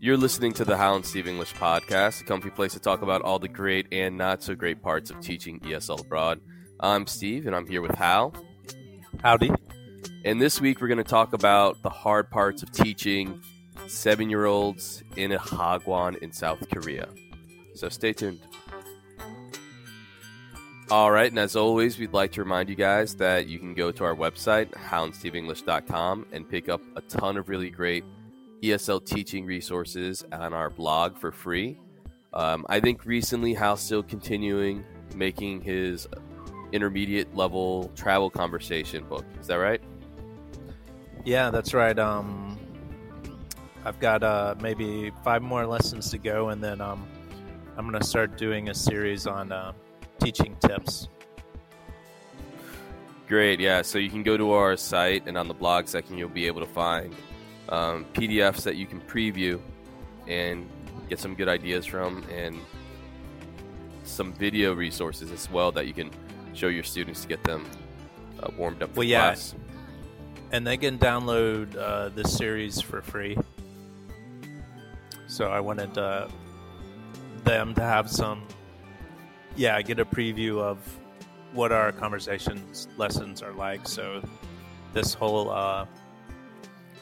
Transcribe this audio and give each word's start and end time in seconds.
You're 0.00 0.16
listening 0.16 0.52
to 0.52 0.64
the 0.64 0.76
Hal 0.76 0.94
and 0.94 1.04
Steve 1.04 1.26
English 1.26 1.54
podcast, 1.54 2.20
a 2.20 2.24
comfy 2.24 2.50
place 2.50 2.72
to 2.74 2.78
talk 2.78 3.02
about 3.02 3.22
all 3.22 3.40
the 3.40 3.48
great 3.48 3.88
and 3.90 4.16
not 4.16 4.44
so 4.44 4.54
great 4.54 4.80
parts 4.80 5.10
of 5.10 5.18
teaching 5.20 5.58
ESL 5.58 6.02
abroad. 6.02 6.40
I'm 6.78 7.08
Steve, 7.08 7.48
and 7.48 7.56
I'm 7.56 7.66
here 7.66 7.82
with 7.82 7.96
Hal. 7.96 8.32
Howdy. 9.24 9.50
And 10.24 10.40
this 10.40 10.60
week, 10.60 10.80
we're 10.80 10.86
going 10.86 10.98
to 10.98 11.04
talk 11.04 11.32
about 11.32 11.82
the 11.82 11.90
hard 11.90 12.30
parts 12.30 12.62
of 12.62 12.70
teaching 12.70 13.42
seven 13.88 14.30
year 14.30 14.44
olds 14.44 15.02
in 15.16 15.32
a 15.32 15.38
hagwon 15.38 16.16
in 16.18 16.30
South 16.30 16.64
Korea. 16.70 17.08
So 17.74 17.88
stay 17.88 18.12
tuned. 18.12 18.38
All 20.92 21.10
right, 21.10 21.28
and 21.28 21.40
as 21.40 21.56
always, 21.56 21.98
we'd 21.98 22.12
like 22.12 22.30
to 22.32 22.42
remind 22.44 22.68
you 22.68 22.76
guys 22.76 23.16
that 23.16 23.48
you 23.48 23.58
can 23.58 23.74
go 23.74 23.90
to 23.90 24.04
our 24.04 24.14
website, 24.14 24.70
halandsteveenglish.com, 24.70 26.26
and 26.30 26.48
pick 26.48 26.68
up 26.68 26.82
a 26.94 27.00
ton 27.00 27.36
of 27.36 27.48
really 27.48 27.68
great 27.68 28.04
ESL 28.62 29.04
teaching 29.04 29.44
resources 29.44 30.24
on 30.32 30.52
our 30.52 30.70
blog 30.70 31.16
for 31.16 31.30
free. 31.30 31.78
Um, 32.32 32.66
I 32.68 32.80
think 32.80 33.04
recently 33.04 33.54
Hal's 33.54 33.80
still 33.80 34.02
continuing 34.02 34.84
making 35.14 35.62
his 35.62 36.06
intermediate 36.72 37.34
level 37.34 37.90
travel 37.94 38.30
conversation 38.30 39.04
book. 39.04 39.24
Is 39.40 39.46
that 39.46 39.56
right? 39.56 39.80
Yeah, 41.24 41.50
that's 41.50 41.74
right. 41.74 41.98
Um, 41.98 42.58
I've 43.84 43.98
got 44.00 44.22
uh, 44.22 44.54
maybe 44.60 45.12
five 45.24 45.42
more 45.42 45.66
lessons 45.66 46.10
to 46.10 46.18
go, 46.18 46.50
and 46.50 46.62
then 46.62 46.80
um, 46.80 47.06
I'm 47.76 47.88
going 47.88 48.00
to 48.00 48.06
start 48.06 48.36
doing 48.36 48.68
a 48.68 48.74
series 48.74 49.26
on 49.26 49.52
uh, 49.52 49.72
teaching 50.20 50.56
tips. 50.60 51.08
Great, 53.28 53.60
yeah. 53.60 53.82
So 53.82 53.98
you 53.98 54.10
can 54.10 54.22
go 54.22 54.36
to 54.36 54.52
our 54.52 54.76
site, 54.76 55.26
and 55.26 55.36
on 55.36 55.48
the 55.48 55.54
blog 55.54 55.86
section, 55.86 56.16
you'll 56.18 56.28
be 56.28 56.46
able 56.46 56.60
to 56.60 56.72
find 56.72 57.14
um, 57.68 58.06
PDFs 58.14 58.62
that 58.62 58.76
you 58.76 58.86
can 58.86 59.00
preview 59.00 59.60
and 60.26 60.68
get 61.08 61.18
some 61.18 61.34
good 61.34 61.48
ideas 61.48 61.86
from, 61.86 62.24
and 62.30 62.58
some 64.04 64.32
video 64.32 64.74
resources 64.74 65.30
as 65.30 65.50
well 65.50 65.70
that 65.72 65.86
you 65.86 65.92
can 65.92 66.10
show 66.54 66.68
your 66.68 66.82
students 66.82 67.22
to 67.22 67.28
get 67.28 67.42
them 67.44 67.64
uh, 68.42 68.50
warmed 68.56 68.82
up 68.82 68.90
for 68.90 68.98
Well, 68.98 69.08
yeah. 69.08 69.20
class. 69.20 69.54
And 70.50 70.66
they 70.66 70.76
can 70.76 70.98
download 70.98 71.76
uh, 71.76 72.08
this 72.10 72.34
series 72.34 72.80
for 72.80 73.02
free. 73.02 73.36
So 75.26 75.48
I 75.48 75.60
wanted 75.60 75.96
uh, 75.98 76.28
them 77.44 77.74
to 77.74 77.82
have 77.82 78.10
some, 78.10 78.46
yeah, 79.56 79.80
get 79.82 79.98
a 80.00 80.06
preview 80.06 80.58
of 80.58 80.78
what 81.52 81.70
our 81.70 81.92
conversations 81.92 82.88
lessons 82.96 83.42
are 83.42 83.52
like. 83.52 83.86
So 83.86 84.22
this 84.94 85.12
whole 85.12 85.50
uh, 85.50 85.84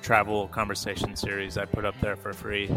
travel 0.07 0.47
conversation 0.47 1.17
series 1.17 1.59
I 1.59 1.65
put 1.65 1.85
up 1.85 1.97
there 2.01 2.15
for 2.15 2.33
free. 2.33 2.71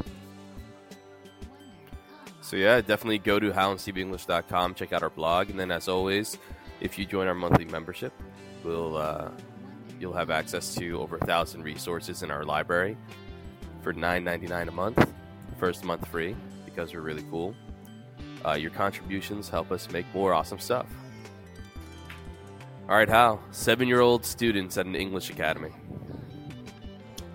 So 2.41 2.55
yeah, 2.55 2.81
definitely 2.81 3.19
go 3.19 3.37
to 3.37 3.51
halandsteveenglish.com, 3.51 4.73
check 4.73 4.93
out 4.93 5.03
our 5.03 5.11
blog, 5.11 5.51
and 5.51 5.59
then 5.59 5.69
as 5.69 5.87
always, 5.87 6.39
if 6.81 6.97
you 6.97 7.05
join 7.05 7.27
our 7.27 7.35
monthly 7.35 7.65
membership, 7.65 8.13
we'll 8.63 8.97
uh, 8.97 9.29
you'll 9.99 10.13
have 10.13 10.31
access 10.31 10.73
to 10.73 10.99
over 10.99 11.17
a 11.17 11.25
thousand 11.27 11.61
resources 11.61 12.23
in 12.23 12.31
our 12.31 12.43
library 12.43 12.97
for 13.83 13.93
nine 13.93 14.23
ninety 14.23 14.47
nine 14.47 14.67
a 14.67 14.71
month. 14.71 15.07
First 15.59 15.83
month 15.83 16.07
free 16.07 16.35
because 16.65 16.95
we're 16.95 17.01
really 17.01 17.25
cool. 17.29 17.53
Uh, 18.43 18.53
your 18.53 18.71
contributions 18.71 19.49
help 19.49 19.71
us 19.71 19.87
make 19.91 20.07
more 20.15 20.33
awesome 20.33 20.57
stuff. 20.57 20.87
All 22.89 22.95
right, 22.95 23.07
Hal, 23.07 23.39
seven 23.51 23.87
year 23.87 23.99
old 23.99 24.25
students 24.25 24.79
at 24.79 24.87
an 24.87 24.95
English 24.95 25.29
academy. 25.29 25.73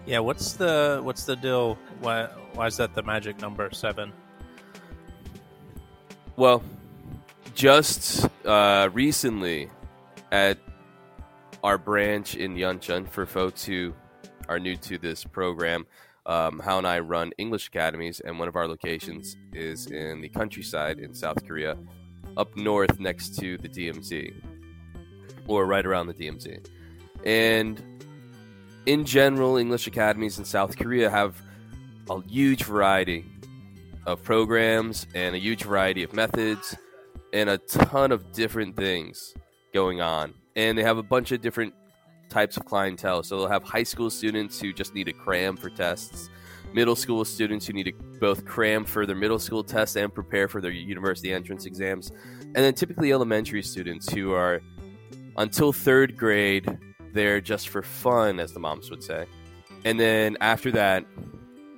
Yeah, 0.06 0.18
what's 0.18 0.52
the 0.52 1.00
what's 1.02 1.24
the 1.24 1.36
deal? 1.36 1.78
Why 2.00 2.28
why 2.52 2.66
is 2.66 2.76
that 2.76 2.94
the 2.94 3.02
magic 3.02 3.40
number 3.40 3.70
seven? 3.72 4.12
Well, 6.36 6.62
just 7.54 8.28
uh, 8.44 8.90
recently 8.92 9.70
at 10.30 10.58
our 11.62 11.78
branch 11.78 12.34
in 12.34 12.54
Yeoncheon, 12.56 13.08
for 13.08 13.24
folks 13.24 13.64
who 13.64 13.94
are 14.48 14.58
new 14.58 14.76
to 14.76 14.98
this 14.98 15.24
program, 15.24 15.86
um, 16.26 16.58
Hal 16.58 16.78
and 16.78 16.86
I 16.86 16.98
run 16.98 17.32
English 17.38 17.68
academies, 17.68 18.20
and 18.20 18.38
one 18.38 18.48
of 18.48 18.56
our 18.56 18.68
locations 18.68 19.36
is 19.54 19.86
in 19.86 20.20
the 20.20 20.28
countryside 20.28 20.98
in 20.98 21.14
South 21.14 21.46
Korea, 21.46 21.78
up 22.36 22.54
north 22.56 23.00
next 23.00 23.38
to 23.38 23.56
the 23.56 23.68
DMZ, 23.68 24.34
or 25.46 25.64
right 25.64 25.86
around 25.86 26.08
the 26.08 26.14
DMZ. 26.14 26.66
And 27.24 27.80
in 28.86 29.04
general, 29.04 29.56
English 29.56 29.86
academies 29.86 30.38
in 30.38 30.44
South 30.44 30.76
Korea 30.76 31.10
have 31.10 31.40
a 32.10 32.20
huge 32.22 32.64
variety 32.64 33.24
of 34.06 34.22
programs 34.22 35.06
and 35.14 35.34
a 35.34 35.38
huge 35.38 35.62
variety 35.62 36.02
of 36.02 36.12
methods 36.12 36.76
and 37.32 37.48
a 37.48 37.58
ton 37.58 38.12
of 38.12 38.32
different 38.32 38.76
things 38.76 39.34
going 39.72 40.00
on. 40.00 40.34
And 40.56 40.76
they 40.76 40.82
have 40.82 40.98
a 40.98 41.02
bunch 41.02 41.32
of 41.32 41.40
different 41.40 41.74
types 42.28 42.56
of 42.56 42.64
clientele. 42.64 43.22
So 43.22 43.38
they'll 43.38 43.48
have 43.48 43.64
high 43.64 43.82
school 43.82 44.10
students 44.10 44.60
who 44.60 44.72
just 44.72 44.94
need 44.94 45.04
to 45.04 45.12
cram 45.12 45.56
for 45.56 45.70
tests, 45.70 46.28
middle 46.72 46.96
school 46.96 47.24
students 47.24 47.66
who 47.66 47.72
need 47.72 47.84
to 47.84 47.92
both 48.20 48.44
cram 48.44 48.84
for 48.84 49.06
their 49.06 49.16
middle 49.16 49.38
school 49.38 49.64
tests 49.64 49.96
and 49.96 50.14
prepare 50.14 50.48
for 50.48 50.60
their 50.60 50.70
university 50.70 51.32
entrance 51.32 51.64
exams, 51.64 52.12
and 52.40 52.56
then 52.56 52.74
typically 52.74 53.12
elementary 53.12 53.62
students 53.62 54.12
who 54.12 54.32
are 54.32 54.60
until 55.36 55.72
third 55.72 56.16
grade, 56.16 56.78
they're 57.14 57.40
just 57.40 57.68
for 57.68 57.82
fun, 57.82 58.38
as 58.40 58.52
the 58.52 58.60
moms 58.60 58.90
would 58.90 59.02
say. 59.02 59.26
And 59.84 59.98
then 59.98 60.36
after 60.40 60.70
that, 60.72 61.06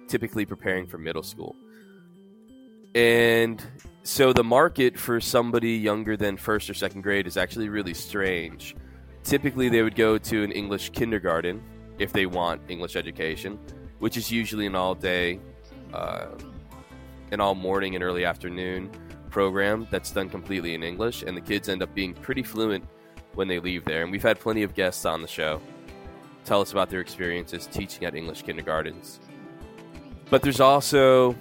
typically 0.09 0.47
preparing 0.47 0.87
for 0.87 0.99
middle 0.99 1.23
school. 1.23 1.55
And 2.95 3.63
so 4.03 4.33
the 4.33 4.45
market 4.45 4.99
for 4.99 5.21
somebody 5.21 5.73
younger 5.73 6.17
than 6.17 6.37
first 6.37 6.71
or 6.71 6.75
second 6.75 7.03
grade 7.03 7.27
is 7.27 7.37
actually 7.37 7.69
really 7.69 7.93
strange. 7.93 8.75
Typically, 9.23 9.69
they 9.69 9.83
would 9.83 9.97
go 9.97 10.17
to 10.17 10.43
an 10.43 10.53
English 10.53 10.91
kindergarten 10.91 11.63
if 11.99 12.13
they 12.13 12.27
want 12.27 12.63
English 12.69 12.97
education, 12.97 13.59
which 13.99 14.17
is 14.17 14.31
usually 14.31 14.67
an 14.67 14.75
all 14.75 14.95
day, 14.95 15.41
uh, 15.93 16.29
an 17.33 17.41
all 17.41 17.55
morning 17.55 17.95
and 17.95 18.05
early 18.05 18.25
afternoon 18.25 18.91
program 19.29 19.87
that's 19.91 20.13
done 20.13 20.31
completely 20.31 20.75
in 20.75 20.83
English, 20.83 21.23
and 21.23 21.37
the 21.37 21.41
kids 21.41 21.69
end 21.69 21.83
up 21.83 21.93
being 21.95 22.15
pretty 22.15 22.43
fluent 22.43 22.85
when 23.37 23.49
they 23.49 23.61
leave 23.61 23.85
there. 23.85 24.03
And 24.03 24.11
we've 24.11 24.23
had 24.23 24.41
plenty 24.41 24.63
of 24.63 24.75
guests 24.75 25.05
on 25.05 25.23
the 25.23 25.29
show 25.29 25.61
tell 26.45 26.61
us 26.61 26.73
about 26.73 26.89
their 26.91 27.01
experiences 27.01 27.67
teaching 27.67 28.05
at 28.05 28.15
English 28.15 28.43
kindergartens. 28.43 29.21
But 30.31 30.43
there's 30.43 30.61
also 30.61 31.37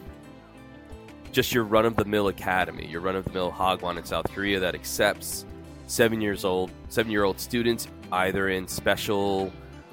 just 1.31 1.53
your 1.53 1.63
run 1.63 1.85
of 1.85 1.95
the 1.95 2.05
mill 2.05 2.28
academy, 2.28 2.88
your 2.88 3.01
run 3.01 3.16
of 3.16 3.25
the 3.25 3.31
mill 3.31 3.51
Hagwon 3.51 3.97
in 3.97 4.05
South 4.05 4.31
Korea 4.31 4.59
that 4.59 4.75
accepts 4.75 5.45
seven 5.88 6.22
years 6.22 6.44
old, 6.44 6.72
seven 6.89 7.11
year 7.11 7.23
old 7.23 7.39
students 7.39 7.88
either 8.11 8.50
in 8.50 8.67
special 8.67 9.51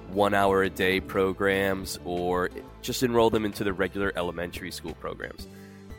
one 0.08 0.34
hour 0.34 0.62
a 0.62 0.70
day 0.70 1.00
programs 1.00 1.98
or 2.04 2.50
just 2.82 3.02
enroll 3.02 3.30
them 3.30 3.44
into 3.44 3.64
the 3.64 3.72
regular 3.72 4.12
elementary 4.16 4.70
school 4.70 4.94
programs. 4.94 5.48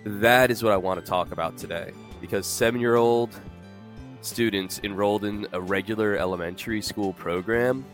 That 0.06 0.52
is 0.52 0.64
what 0.64 0.74
I 0.74 0.78
want 0.78 1.00
to 1.00 1.06
talk 1.06 1.32
about 1.32 1.58
today 1.58 1.92
because 2.22 2.46
seven 2.46 2.80
year 2.80 2.96
old 2.96 3.40
students 4.24 4.80
enrolled 4.84 5.26
in 5.26 5.48
a 5.54 5.62
regular 5.62 6.18
elementary 6.18 6.82
school 6.82 7.14
program 7.14 7.86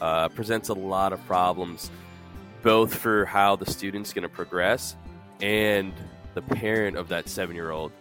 uh, 0.00 0.28
presents 0.30 0.68
a 0.68 0.74
lot 0.74 1.12
of 1.12 1.24
problems 1.26 1.90
both 2.62 2.94
for 2.94 3.24
how 3.24 3.56
the 3.56 3.66
student's 3.66 4.12
going 4.12 4.22
to 4.22 4.28
progress 4.28 4.96
and 5.40 5.92
the 6.34 6.42
parent 6.42 6.96
of 6.96 7.08
that 7.08 7.28
seven 7.28 7.54
year 7.54 7.70
old 7.70 7.92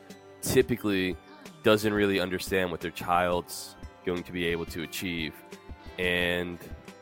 typically 0.42 1.16
doesn't 1.64 1.94
really 1.94 2.20
understand 2.20 2.72
what 2.72 2.82
their 2.82 2.92
child's 2.92 3.76
going 4.06 4.24
to 4.24 4.32
be 4.32 4.46
able 4.48 4.66
to 4.66 4.84
achieve. 4.84 5.34
And 6.00 6.58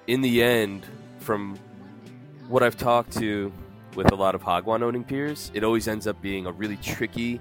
in 0.07 0.21
the 0.21 0.43
end, 0.43 0.85
from 1.19 1.57
what 2.47 2.63
I've 2.63 2.77
talked 2.77 3.13
to 3.19 3.51
with 3.95 4.11
a 4.11 4.15
lot 4.15 4.35
of 4.35 4.41
Hagwon 4.41 4.81
owning 4.81 5.03
peers, 5.03 5.51
it 5.53 5.63
always 5.63 5.87
ends 5.87 6.07
up 6.07 6.21
being 6.21 6.45
a 6.45 6.51
really 6.51 6.77
tricky, 6.77 7.39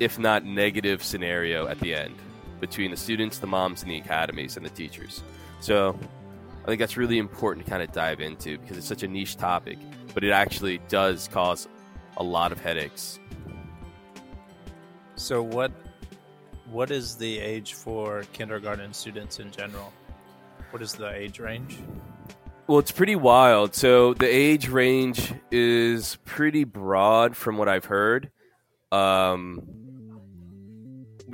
if 0.00 0.18
not 0.18 0.44
negative, 0.44 1.02
scenario 1.02 1.66
at 1.66 1.78
the 1.80 1.94
end 1.94 2.14
between 2.60 2.90
the 2.90 2.96
students, 2.96 3.38
the 3.38 3.46
moms, 3.46 3.82
and 3.82 3.90
the 3.90 3.98
academies 3.98 4.56
and 4.56 4.64
the 4.64 4.70
teachers. 4.70 5.22
So 5.60 5.98
I 6.62 6.66
think 6.66 6.78
that's 6.78 6.96
really 6.96 7.18
important 7.18 7.66
to 7.66 7.70
kind 7.70 7.82
of 7.82 7.92
dive 7.92 8.20
into 8.20 8.58
because 8.58 8.78
it's 8.78 8.86
such 8.86 9.02
a 9.02 9.08
niche 9.08 9.36
topic, 9.36 9.78
but 10.14 10.24
it 10.24 10.30
actually 10.30 10.78
does 10.88 11.28
cause 11.28 11.68
a 12.16 12.22
lot 12.22 12.52
of 12.52 12.60
headaches. 12.60 13.18
So 15.16 15.42
what 15.42 15.72
what 16.70 16.90
is 16.90 17.16
the 17.16 17.38
age 17.38 17.74
for 17.74 18.24
kindergarten 18.32 18.92
students 18.92 19.38
in 19.38 19.50
general? 19.50 19.92
What 20.70 20.82
is 20.82 20.94
the 20.94 21.10
age 21.10 21.38
range? 21.38 21.78
Well, 22.66 22.78
it's 22.78 22.90
pretty 22.90 23.14
wild. 23.14 23.74
So 23.74 24.14
the 24.14 24.26
age 24.26 24.68
range 24.68 25.34
is 25.50 26.16
pretty 26.24 26.64
broad 26.64 27.36
from 27.36 27.58
what 27.58 27.68
I've 27.68 27.84
heard. 27.84 28.30
Um, 28.90 29.83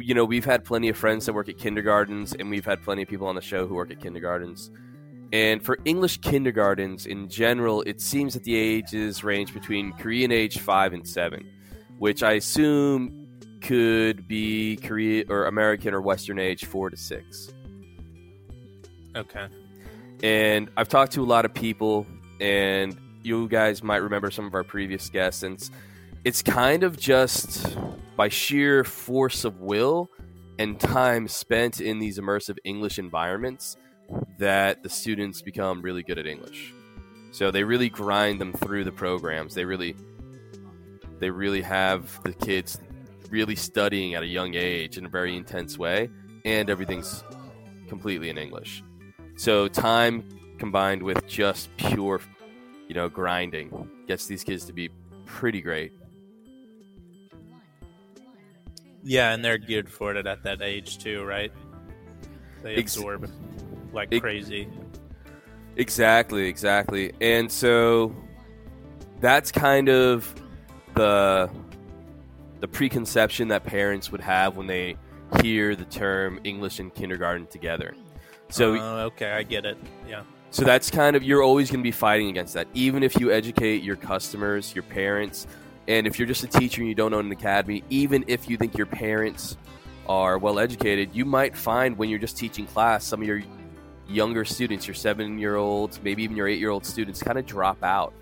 you 0.01 0.15
know, 0.15 0.25
we've 0.25 0.45
had 0.45 0.65
plenty 0.65 0.89
of 0.89 0.97
friends 0.97 1.27
that 1.27 1.33
work 1.33 1.49
at 1.49 1.59
kindergartens, 1.59 2.33
and 2.33 2.51
we've 2.51 2.65
had 2.65 2.83
plenty 2.83 3.03
of 3.03 3.09
people 3.09 3.27
on 3.27 3.35
the 3.35 3.41
show 3.41 3.67
who 3.67 3.75
work 3.75 3.91
at 3.91 4.01
kindergartens. 4.01 4.71
And 5.33 5.65
for 5.65 5.79
English 5.85 6.19
kindergartens 6.19 7.07
in 7.07 7.29
general, 7.29 7.83
it 7.83 8.01
seems 8.01 8.35
that 8.35 8.45
the 8.45 8.57
ages 8.57 9.23
range 9.23 9.55
between 9.55 9.93
Korean 9.93 10.33
age 10.33 10.59
five 10.59 10.93
and 10.93 11.07
seven, 11.07 11.49
which 11.99 12.23
I 12.23 12.33
assume 12.33 13.29
could 13.61 14.27
be 14.27 14.77
Korean 14.77 15.31
or 15.31 15.45
American 15.45 15.95
or 15.95 16.01
Western 16.01 16.39
age 16.39 16.65
four 16.65 16.91
to 16.91 16.97
six. 16.97 17.53
Okay. 19.15 19.47
And 20.23 20.71
I've 20.77 20.89
talked 20.89 21.13
to 21.13 21.23
a 21.23 21.27
lot 21.27 21.45
of 21.45 21.55
people, 21.55 22.07
and 22.41 22.97
you 23.23 23.49
guys 23.49 23.83
might 23.83 23.99
remember 23.99 24.31
some 24.31 24.47
of 24.47 24.55
our 24.55 24.65
previous 24.65 25.09
guests, 25.11 25.43
and 25.43 25.71
it's, 26.25 26.43
kind 26.43 26.85
of 26.85 26.99
just 26.99 27.77
by 28.17 28.29
sheer 28.29 28.85
force 28.85 29.45
of 29.45 29.61
will 29.61 30.11
and 30.59 30.79
time 30.79 31.27
spent 31.27 31.81
in 31.81 31.99
these 31.99 32.19
immersive 32.19 32.59
English 32.65 32.99
environments 32.99 33.77
that 34.39 34.83
the 34.83 34.89
students 34.89 35.41
become 35.43 35.81
really 35.83 36.03
good 36.03 36.19
at 36.19 36.27
English. 36.27 36.75
So 37.33 37.51
they 37.51 37.65
really 37.65 37.89
grind 37.89 38.41
them 38.41 38.53
through 38.53 38.85
the 38.85 38.93
programs. 38.93 39.55
They 39.55 39.65
really 39.65 39.95
they 41.19 41.31
really 41.31 41.63
have 41.63 42.23
the 42.25 42.33
kids 42.33 42.79
really 43.31 43.55
studying 43.55 44.15
at 44.15 44.23
a 44.23 44.27
young 44.27 44.55
age 44.55 44.99
in 44.99 45.07
a 45.07 45.09
very 45.09 45.37
intense 45.37 45.79
way 45.79 46.11
and 46.45 46.69
everything's 46.71 47.23
completely 47.89 48.31
in 48.31 48.39
English. 48.39 48.83
So 49.37 49.69
time 49.69 50.29
combined 50.59 51.03
with 51.03 51.27
just 51.27 51.75
pure 51.77 52.21
you 52.89 52.95
know 52.95 53.09
grinding 53.09 53.89
gets 54.07 54.27
these 54.27 54.45
kids 54.45 54.65
to 54.67 54.73
be 54.73 54.91
pretty 55.25 55.61
great. 55.61 55.93
Yeah, 59.03 59.33
and 59.33 59.45
they're 59.45 59.59
geared 59.59 59.91
for 59.91 60.15
it 60.15 60.27
at 60.27 60.43
that 60.45 60.61
age 60.63 60.99
too, 60.99 61.25
right? 61.25 61.53
They 62.63 62.75
Ex- 62.77 62.97
absorb 62.97 63.31
like 63.93 64.09
Ex- 64.13 64.21
crazy. 64.21 64.69
Exactly, 65.77 66.47
exactly. 66.47 67.13
And 67.21 67.51
so 67.51 68.15
that's 69.21 69.51
kind 69.53 69.89
of 69.89 70.35
the 70.95 71.51
the 72.61 72.69
preconception 72.69 73.49
that 73.49 73.65
parents 73.65 74.13
would 74.13 74.21
have 74.21 74.57
when 74.57 74.67
they 74.67 74.97
hear 75.41 75.75
the 75.75 75.85
term 75.87 76.39
English 76.45 76.79
and 76.79 76.93
kindergarten 76.95 77.47
together. 77.47 77.95
So 78.51 78.75
Oh, 78.79 78.99
okay, 79.07 79.31
I 79.31 79.43
get 79.45 79.65
it. 79.65 79.79
Yeah. 80.07 80.25
so 80.51 80.65
that's 80.65 80.91
kind 80.91 81.17
of 81.17 81.23
you're 81.23 81.43
always 81.43 81.71
going 81.71 81.81
to 81.81 81.85
be 81.85 81.93
fighting 81.93 82.29
against 82.29 82.53
that 82.55 82.67
even 82.75 83.03
if 83.03 83.19
you 83.19 83.31
educate 83.33 83.83
your 83.83 83.97
customers, 83.97 84.75
your 84.75 84.83
parents, 84.83 85.47
and 85.91 86.07
if 86.07 86.21
you're 86.21 86.29
just 86.29 86.45
a 86.45 86.47
teacher 86.47 86.83
and 86.83 86.89
you 86.89 86.95
don't 86.95 87.13
own 87.13 87.27
an 87.27 87.33
academy, 87.33 87.83
even 87.91 88.25
if 88.29 88.49
you 88.49 88.57
think 88.57 88.79
your 88.79 88.87
parents 88.87 89.57
are 90.09 90.39
well 90.39 90.61
educated, 90.61 91.11
you 91.13 91.25
might 91.25 91.57
find 91.57 91.99
when 91.99 92.09
you're 92.09 92.21
just 92.21 92.37
teaching 92.37 92.65
class 92.65 93.05
some 93.05 93.21
of 93.21 93.27
your 93.27 93.43
younger 94.07 94.45
students, 94.45 94.87
your 94.87 94.95
7-year-olds, 94.95 96.01
maybe 96.05 96.23
even 96.23 96.37
your 96.37 96.47
8-year-old 96.47 96.87
students 96.87 97.21
kind 97.21 97.39
of 97.39 97.45
drop 97.45 97.83
out 97.83 98.13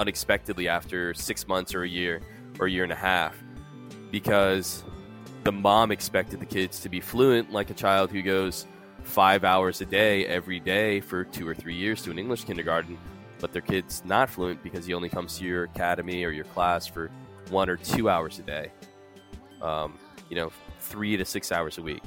unexpectedly 0.00 0.66
after 0.66 1.14
6 1.14 1.46
months 1.46 1.76
or 1.76 1.84
a 1.84 1.88
year 1.88 2.22
or 2.58 2.66
a 2.66 2.70
year 2.70 2.82
and 2.82 2.92
a 2.92 2.96
half 2.96 3.36
because 4.10 4.82
the 5.44 5.52
mom 5.52 5.92
expected 5.92 6.40
the 6.40 6.46
kids 6.46 6.80
to 6.80 6.88
be 6.88 6.98
fluent 6.98 7.52
like 7.52 7.70
a 7.70 7.74
child 7.74 8.10
who 8.10 8.20
goes 8.20 8.66
five 9.04 9.44
hours 9.44 9.80
a 9.80 9.86
day 9.86 10.26
every 10.26 10.58
day 10.58 10.98
for 11.00 11.22
two 11.22 11.46
or 11.46 11.54
three 11.54 11.76
years 11.76 12.02
to 12.02 12.10
an 12.10 12.18
English 12.18 12.44
kindergarten, 12.46 12.98
but 13.40 13.52
their 13.52 13.62
kid's 13.62 14.04
not 14.04 14.30
fluent 14.30 14.62
because 14.62 14.86
he 14.86 14.94
only 14.94 15.08
comes 15.08 15.38
to 15.38 15.44
your 15.44 15.64
academy 15.64 16.24
or 16.24 16.30
your 16.30 16.44
class 16.44 16.86
for 16.86 17.10
one 17.50 17.68
or 17.68 17.76
two 17.76 18.08
hours 18.08 18.38
a 18.38 18.42
day. 18.42 18.70
Um, 19.60 19.98
you 20.28 20.36
know, 20.36 20.52
three 20.78 21.16
to 21.16 21.24
six 21.24 21.52
hours 21.52 21.78
a 21.78 21.82
week. 21.82 22.02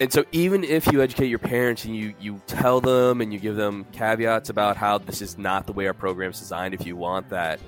And 0.00 0.12
so, 0.12 0.24
even 0.32 0.64
if 0.64 0.90
you 0.90 1.02
educate 1.02 1.28
your 1.28 1.38
parents 1.38 1.84
and 1.84 1.94
you, 1.94 2.14
you 2.18 2.40
tell 2.46 2.80
them 2.80 3.20
and 3.20 3.32
you 3.32 3.38
give 3.38 3.56
them 3.56 3.84
caveats 3.92 4.48
about 4.48 4.76
how 4.76 4.98
this 4.98 5.22
is 5.22 5.38
not 5.38 5.66
the 5.66 5.72
way 5.72 5.86
our 5.86 5.94
program's 5.94 6.38
designed, 6.38 6.74
if 6.74 6.86
you 6.86 6.96
want 6.96 7.28
that, 7.28 7.60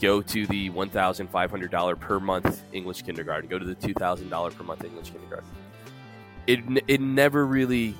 go 0.00 0.20
to 0.22 0.46
the 0.46 0.70
$1,500 0.70 1.98
per 1.98 2.20
month 2.20 2.62
English 2.72 3.02
kindergarten, 3.02 3.48
go 3.48 3.58
to 3.58 3.64
the 3.64 3.74
$2,000 3.74 4.54
per 4.54 4.62
month 4.62 4.84
English 4.84 5.10
kindergarten 5.10 5.48
it 6.46 6.60
it 6.86 7.00
never 7.00 7.44
really 7.44 7.94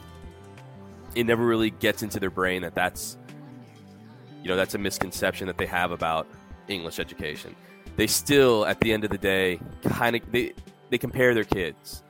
it 1.15 1.25
never 1.25 1.45
really 1.45 1.71
gets 1.71 2.03
into 2.03 2.21
their 2.21 2.31
brain 2.31 2.63
that 2.63 2.75
that's 2.75 3.17
you 4.47 4.53
know 4.53 4.57
that's 4.57 4.77
a 4.77 4.79
misconception 4.79 5.49
that 5.49 5.59
they 5.59 5.67
have 5.67 5.91
about 5.91 6.29
English 6.69 7.01
education. 7.01 7.57
They 7.97 8.07
still 8.07 8.65
at 8.65 8.79
the 8.79 8.93
end 8.93 9.03
of 9.03 9.11
the 9.11 9.19
day 9.19 9.59
kind 9.83 10.15
of 10.15 10.23
they 10.31 10.53
they 10.89 10.99
compare 10.99 11.35
their 11.35 11.43
kids 11.43 12.05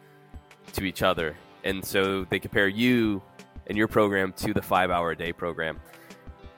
to 0.75 0.85
each 0.85 1.01
other 1.01 1.35
and 1.65 1.83
so 1.83 2.27
they 2.27 2.39
compare 2.39 2.69
you 2.69 3.23
and 3.69 3.79
your 3.79 3.89
program 3.89 4.35
to 4.35 4.53
the 4.53 4.61
5 4.61 4.91
hour 4.91 5.13
a 5.13 5.17
day 5.17 5.33
program. 5.33 5.81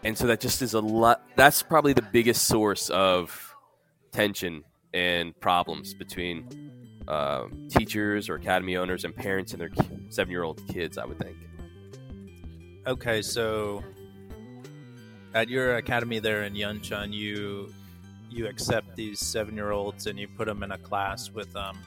And 0.02 0.18
so 0.18 0.26
that 0.26 0.40
just 0.40 0.62
is 0.62 0.74
a 0.74 0.80
lot 0.80 1.22
that's 1.36 1.62
probably 1.62 1.92
the 1.92 2.02
biggest 2.02 2.48
source 2.48 2.90
of 2.90 3.54
tension 4.10 4.64
and 4.92 5.38
problems 5.38 5.94
between 5.94 6.48
um, 7.06 7.68
teachers 7.68 8.28
or 8.28 8.34
academy 8.34 8.76
owners 8.76 9.04
and 9.04 9.14
parents 9.14 9.52
and 9.52 9.60
their 9.60 9.70
seven 10.08 10.32
year 10.32 10.42
old 10.42 10.60
kids, 10.66 10.98
I 10.98 11.04
would 11.04 11.20
think. 11.20 11.36
Okay, 12.88 13.22
so 13.22 13.84
at 15.34 15.48
your 15.48 15.76
academy 15.76 16.18
there 16.18 16.44
in 16.44 16.54
Yeoncheon, 16.54 17.12
you 17.12 17.72
you 18.30 18.46
accept 18.46 18.94
these 18.94 19.18
seven 19.18 19.54
year 19.54 19.70
olds 19.70 20.06
and 20.06 20.18
you 20.18 20.28
put 20.28 20.46
them 20.46 20.62
in 20.62 20.72
a 20.72 20.78
class 20.78 21.30
with 21.30 21.54
um, 21.56 21.78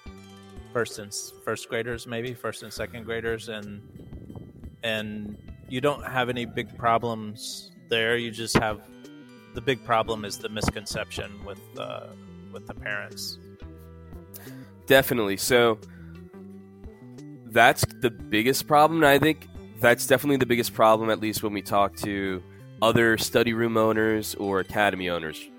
first 0.73 0.99
and 0.99 1.13
first 1.43 1.69
graders, 1.69 2.07
maybe 2.07 2.33
first 2.33 2.63
and 2.63 2.73
second 2.73 3.05
graders, 3.05 3.49
and 3.49 3.81
and 4.83 5.37
you 5.69 5.81
don't 5.81 6.03
have 6.05 6.29
any 6.29 6.45
big 6.45 6.75
problems 6.77 7.71
there. 7.89 8.17
You 8.17 8.31
just 8.31 8.57
have 8.57 8.81
the 9.53 9.61
big 9.61 9.83
problem 9.85 10.25
is 10.25 10.37
the 10.37 10.49
misconception 10.49 11.43
with 11.45 11.61
uh, 11.77 12.07
with 12.51 12.67
the 12.67 12.73
parents. 12.73 13.37
Definitely. 14.87 15.37
So 15.37 15.79
that's 17.45 17.85
the 18.01 18.09
biggest 18.09 18.67
problem. 18.67 19.03
I 19.03 19.19
think 19.19 19.47
that's 19.79 20.07
definitely 20.07 20.37
the 20.37 20.45
biggest 20.45 20.73
problem, 20.73 21.09
at 21.09 21.19
least 21.19 21.43
when 21.43 21.53
we 21.53 21.61
talk 21.61 21.95
to 21.97 22.41
other 22.81 23.17
study 23.17 23.53
room 23.53 23.77
owners 23.77 24.35
or 24.35 24.59
academy 24.59 25.09
owners. 25.09 25.49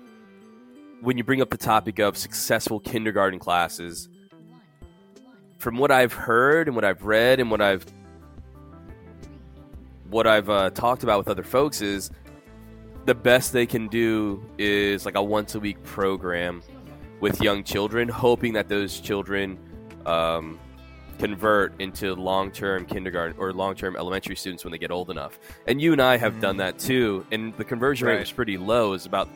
When 1.01 1.17
you 1.17 1.23
bring 1.23 1.41
up 1.41 1.49
the 1.49 1.57
topic 1.57 1.99
of 1.99 2.17
successful 2.17 2.79
kindergarten 2.79 3.39
classes, 3.39 4.09
from 5.57 5.77
what 5.77 5.91
I've 5.91 6.13
heard 6.13 6.67
and 6.67 6.75
what 6.75 6.83
I've 6.83 7.03
read 7.03 7.39
and 7.39 7.49
what 7.49 7.61
I've 7.61 7.85
what 10.09 10.27
I've 10.27 10.49
uh, 10.49 10.69
talked 10.69 11.03
about 11.03 11.17
with 11.17 11.27
other 11.27 11.43
folks 11.43 11.81
is 11.81 12.11
the 13.05 13.15
best 13.15 13.51
they 13.51 13.65
can 13.65 13.87
do 13.87 14.43
is 14.57 15.05
like 15.05 15.15
a 15.15 15.23
once 15.23 15.55
a 15.55 15.59
week 15.59 15.81
program 15.83 16.61
with 17.19 17.41
young 17.41 17.63
children, 17.63 18.09
hoping 18.09 18.53
that 18.53 18.67
those 18.67 18.99
children 18.99 19.57
um, 20.05 20.59
convert 21.19 21.79
into 21.79 22.15
long 22.15 22.51
term 22.51 22.85
kindergarten 22.85 23.35
or 23.37 23.53
long 23.53 23.75
term 23.75 23.95
elementary 23.95 24.35
students 24.35 24.63
when 24.63 24.71
they 24.71 24.77
get 24.77 24.91
old 24.91 25.09
enough. 25.09 25.39
And 25.67 25.81
you 25.81 25.91
and 25.91 26.01
I 26.01 26.17
have 26.17 26.39
done 26.39 26.57
that 26.57 26.75
mm. 26.77 26.85
too. 26.85 27.25
And 27.31 27.53
the 27.55 27.63
conversion 27.63 28.07
rate 28.07 28.13
Right. 28.13 28.19
was 28.21 28.31
pretty 28.31 28.57
low. 28.57 28.93
It's 28.93 29.05
about 29.05 29.29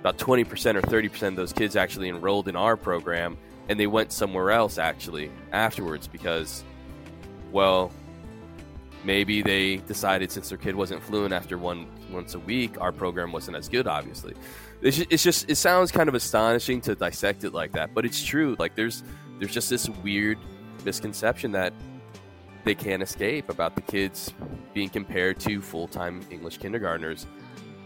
about 0.00 0.18
twenty 0.18 0.44
percent 0.44 0.76
or 0.76 0.82
thirty 0.82 1.08
percent 1.08 1.32
of 1.32 1.36
those 1.36 1.52
kids 1.52 1.76
actually 1.76 2.08
enrolled 2.08 2.48
in 2.48 2.56
our 2.56 2.76
program, 2.76 3.36
and 3.68 3.78
they 3.80 3.86
went 3.86 4.12
somewhere 4.12 4.50
else 4.50 4.78
actually 4.78 5.30
afterwards 5.52 6.06
because, 6.06 6.62
well, 7.50 7.90
maybe 9.04 9.42
they 9.42 9.76
decided 9.78 10.30
since 10.30 10.48
their 10.48 10.58
kid 10.58 10.74
wasn't 10.74 11.02
fluent 11.02 11.32
after 11.32 11.56
one 11.58 11.86
once 12.10 12.34
a 12.34 12.38
week, 12.38 12.80
our 12.80 12.92
program 12.92 13.32
wasn't 13.32 13.56
as 13.56 13.68
good. 13.68 13.86
Obviously, 13.86 14.34
it's 14.82 14.96
just, 14.96 15.10
it's 15.10 15.22
just 15.22 15.50
it 15.50 15.56
sounds 15.56 15.90
kind 15.90 16.08
of 16.08 16.14
astonishing 16.14 16.80
to 16.82 16.94
dissect 16.94 17.44
it 17.44 17.52
like 17.52 17.72
that, 17.72 17.94
but 17.94 18.04
it's 18.04 18.22
true. 18.22 18.54
Like 18.58 18.74
there's 18.74 19.02
there's 19.38 19.52
just 19.52 19.70
this 19.70 19.88
weird 19.88 20.38
misconception 20.86 21.52
that 21.52 21.74
they 22.64 22.74
can't 22.74 23.02
escape 23.02 23.50
about 23.50 23.74
the 23.74 23.82
kids 23.82 24.32
being 24.72 24.88
compared 24.88 25.38
to 25.40 25.60
full 25.60 25.88
time 25.88 26.22
English 26.30 26.56
kindergartners, 26.58 27.26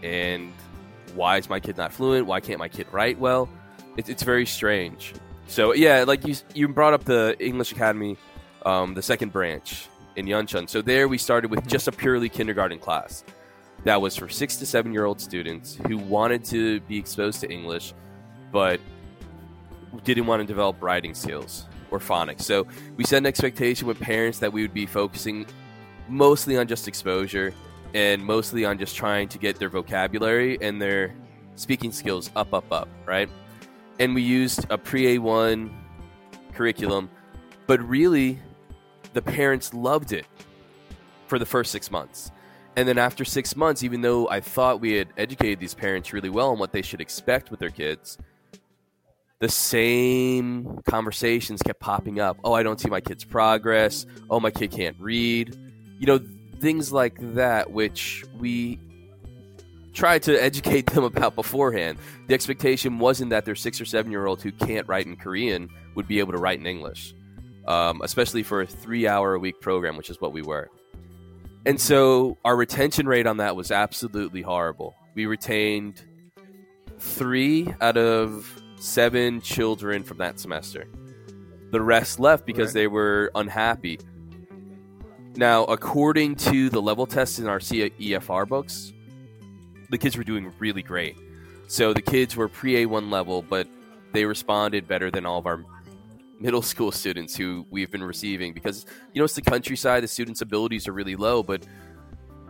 and 0.03 0.53
why 1.13 1.37
is 1.37 1.49
my 1.49 1.59
kid 1.59 1.77
not 1.77 1.91
fluent? 1.91 2.25
Why 2.25 2.39
can't 2.39 2.59
my 2.59 2.69
kid 2.69 2.87
write 2.91 3.19
well? 3.19 3.49
It's 3.97 4.07
it's 4.07 4.23
very 4.23 4.45
strange. 4.45 5.13
So 5.47 5.73
yeah, 5.73 6.05
like 6.07 6.25
you 6.25 6.35
you 6.53 6.67
brought 6.69 6.93
up 6.93 7.03
the 7.03 7.35
English 7.39 7.73
Academy, 7.73 8.17
um, 8.65 8.93
the 8.93 9.01
second 9.01 9.33
branch 9.33 9.89
in 10.15 10.25
Yeoncheon. 10.25 10.69
So 10.69 10.81
there 10.81 11.07
we 11.07 11.17
started 11.17 11.51
with 11.51 11.67
just 11.67 11.87
a 11.87 11.91
purely 11.91 12.29
kindergarten 12.29 12.79
class 12.79 13.23
that 13.83 13.99
was 13.99 14.15
for 14.15 14.29
six 14.29 14.57
to 14.57 14.65
seven 14.65 14.93
year 14.93 15.05
old 15.05 15.19
students 15.19 15.77
who 15.87 15.97
wanted 15.97 16.45
to 16.45 16.79
be 16.81 16.97
exposed 16.97 17.41
to 17.41 17.51
English, 17.51 17.93
but 18.51 18.79
didn't 20.03 20.25
want 20.25 20.39
to 20.41 20.47
develop 20.47 20.81
writing 20.81 21.13
skills 21.13 21.65
or 21.91 21.99
phonics. 21.99 22.41
So 22.41 22.65
we 22.95 23.03
set 23.03 23.17
an 23.17 23.25
expectation 23.25 23.87
with 23.87 23.99
parents 23.99 24.39
that 24.39 24.51
we 24.51 24.61
would 24.61 24.73
be 24.73 24.85
focusing 24.85 25.45
mostly 26.07 26.57
on 26.57 26.67
just 26.67 26.87
exposure 26.87 27.53
and 27.93 28.23
mostly 28.25 28.65
on 28.65 28.77
just 28.77 28.95
trying 28.95 29.27
to 29.29 29.37
get 29.37 29.59
their 29.59 29.69
vocabulary 29.69 30.57
and 30.61 30.81
their 30.81 31.13
speaking 31.55 31.91
skills 31.91 32.31
up, 32.35 32.53
up, 32.53 32.71
up, 32.71 32.87
right? 33.05 33.29
And 33.99 34.15
we 34.15 34.21
used 34.21 34.65
a 34.69 34.77
pre 34.77 35.17
A1 35.17 35.71
curriculum, 36.53 37.09
but 37.67 37.81
really 37.87 38.39
the 39.13 39.21
parents 39.21 39.73
loved 39.73 40.13
it 40.13 40.25
for 41.27 41.37
the 41.37 41.45
first 41.45 41.71
six 41.71 41.91
months. 41.91 42.31
And 42.75 42.87
then 42.87 42.97
after 42.97 43.25
six 43.25 43.55
months, 43.55 43.83
even 43.83 44.01
though 44.01 44.29
I 44.29 44.39
thought 44.39 44.79
we 44.79 44.93
had 44.93 45.09
educated 45.17 45.59
these 45.59 45.73
parents 45.73 46.13
really 46.13 46.29
well 46.29 46.51
on 46.51 46.59
what 46.59 46.71
they 46.71 46.81
should 46.81 47.01
expect 47.01 47.51
with 47.51 47.59
their 47.59 47.69
kids, 47.69 48.17
the 49.41 49.49
same 49.49 50.81
conversations 50.87 51.63
kept 51.63 51.79
popping 51.79 52.19
up. 52.19 52.37
Oh, 52.43 52.53
I 52.53 52.61
don't 52.61 52.79
see 52.79 52.89
my 52.89 53.01
kid's 53.01 53.23
progress. 53.23 54.05
Oh, 54.29 54.39
my 54.39 54.51
kid 54.51 54.69
can't 54.69 54.95
read. 54.99 55.57
You 55.97 56.05
know, 56.05 56.19
things 56.59 56.93
like 56.93 57.17
that, 57.33 57.71
which 57.71 58.23
we 58.39 58.79
tried 59.93 60.21
to 60.23 60.41
educate 60.41 60.85
them 60.91 61.03
about 61.03 61.33
beforehand. 61.33 61.97
The 62.27 62.35
expectation 62.35 62.99
wasn't 62.99 63.31
that 63.31 63.45
their 63.45 63.55
six 63.55 63.81
or 63.81 63.85
seven 63.85 64.11
year 64.11 64.27
old 64.27 64.43
who 64.43 64.51
can't 64.51 64.87
write 64.87 65.07
in 65.07 65.15
Korean 65.15 65.69
would 65.95 66.07
be 66.07 66.19
able 66.19 66.33
to 66.33 66.37
write 66.37 66.59
in 66.59 66.67
English, 66.67 67.15
um, 67.67 68.01
especially 68.03 68.43
for 68.43 68.61
a 68.61 68.67
three 68.67 69.07
hour 69.07 69.33
a 69.33 69.39
week 69.39 69.59
program, 69.59 69.97
which 69.97 70.11
is 70.11 70.21
what 70.21 70.33
we 70.33 70.43
were. 70.43 70.69
And 71.65 71.81
so 71.81 72.37
our 72.45 72.55
retention 72.55 73.07
rate 73.07 73.25
on 73.25 73.37
that 73.37 73.55
was 73.55 73.71
absolutely 73.71 74.43
horrible. 74.43 74.93
We 75.15 75.25
retained 75.25 75.99
three 76.99 77.73
out 77.81 77.97
of 77.97 78.60
seven 78.81 79.41
children 79.41 80.03
from 80.03 80.17
that 80.17 80.39
semester. 80.39 80.87
The 81.71 81.81
rest 81.81 82.19
left 82.19 82.45
because 82.45 82.69
Right. 82.69 82.81
they 82.81 82.87
were 82.87 83.31
unhappy. 83.35 83.99
Now, 85.35 85.63
according 85.65 86.35
to 86.37 86.69
the 86.69 86.81
level 86.81 87.05
tests 87.05 87.39
in 87.39 87.47
our 87.47 87.59
CEFR 87.59 88.45
books, 88.47 88.91
the 89.89 89.97
kids 89.97 90.17
were 90.17 90.23
doing 90.23 90.51
really 90.59 90.81
great. 90.81 91.15
So 91.67 91.93
the 91.93 92.01
kids 92.01 92.35
were 92.35 92.49
pre 92.49 92.73
A1 92.85 93.09
level, 93.09 93.41
but 93.41 93.67
they 94.11 94.25
responded 94.25 94.87
better 94.87 95.09
than 95.09 95.25
all 95.25 95.39
of 95.39 95.45
our 95.45 95.63
middle 96.39 96.61
school 96.73 96.91
students 96.91 97.35
who 97.35 97.65
we've 97.69 97.91
been 97.91 98.03
receiving 98.03 98.51
because, 98.51 98.85
you 99.13 99.21
know, 99.21 99.25
it's 99.25 99.35
the 99.35 99.41
countryside, 99.41 100.03
the 100.03 100.07
students' 100.07 100.41
abilities 100.41 100.87
are 100.87 100.93
really 100.93 101.15
low, 101.15 101.43
but 101.43 101.65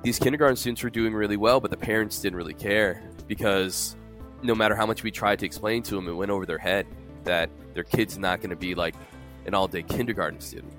these 0.02 0.18
kindergarten 0.18 0.56
students 0.56 0.82
were 0.82 0.90
doing 0.90 1.14
really 1.14 1.38
well, 1.38 1.60
but 1.60 1.70
the 1.70 1.78
parents 1.78 2.20
didn't 2.20 2.38
really 2.38 2.56
care 2.56 3.04
because 3.28 3.96
no 4.44 4.56
matter 4.56 4.76
how 4.76 4.86
much 4.86 5.04
we 5.04 5.12
tried 5.12 5.40
to 5.40 5.46
explain 5.46 5.84
to 5.84 5.96
them, 5.96 6.08
it 6.08 6.14
went 6.14 6.32
over 6.32 6.46
their 6.46 6.58
head 6.58 6.88
that 7.24 7.50
their 7.74 7.84
kid's 7.84 8.18
not 8.18 8.40
going 8.40 8.50
to 8.50 8.56
be 8.56 8.76
like 8.76 8.96
an 9.46 9.54
all 9.54 9.68
day 9.68 9.84
kindergarten 9.84 10.40
student. 10.40 10.74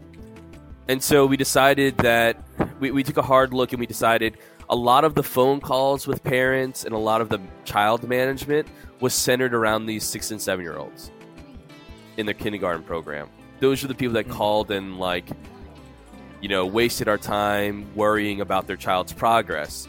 And 0.88 1.02
so 1.02 1.26
we 1.26 1.36
decided 1.36 1.96
that 1.98 2.42
we, 2.80 2.90
we 2.90 3.02
took 3.02 3.16
a 3.16 3.22
hard 3.22 3.54
look 3.54 3.72
and 3.72 3.80
we 3.80 3.86
decided 3.86 4.36
a 4.68 4.76
lot 4.76 5.04
of 5.04 5.14
the 5.14 5.22
phone 5.22 5.60
calls 5.60 6.06
with 6.06 6.22
parents 6.24 6.84
and 6.84 6.94
a 6.94 6.98
lot 6.98 7.20
of 7.20 7.28
the 7.28 7.40
child 7.64 8.08
management 8.08 8.66
was 9.00 9.14
centered 9.14 9.54
around 9.54 9.86
these 9.86 10.04
six 10.04 10.30
and 10.30 10.40
seven 10.40 10.64
year 10.64 10.76
olds 10.76 11.10
in 12.16 12.26
their 12.26 12.34
kindergarten 12.34 12.82
program. 12.82 13.28
Those 13.60 13.84
are 13.84 13.88
the 13.88 13.94
people 13.94 14.14
that 14.14 14.26
mm-hmm. 14.26 14.36
called 14.36 14.70
and 14.70 14.98
like, 14.98 15.28
you 16.40 16.48
know, 16.48 16.66
wasted 16.66 17.08
our 17.08 17.18
time 17.18 17.94
worrying 17.94 18.40
about 18.40 18.66
their 18.66 18.76
child's 18.76 19.12
progress. 19.12 19.86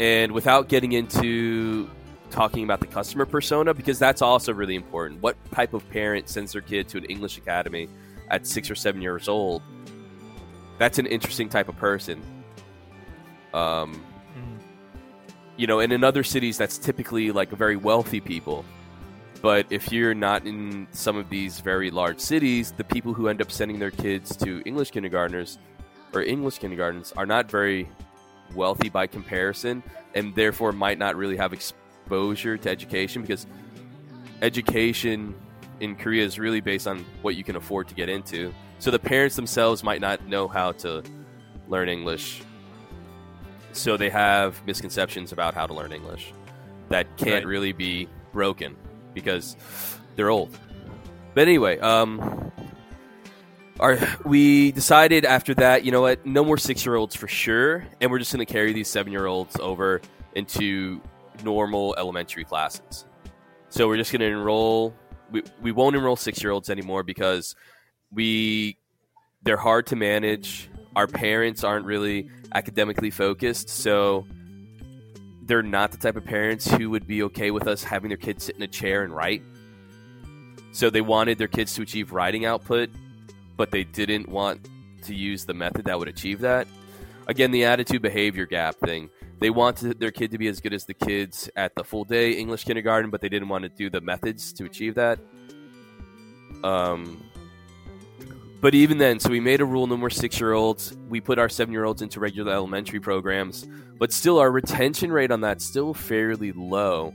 And 0.00 0.32
without 0.32 0.68
getting 0.68 0.92
into 0.92 1.90
talking 2.32 2.64
about 2.64 2.80
the 2.80 2.86
customer 2.86 3.26
persona, 3.26 3.72
because 3.74 3.98
that's 3.98 4.22
also 4.22 4.52
really 4.52 4.74
important. 4.74 5.22
What 5.22 5.36
type 5.52 5.74
of 5.74 5.88
parent 5.90 6.28
sends 6.28 6.52
their 6.52 6.62
kid 6.62 6.88
to 6.88 6.98
an 6.98 7.04
English 7.04 7.38
academy 7.38 7.88
at 8.30 8.46
six 8.46 8.70
or 8.70 8.74
seven 8.74 9.00
years 9.02 9.28
old? 9.28 9.62
That's 10.78 10.98
an 10.98 11.06
interesting 11.06 11.48
type 11.48 11.68
of 11.68 11.76
person. 11.76 12.20
Um, 13.54 14.02
Mm. 14.34 14.58
you 15.58 15.66
know, 15.66 15.80
and 15.80 15.92
in 15.92 16.02
other 16.02 16.24
cities, 16.24 16.56
that's 16.56 16.78
typically 16.78 17.30
like 17.30 17.50
very 17.50 17.76
wealthy 17.76 18.18
people. 18.18 18.64
But 19.42 19.66
if 19.70 19.92
you're 19.92 20.14
not 20.14 20.46
in 20.46 20.86
some 20.92 21.16
of 21.18 21.28
these 21.28 21.60
very 21.60 21.90
large 21.90 22.18
cities, 22.18 22.72
the 22.72 22.84
people 22.84 23.12
who 23.12 23.28
end 23.28 23.42
up 23.42 23.50
sending 23.52 23.78
their 23.78 23.90
kids 23.90 24.34
to 24.36 24.62
English 24.64 24.92
kindergartners 24.92 25.58
or 26.14 26.22
English 26.22 26.58
kindergartens 26.60 27.12
are 27.16 27.26
not 27.26 27.50
very 27.50 27.88
wealthy 28.54 28.88
by 28.88 29.06
comparison 29.06 29.82
and 30.14 30.34
therefore 30.34 30.72
might 30.72 30.98
not 30.98 31.16
really 31.16 31.36
have 31.36 31.52
exposure 32.02 32.56
to 32.58 32.68
education 32.70 33.22
because 33.22 33.46
education 34.42 35.34
in 35.80 35.96
Korea 35.96 36.24
is 36.24 36.38
really 36.38 36.60
based 36.60 36.86
on 36.86 37.04
what 37.22 37.36
you 37.36 37.44
can 37.44 37.56
afford 37.56 37.88
to 37.88 37.94
get 37.94 38.08
into. 38.08 38.52
So 38.78 38.90
the 38.90 38.98
parents 38.98 39.36
themselves 39.36 39.82
might 39.82 40.00
not 40.00 40.26
know 40.26 40.48
how 40.48 40.72
to 40.72 41.02
learn 41.68 41.88
English. 41.88 42.42
So 43.72 43.96
they 43.96 44.10
have 44.10 44.64
misconceptions 44.66 45.32
about 45.32 45.54
how 45.54 45.66
to 45.66 45.72
learn 45.74 45.92
English 45.92 46.32
that 46.88 47.16
can't 47.16 47.44
Right. 47.44 47.46
really 47.46 47.72
be 47.72 48.08
broken 48.32 48.76
because 49.14 49.56
they're 50.16 50.28
old. 50.30 50.56
But 51.34 51.42
anyway, 51.48 51.78
um, 51.78 52.52
our, 53.80 53.98
we 54.26 54.72
decided 54.72 55.24
after 55.24 55.54
that, 55.54 55.84
you 55.84 55.92
know 55.92 56.02
what, 56.02 56.26
no 56.26 56.44
more 56.44 56.58
six 56.58 56.84
year 56.84 56.96
olds 56.96 57.16
for 57.16 57.28
sure, 57.28 57.86
and 58.00 58.10
we're 58.10 58.18
just 58.18 58.32
going 58.32 58.44
to 58.44 58.52
carry 58.52 58.74
these 58.74 58.88
seven 58.88 59.10
year 59.12 59.24
olds 59.26 59.56
over 59.58 60.02
into 60.34 61.00
normal 61.42 61.94
elementary 61.98 62.44
classes. 62.44 63.06
So 63.68 63.88
we're 63.88 63.96
just 63.96 64.12
going 64.12 64.20
to 64.20 64.26
enroll. 64.26 64.94
We, 65.30 65.42
we 65.60 65.72
won't 65.72 65.96
enroll 65.96 66.16
six 66.16 66.42
year 66.42 66.52
olds 66.52 66.68
anymore 66.70 67.02
because 67.02 67.56
we 68.10 68.76
they're 69.42 69.56
hard 69.56 69.86
to 69.88 69.96
manage. 69.96 70.70
Our 70.94 71.06
parents 71.06 71.64
aren't 71.64 71.86
really 71.86 72.28
academically 72.54 73.10
focused, 73.10 73.68
so 73.68 74.26
they're 75.44 75.62
not 75.62 75.90
the 75.90 75.98
type 75.98 76.16
of 76.16 76.24
parents 76.24 76.70
who 76.70 76.90
would 76.90 77.06
be 77.06 77.22
okay 77.24 77.50
with 77.50 77.66
us 77.66 77.82
having 77.82 78.08
their 78.08 78.18
kids 78.18 78.44
sit 78.44 78.56
in 78.56 78.62
a 78.62 78.68
chair 78.68 79.02
and 79.02 79.14
write. 79.14 79.42
So 80.72 80.90
they 80.90 81.00
wanted 81.00 81.38
their 81.38 81.48
kids 81.48 81.74
to 81.74 81.82
achieve 81.82 82.12
writing 82.12 82.44
output, 82.44 82.90
but 83.56 83.70
they 83.70 83.84
didn't 83.84 84.28
want 84.28 84.68
to 85.02 85.14
use 85.14 85.44
the 85.44 85.54
method 85.54 85.86
that 85.86 85.98
would 85.98 86.08
achieve 86.08 86.40
that. 86.40 86.66
Again, 87.26 87.50
the 87.50 87.64
attitude 87.64 88.02
behavior 88.02 88.46
gap 88.46 88.76
thing. 88.76 89.10
They 89.42 89.50
wanted 89.50 89.98
their 89.98 90.12
kid 90.12 90.30
to 90.30 90.38
be 90.38 90.46
as 90.46 90.60
good 90.60 90.72
as 90.72 90.84
the 90.84 90.94
kids 90.94 91.50
at 91.56 91.74
the 91.74 91.82
full 91.82 92.04
day 92.04 92.30
English 92.30 92.62
kindergarten, 92.62 93.10
but 93.10 93.20
they 93.20 93.28
didn't 93.28 93.48
want 93.48 93.64
to 93.64 93.68
do 93.68 93.90
the 93.90 94.00
methods 94.00 94.52
to 94.52 94.64
achieve 94.64 94.94
that. 94.94 95.18
Um, 96.62 97.24
but 98.60 98.76
even 98.76 98.98
then, 98.98 99.18
so 99.18 99.30
we 99.30 99.40
made 99.40 99.60
a 99.60 99.64
rule 99.64 99.88
no 99.88 99.96
more 99.96 100.10
six 100.10 100.38
year 100.38 100.52
olds. 100.52 100.96
We 101.08 101.20
put 101.20 101.40
our 101.40 101.48
seven 101.48 101.72
year 101.72 101.84
olds 101.84 102.02
into 102.02 102.20
regular 102.20 102.52
elementary 102.52 103.00
programs, 103.00 103.66
but 103.98 104.12
still 104.12 104.38
our 104.38 104.48
retention 104.52 105.10
rate 105.10 105.32
on 105.32 105.40
that 105.40 105.60
still 105.60 105.92
fairly 105.92 106.52
low. 106.52 107.12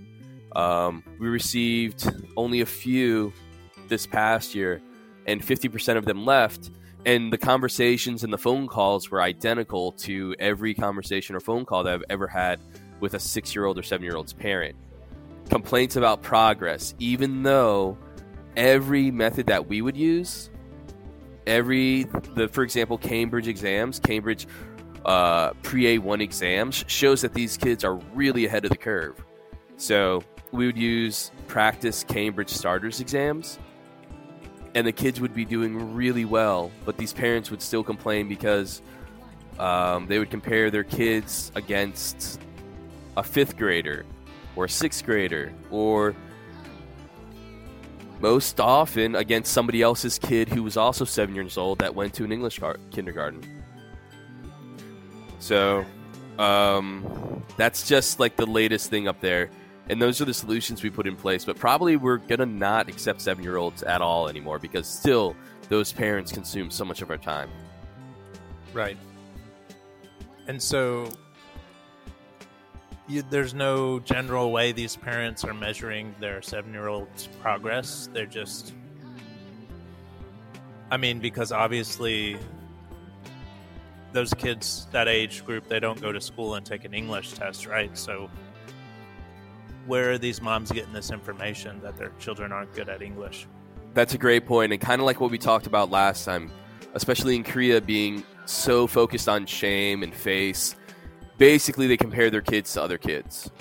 Um, 0.54 1.06
we 1.22 1.30
received 1.30 2.12
only 2.36 2.60
a 2.60 2.66
few 2.66 3.32
this 3.88 4.06
past 4.06 4.54
year, 4.54 4.82
and 5.28 5.42
50% 5.42 5.96
of 5.96 6.04
them 6.04 6.26
left. 6.26 6.72
And 7.08 7.32
the 7.32 7.38
conversations 7.38 8.26
and 8.26 8.34
the 8.34 8.38
phone 8.38 8.68
calls 8.68 9.10
were 9.10 9.22
identical 9.22 9.94
to 9.94 10.36
every 10.40 10.74
conversation 10.74 11.38
or 11.38 11.40
phone 11.40 11.64
call 11.64 11.84
that 11.84 11.94
I've 11.94 12.04
ever 12.10 12.28
had 12.28 12.60
with 13.00 13.14
a 13.14 13.20
six 13.20 13.56
year 13.56 13.64
old 13.64 13.80
or 13.80 13.82
seven 13.82 14.04
year 14.04 14.18
old's 14.18 14.34
parent. 14.34 14.76
Complaints 15.50 15.96
about 15.96 16.22
progress, 16.22 16.94
even 17.00 17.44
though 17.44 17.98
every 18.58 19.10
method 19.10 19.48
that 19.48 19.70
we 19.70 19.82
would 19.82 19.96
use, 19.96 20.50
every, 21.48 22.04
the 22.36 22.50
for 22.50 22.64
example, 22.64 22.98
Cambridge 22.98 23.48
exams, 23.48 24.02
Cambridge 24.02 24.46
uh, 25.06 25.52
pre 25.64 25.98
A1 25.98 26.22
exams, 26.22 26.84
shows 26.88 27.22
that 27.22 27.34
these 27.34 27.56
kids 27.56 27.86
are 27.86 27.96
really 28.16 28.46
ahead 28.46 28.66
of 28.66 28.72
the 28.72 28.78
curve. 28.78 29.16
So 29.78 30.24
we 30.52 30.66
would 30.66 30.78
use 30.78 31.32
practice 31.48 32.04
Cambridge 32.04 32.50
starters 32.50 33.00
exams, 33.00 33.60
and 34.78 34.86
the 34.86 34.92
kids 34.92 35.20
would 35.20 35.34
be 35.34 35.44
doing 35.44 35.96
really 35.96 36.24
well, 36.24 36.70
but 36.86 36.98
these 36.98 37.12
parents 37.12 37.50
would 37.50 37.64
still 37.64 37.84
complain 37.84 38.30
because 38.30 38.84
um, 39.58 40.06
they 40.06 40.20
would 40.20 40.30
compare 40.30 40.70
their 40.70 40.84
kids 40.84 41.52
against 41.56 42.40
a 43.18 43.24
fifth 43.24 43.58
grader 43.58 44.06
or 44.56 44.66
a 44.66 44.70
sixth 44.70 45.04
grader 45.04 45.52
or 45.72 46.16
most 48.20 48.60
often 48.60 49.16
against 49.16 49.52
somebody 49.52 49.82
else's 49.82 50.20
kid 50.20 50.48
who 50.48 50.62
was 50.62 50.78
also 50.78 51.06
seven 51.06 51.34
years 51.34 51.58
old 51.58 51.80
that 51.80 51.96
went 51.96 52.14
to 52.14 52.24
an 52.24 52.32
English 52.32 52.60
car- 52.60 52.78
kindergarten. 52.92 53.42
So 55.40 55.86
um, 56.38 57.44
that's 57.58 57.88
just 57.88 58.20
like 58.20 58.36
the 58.36 58.46
latest 58.46 58.92
thing 58.92 59.08
up 59.08 59.22
there. 59.22 59.50
And 59.90 60.02
those 60.02 60.20
are 60.20 60.26
the 60.26 60.34
solutions 60.34 60.84
we 60.84 60.90
put 60.90 61.08
in 61.08 61.16
place. 61.16 61.46
But 61.46 61.58
probably 61.58 61.96
we're 61.96 62.18
going 62.18 62.40
to 62.40 62.46
not 62.46 62.90
accept 62.90 63.22
seven 63.22 63.44
year 63.44 63.58
olds 63.58 63.84
at 63.84 64.02
all 64.02 64.28
anymore 64.28 64.60
because 64.60 64.88
still 64.88 65.36
those 65.70 65.94
parents 65.94 66.32
consume 66.32 66.70
so 66.70 66.86
much 66.86 67.02
of 67.02 67.10
our 67.10 67.18
time. 67.18 67.50
Right. 68.74 68.98
And 70.48 70.62
so 70.62 71.10
you, 73.08 73.24
there's 73.30 73.54
no 73.54 74.00
general 74.00 74.52
way 74.52 74.72
these 74.72 74.96
parents 74.96 75.44
are 75.44 75.54
measuring 75.54 76.14
their 76.20 76.42
seven 76.42 76.74
year 76.74 76.88
old's 76.88 77.28
progress. 77.42 78.10
They're 78.12 78.26
just. 78.26 78.74
I 80.90 80.98
mean, 80.98 81.20
because 81.20 81.52
obviously 81.52 82.38
those 84.14 84.34
kids, 84.34 84.88
that 84.92 85.08
age 85.08 85.46
group, 85.46 85.68
they 85.68 85.80
don't 85.80 86.00
go 86.02 86.12
to 86.12 86.22
school 86.22 86.56
and 86.56 86.66
take 86.66 86.86
an 86.86 86.94
English 86.94 87.34
test, 87.34 87.66
right? 87.66 87.96
So 87.98 88.30
where 89.88 90.12
are 90.12 90.18
these 90.18 90.42
moms 90.42 90.72
getting 90.72 90.94
this 90.94 91.12
information 91.12 91.82
that 91.82 91.98
their 91.98 92.12
children 92.20 92.52
aren't 92.52 92.74
good 92.74 92.90
at 92.90 93.02
English? 93.02 93.48
That's 93.94 94.14
a 94.14 94.18
great 94.18 94.46
point, 94.46 94.72
and 94.74 94.82
kind 94.82 95.02
of 95.02 95.06
like 95.06 95.20
what 95.20 95.32
we 95.32 95.38
talked 95.38 95.66
about 95.66 95.90
last 95.90 96.26
time. 96.26 96.52
especially 96.94 97.36
in 97.36 97.44
Korea, 97.44 97.80
being 97.80 98.24
so 98.46 98.88
focused 98.88 99.30
on 99.30 99.46
shame 99.46 100.04
and 100.04 100.14
face. 100.14 100.76
Basically, 101.38 101.86
they 101.88 101.98
compare 101.98 102.30
their 102.30 102.42
kids 102.42 102.74
to 102.74 102.82
other 102.82 102.98
kids, 102.98 103.52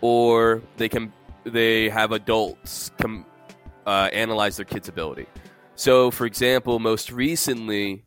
or 0.00 0.62
they 0.78 0.88
can 0.88 1.12
they 1.44 1.88
have 1.90 2.12
adults 2.12 2.90
com- 2.98 3.26
uh, 3.86 4.08
analyze 4.12 4.56
their 4.56 4.64
kids' 4.64 4.88
ability. 4.88 5.26
So, 5.74 6.10
for 6.10 6.26
example, 6.26 6.78
most 6.78 7.10
recently, 7.12 8.04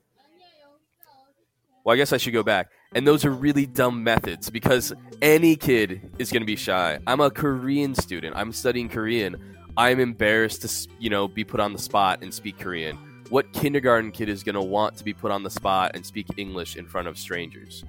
well, 1.83 1.93
I 1.93 1.97
guess 1.97 2.13
I 2.13 2.17
should 2.17 2.33
go 2.33 2.43
back. 2.43 2.69
And 2.95 3.07
those 3.07 3.25
are 3.25 3.31
really 3.31 3.65
dumb 3.65 4.03
methods 4.03 4.49
because 4.49 4.93
any 5.21 5.55
kid 5.55 6.11
is 6.19 6.31
going 6.31 6.41
to 6.41 6.47
be 6.47 6.55
shy. 6.55 6.99
I'm 7.07 7.21
a 7.21 7.31
Korean 7.31 7.95
student. 7.95 8.35
I'm 8.35 8.51
studying 8.51 8.87
Korean. 8.87 9.55
I'm 9.75 9.99
embarrassed 9.99 10.61
to, 10.61 10.89
you 10.99 11.09
know, 11.09 11.27
be 11.27 11.43
put 11.43 11.59
on 11.59 11.73
the 11.73 11.79
spot 11.79 12.19
and 12.21 12.31
speak 12.31 12.59
Korean. 12.59 12.97
What 13.29 13.51
kindergarten 13.51 14.11
kid 14.11 14.29
is 14.29 14.43
going 14.43 14.55
to 14.55 14.61
want 14.61 14.97
to 14.97 15.03
be 15.03 15.13
put 15.13 15.31
on 15.31 15.41
the 15.41 15.49
spot 15.49 15.91
and 15.95 16.05
speak 16.05 16.27
English 16.37 16.75
in 16.75 16.85
front 16.85 17.07
of 17.07 17.17
strangers? 17.17 17.83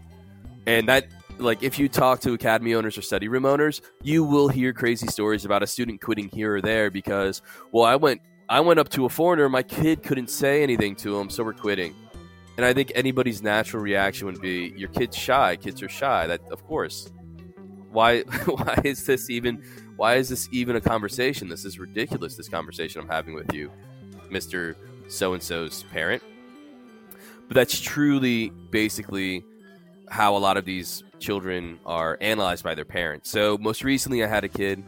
And 0.67 0.89
that, 0.89 1.09
like, 1.37 1.63
if 1.63 1.79
you 1.79 1.91
talk 1.91 2.21
to 2.21 2.33
academy 2.33 2.75
owners 2.75 2.97
or 2.97 3.03
study 3.03 3.29
room 3.29 3.45
owners, 3.45 3.83
you 4.03 4.25
will 4.25 4.49
hear 4.49 4.73
crazy 4.73 5.09
stories 5.09 5.45
about 5.45 5.63
a 5.63 5.67
student 5.67 6.01
quitting 6.01 6.31
here 6.31 6.57
or 6.57 6.61
there 6.63 6.91
because, 6.91 7.43
well, 7.73 7.85
I 7.85 7.97
went, 7.97 8.23
I 8.49 8.61
went 8.61 8.81
up 8.81 8.89
to 8.91 9.05
a 9.05 9.11
foreigner, 9.11 9.51
my 9.51 9.63
kid 9.63 10.03
couldn't 10.03 10.31
say 10.31 10.63
anything 10.63 10.97
to 10.97 11.19
him, 11.19 11.29
so 11.29 11.45
we're 11.45 11.53
quitting. 11.53 11.95
And 12.57 12.65
I 12.65 12.73
think 12.73 12.93
anybody's 12.95 13.43
natural 13.43 13.83
reaction 13.83 14.27
would 14.27 14.41
be, 14.41 14.73
"Your 14.77 14.89
kid's 14.89 15.17
shy. 15.17 15.57
Kids 15.57 15.83
are 15.83 15.89
shy." 15.89 16.27
That, 16.27 16.41
of 16.51 16.65
course. 16.67 17.11
Why? 17.91 18.21
Why 18.47 18.81
is 18.85 19.05
this 19.07 19.31
even? 19.31 19.63
Why 19.97 20.17
is 20.17 20.29
this 20.29 20.49
even 20.53 20.77
a 20.77 20.81
conversation? 20.81 21.49
This 21.49 21.65
is 21.65 21.79
ridiculous. 21.79 22.37
This 22.37 22.49
conversation 22.49 23.01
I'm 23.01 23.09
having 23.09 23.35
with 23.35 23.53
you, 23.53 23.71
Mister 24.31 24.77
So 25.09 25.35
and 25.35 25.43
So's 25.43 25.83
parent. 25.85 26.23
But 27.47 27.57
that's 27.57 27.79
truly, 27.81 28.51
basically, 28.71 29.45
how 30.09 30.37
a 30.37 30.39
lot 30.39 30.57
of 30.57 30.65
these 30.65 31.03
children 31.19 31.79
are 31.85 32.17
analyzed 32.21 32.65
by 32.65 32.75
their 32.75 32.85
parents. 32.85 33.31
So 33.31 33.59
most 33.59 33.85
recently, 33.85 34.25
I 34.25 34.29
had 34.29 34.45
a 34.45 34.49
kid 34.49 34.83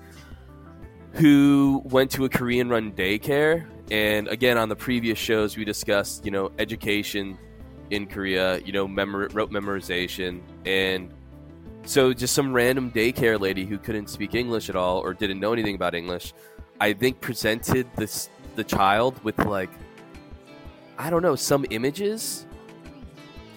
who 1.13 1.83
went 1.85 2.11
to 2.13 2.25
a 2.25 2.29
Korean-run 2.29 2.93
daycare, 2.93 3.67
and 3.91 4.29
again, 4.29 4.57
on 4.59 4.69
the 4.69 4.77
previous 4.77 5.19
shows, 5.19 5.57
we 5.57 5.65
discussed, 5.65 6.25
you 6.25 6.31
know, 6.31 6.51
education 6.59 7.39
in 7.91 8.07
Korea, 8.07 8.59
you 8.61 8.73
know, 8.73 8.89
memor- 8.89 9.29
rote 9.33 9.51
memorization, 9.51 10.41
and 10.65 11.13
so 11.85 12.13
just 12.13 12.35
some 12.35 12.53
random 12.53 12.91
daycare 12.91 13.39
lady 13.39 13.65
who 13.65 13.79
couldn't 13.79 14.09
speak 14.09 14.35
English 14.35 14.69
at 14.69 14.77
all 14.77 14.99
or 14.99 15.15
didn't 15.15 15.39
know 15.39 15.53
anything 15.53 15.77
about 15.77 15.95
English, 15.95 16.35
I 16.81 16.93
think 16.93 17.21
presented 17.21 17.87
this 17.97 18.29
the 18.57 18.65
child 18.65 19.23
with 19.23 19.39
like 19.39 19.71
I 20.99 21.11
don't 21.11 21.23
know 21.23 21.37
some 21.37 21.65
images, 21.71 22.47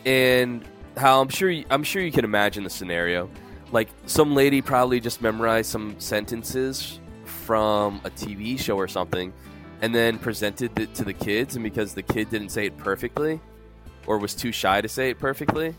and 0.05 0.63
how 0.97 1.21
I'm 1.21 1.29
sure 1.29 1.49
you, 1.49 1.65
I'm 1.69 1.83
sure 1.83 2.01
you 2.01 2.11
can 2.11 2.25
imagine 2.25 2.63
the 2.63 2.69
scenario, 2.69 3.29
like 3.71 3.89
some 4.05 4.35
lady 4.35 4.61
probably 4.61 4.99
just 4.99 5.21
memorized 5.21 5.71
some 5.71 5.95
sentences 5.99 6.99
from 7.23 8.01
a 8.03 8.09
TV 8.09 8.59
show 8.59 8.75
or 8.77 8.87
something, 8.87 9.33
and 9.81 9.95
then 9.95 10.19
presented 10.19 10.77
it 10.77 10.93
to 10.95 11.03
the 11.03 11.13
kids, 11.13 11.55
and 11.55 11.63
because 11.63 11.93
the 11.93 12.03
kid 12.03 12.29
didn't 12.29 12.49
say 12.49 12.65
it 12.65 12.77
perfectly 12.77 13.39
or 14.07 14.17
was 14.17 14.33
too 14.33 14.51
shy 14.51 14.81
to 14.81 14.87
say 14.87 15.09
it 15.09 15.19
perfectly. 15.19 15.75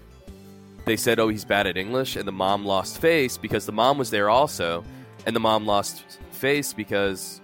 They 0.85 0.97
said, 0.97 1.19
"Oh, 1.19 1.29
he's 1.29 1.45
bad 1.45 1.67
at 1.67 1.77
English," 1.77 2.17
and 2.17 2.27
the 2.27 2.33
mom 2.33 2.65
lost 2.65 3.01
face 3.01 3.37
because 3.37 3.67
the 3.67 3.73
mom 3.73 3.99
was 3.99 4.11
there 4.11 4.31
also, 4.31 4.85
and 5.27 5.37
the 5.37 5.41
mom 5.41 5.67
lost 5.67 6.05
face 6.31 6.73
because, 6.73 7.41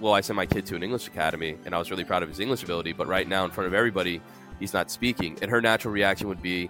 well, 0.00 0.12
I 0.12 0.20
sent 0.20 0.36
my 0.36 0.46
kid 0.46 0.66
to 0.66 0.76
an 0.76 0.82
English 0.82 1.06
academy, 1.06 1.56
and 1.64 1.74
I 1.74 1.78
was 1.78 1.90
really 1.90 2.04
proud 2.04 2.22
of 2.22 2.28
his 2.28 2.40
English 2.40 2.62
ability, 2.62 2.92
but 2.92 3.06
right 3.06 3.26
now 3.26 3.44
in 3.44 3.50
front 3.50 3.68
of 3.68 3.74
everybody, 3.74 4.20
he's 4.60 4.74
not 4.74 4.90
speaking, 4.90 5.38
and 5.40 5.50
her 5.50 5.62
natural 5.62 5.94
reaction 5.94 6.28
would 6.28 6.42
be 6.42 6.68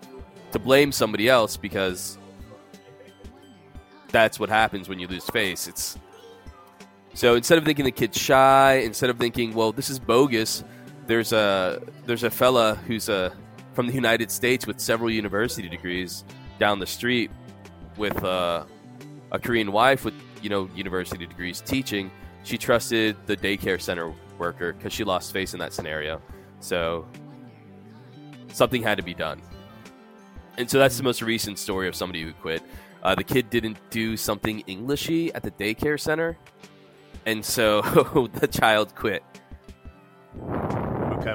to 0.52 0.58
blame 0.58 0.92
somebody 0.92 1.28
else 1.28 1.56
because 1.56 2.16
that's 4.08 4.38
what 4.38 4.48
happens 4.48 4.88
when 4.88 5.00
you 5.00 5.08
lose 5.08 5.24
face. 5.30 5.66
It's 5.66 5.98
so 7.14 7.34
instead 7.34 7.58
of 7.58 7.64
thinking 7.64 7.84
the 7.84 7.90
kid's 7.90 8.18
shy, 8.18 8.82
instead 8.84 9.10
of 9.10 9.18
thinking, 9.18 9.54
well, 9.54 9.72
this 9.72 9.90
is 9.90 9.98
bogus, 9.98 10.62
there's 11.06 11.32
a 11.32 11.82
there's 12.06 12.22
a 12.22 12.30
fella 12.30 12.76
who's 12.86 13.08
a 13.08 13.32
from 13.74 13.86
the 13.86 13.92
United 13.92 14.30
States 14.30 14.66
with 14.66 14.80
several 14.80 15.10
university 15.10 15.68
degrees 15.68 16.24
down 16.58 16.78
the 16.78 16.86
street 16.86 17.30
with 17.96 18.22
uh, 18.24 18.64
a 19.32 19.38
Korean 19.38 19.72
wife 19.72 20.04
with 20.04 20.14
you 20.40 20.48
know 20.48 20.68
university 20.74 21.26
degrees 21.26 21.60
teaching. 21.60 22.10
She 22.44 22.56
trusted 22.56 23.16
the 23.26 23.36
daycare 23.36 23.80
center 23.80 24.12
worker 24.38 24.72
because 24.72 24.92
she 24.92 25.04
lost 25.04 25.32
face 25.32 25.54
in 25.54 25.60
that 25.60 25.72
scenario. 25.72 26.20
So 26.60 27.06
something 28.48 28.82
had 28.82 28.96
to 28.98 29.04
be 29.04 29.14
done. 29.14 29.40
And 30.56 30.70
so 30.70 30.78
that's 30.78 30.96
the 30.96 31.02
most 31.02 31.20
recent 31.22 31.58
story 31.58 31.88
of 31.88 31.94
somebody 31.94 32.22
who 32.22 32.32
quit. 32.32 32.62
Uh, 33.02 33.14
the 33.14 33.24
kid 33.24 33.50
didn't 33.50 33.78
do 33.90 34.16
something 34.16 34.62
Englishy 34.66 35.32
at 35.34 35.42
the 35.42 35.50
daycare 35.50 36.00
center, 36.00 36.38
and 37.26 37.44
so 37.44 37.82
the 38.34 38.46
child 38.46 38.94
quit. 38.94 39.22
Okay. 40.40 41.34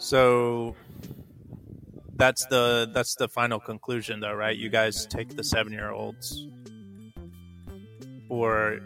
So 0.00 0.74
that's 2.16 2.46
the 2.46 2.90
that's 2.94 3.14
the 3.16 3.28
final 3.28 3.60
conclusion, 3.60 4.20
though, 4.20 4.32
right? 4.32 4.56
You 4.56 4.70
guys 4.70 5.06
take 5.06 5.36
the 5.36 5.44
seven 5.44 5.72
year 5.74 5.90
olds, 5.90 6.48
or 8.30 8.80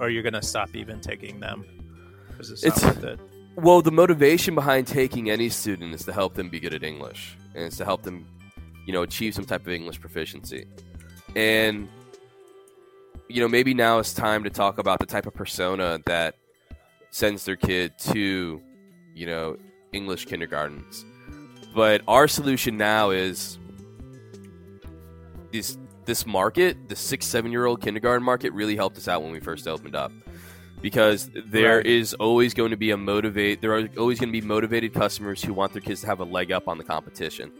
are 0.00 0.08
you 0.08 0.22
going 0.22 0.32
to 0.32 0.42
stop 0.42 0.74
even 0.74 1.00
taking 1.00 1.40
them? 1.40 1.64
It's 2.38 2.48
not 2.50 2.64
It's- 2.64 2.82
worth 2.84 3.04
it. 3.04 3.20
Well, 3.56 3.80
the 3.80 3.90
motivation 3.92 4.54
behind 4.54 4.86
taking 4.86 5.30
any 5.30 5.48
student 5.48 5.94
is 5.94 6.04
to 6.04 6.12
help 6.12 6.34
them 6.34 6.50
be 6.50 6.60
good 6.60 6.74
at 6.74 6.82
English, 6.82 7.36
and 7.54 7.64
it's 7.64 7.78
to 7.78 7.86
help 7.86 8.02
them, 8.02 8.26
you 8.86 8.92
know, 8.92 9.02
achieve 9.02 9.34
some 9.34 9.44
type 9.46 9.62
of 9.62 9.68
English 9.68 9.98
proficiency. 10.00 10.66
And 11.34 11.88
you 13.28 13.40
know, 13.40 13.48
maybe 13.48 13.74
now 13.74 13.98
it's 13.98 14.14
time 14.14 14.44
to 14.44 14.50
talk 14.50 14.78
about 14.78 15.00
the 15.00 15.06
type 15.06 15.26
of 15.26 15.34
persona 15.34 15.98
that 16.06 16.34
sends 17.10 17.44
their 17.44 17.56
kid 17.56 17.98
to, 17.98 18.60
you 19.14 19.26
know, 19.26 19.56
English 19.92 20.26
kindergartens. 20.26 21.04
But 21.74 22.02
our 22.08 22.28
solution 22.28 22.76
now 22.76 23.10
is 23.10 23.58
this 25.52 25.78
this 26.04 26.24
market, 26.24 26.88
the 26.88 26.94
six, 26.96 27.26
seven 27.26 27.50
year 27.50 27.66
old 27.66 27.80
kindergarten 27.82 28.22
market 28.24 28.52
really 28.52 28.76
helped 28.76 28.96
us 28.96 29.08
out 29.08 29.22
when 29.22 29.32
we 29.32 29.40
first 29.40 29.66
opened 29.66 29.96
up. 29.96 30.12
Because 30.80 31.30
there 31.46 31.80
is 31.80 32.12
Right. 32.12 32.24
always 32.24 32.54
going 32.54 32.70
to 32.70 32.76
be 32.76 32.90
a 32.90 32.96
motivate 32.96 33.60
there 33.60 33.72
are 33.74 33.88
always 33.98 34.20
going 34.20 34.32
to 34.32 34.40
be 34.40 34.46
motivated 34.46 34.92
customers 34.94 35.42
who 35.42 35.52
want 35.52 35.72
their 35.72 35.82
kids 35.82 36.02
to 36.02 36.06
have 36.06 36.20
a 36.20 36.24
leg 36.24 36.52
up 36.52 36.68
on 36.68 36.78
the 36.78 36.84
competition. 36.84 37.50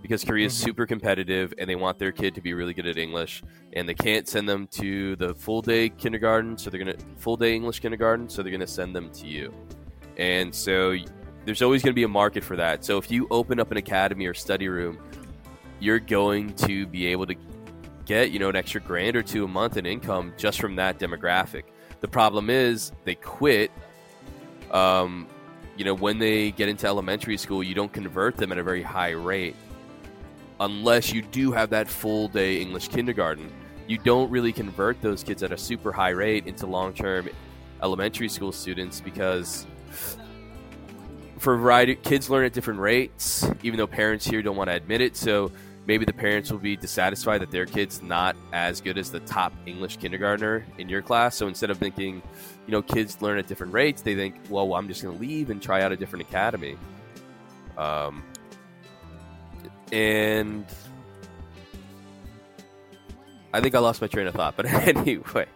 Because 0.00 0.24
Korea 0.24 0.46
is 0.46 0.54
Mhm. 0.54 0.64
super 0.64 0.86
competitive 0.86 1.54
and 1.58 1.68
they 1.68 1.76
want 1.76 1.98
their 1.98 2.12
kid 2.12 2.34
to 2.34 2.40
be 2.40 2.54
really 2.54 2.74
good 2.74 2.86
at 2.86 2.98
English 2.98 3.42
and 3.72 3.88
they 3.88 3.94
can't 3.94 4.28
send 4.28 4.48
them 4.48 4.66
to 4.72 5.16
the 5.16 5.34
full 5.34 5.62
day 5.62 5.88
kindergarten, 5.88 6.58
so 6.58 6.70
they're 6.70 6.78
gonna 6.78 6.96
full 7.16 7.36
day 7.36 7.54
English 7.54 7.80
kindergarten, 7.80 8.28
so 8.28 8.42
they're 8.42 8.52
gonna 8.52 8.66
send 8.66 8.94
them 8.94 9.10
to 9.10 9.26
you. 9.26 9.52
And 10.16 10.54
so 10.54 10.96
there's 11.44 11.62
always 11.62 11.82
gonna 11.82 11.94
be 11.94 12.04
a 12.04 12.08
market 12.08 12.44
for 12.44 12.56
that. 12.56 12.84
So 12.84 12.98
if 12.98 13.10
you 13.10 13.26
open 13.30 13.60
up 13.60 13.70
an 13.70 13.76
academy 13.76 14.26
or 14.26 14.34
study 14.34 14.68
room, 14.68 14.98
you're 15.80 15.98
going 15.98 16.54
to 16.54 16.86
be 16.86 17.06
able 17.06 17.26
to 17.26 17.34
get, 18.04 18.30
you 18.30 18.38
know, 18.38 18.48
an 18.48 18.56
extra 18.56 18.80
grand 18.80 19.16
or 19.16 19.22
two 19.22 19.44
a 19.44 19.48
month 19.48 19.76
in 19.76 19.86
income 19.86 20.32
just 20.36 20.60
from 20.60 20.76
that 20.76 20.98
demographic. 20.98 21.64
The 22.00 22.08
problem 22.08 22.50
is 22.50 22.92
they 23.04 23.14
quit. 23.14 23.70
Um, 24.70 25.26
you 25.76 25.84
know, 25.84 25.94
when 25.94 26.18
they 26.18 26.50
get 26.50 26.68
into 26.68 26.86
elementary 26.86 27.36
school, 27.36 27.62
you 27.62 27.74
don't 27.74 27.92
convert 27.92 28.36
them 28.36 28.52
at 28.52 28.58
a 28.58 28.62
very 28.62 28.82
high 28.82 29.10
rate 29.10 29.56
unless 30.60 31.12
you 31.12 31.22
do 31.22 31.50
have 31.50 31.70
that 31.70 31.88
full 31.88 32.28
day 32.28 32.60
English 32.60 32.88
kindergarten. 32.88 33.50
You 33.88 33.98
don't 33.98 34.30
really 34.30 34.52
convert 34.52 35.00
those 35.00 35.24
kids 35.24 35.42
at 35.42 35.52
a 35.52 35.58
super 35.58 35.90
high 35.92 36.10
rate 36.10 36.46
into 36.46 36.66
long 36.66 36.92
term 36.92 37.28
elementary 37.82 38.28
school 38.28 38.52
students 38.52 39.00
because 39.00 39.66
for 41.38 41.54
a 41.54 41.58
variety 41.58 41.96
kids 41.96 42.30
learn 42.30 42.44
at 42.44 42.52
different 42.52 42.80
rates, 42.80 43.44
even 43.62 43.76
though 43.78 43.86
parents 43.86 44.24
here 44.26 44.42
don't 44.42 44.56
want 44.56 44.70
to 44.70 44.76
admit 44.76 45.00
it. 45.00 45.16
So 45.16 45.50
maybe 45.86 46.04
the 46.04 46.12
parents 46.12 46.50
will 46.50 46.58
be 46.58 46.76
dissatisfied 46.76 47.40
that 47.42 47.50
their 47.50 47.66
kid's 47.66 48.00
not 48.02 48.36
as 48.52 48.80
good 48.80 48.96
as 48.96 49.10
the 49.10 49.20
top 49.20 49.52
English 49.66 49.96
kindergartner 49.96 50.64
in 50.78 50.88
your 50.88 51.02
class. 51.02 51.34
So 51.36 51.48
instead 51.48 51.70
of 51.70 51.78
thinking, 51.78 52.22
you 52.66 52.72
know, 52.72 52.82
kids 52.82 53.20
learn 53.20 53.38
at 53.38 53.48
different 53.48 53.72
rates, 53.72 54.02
they 54.02 54.14
think, 54.14 54.36
well, 54.48 54.74
I'm 54.74 54.86
just 54.86 55.02
going 55.02 55.16
to 55.16 55.20
leave 55.20 55.50
and 55.50 55.60
try 55.60 55.82
out 55.82 55.90
a 55.90 55.96
different 55.96 56.28
academy. 56.28 56.76
Um, 57.76 58.22
and 59.90 60.64
I 63.52 63.60
think 63.60 63.74
I 63.74 63.80
lost 63.80 64.00
my 64.00 64.06
train 64.06 64.26
of 64.26 64.34
thought. 64.34 64.56
But 64.56 64.66
anyway, 64.66 65.46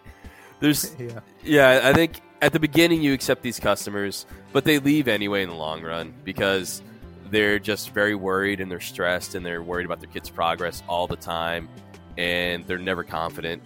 there's 0.60 0.94
Yeah. 0.98 1.20
yeah, 1.44 1.80
I 1.84 1.92
think 1.92 2.20
at 2.46 2.52
the 2.52 2.60
beginning 2.60 3.02
you 3.02 3.12
accept 3.12 3.42
these 3.42 3.58
customers, 3.58 4.24
but 4.52 4.62
they 4.62 4.78
leave 4.78 5.08
anyway 5.08 5.42
in 5.42 5.48
the 5.48 5.54
long 5.56 5.82
run 5.82 6.14
because 6.22 6.80
they're 7.28 7.58
just 7.58 7.90
very 7.90 8.14
worried 8.14 8.60
and 8.60 8.70
they're 8.70 8.78
stressed 8.78 9.34
and 9.34 9.44
they're 9.44 9.64
worried 9.64 9.84
about 9.84 9.98
their 9.98 10.08
kids' 10.08 10.30
progress 10.30 10.84
all 10.88 11.08
the 11.08 11.16
time 11.16 11.68
and 12.16 12.64
they're 12.64 12.78
never 12.78 13.02
confident. 13.02 13.60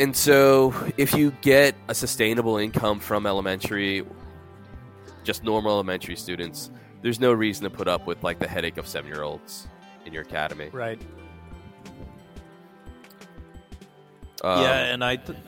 And 0.00 0.14
so, 0.14 0.74
if 0.96 1.14
you 1.14 1.30
get 1.40 1.76
a 1.86 1.94
sustainable 1.94 2.56
income 2.56 2.98
from 2.98 3.26
elementary 3.26 4.04
just 5.22 5.44
normal 5.44 5.70
elementary 5.70 6.16
students, 6.16 6.72
there's 7.00 7.20
no 7.20 7.32
reason 7.32 7.62
to 7.62 7.70
put 7.70 7.86
up 7.86 8.08
with 8.08 8.24
like 8.24 8.40
the 8.40 8.48
headache 8.48 8.76
of 8.76 8.88
seven 8.88 9.08
year 9.08 9.22
olds 9.22 9.68
in 10.04 10.12
your 10.12 10.22
academy. 10.22 10.68
Right. 10.72 11.00
Um, 14.42 14.62
yeah, 14.62 14.92
and 14.92 15.04
I. 15.04 15.14
Th- 15.14 15.38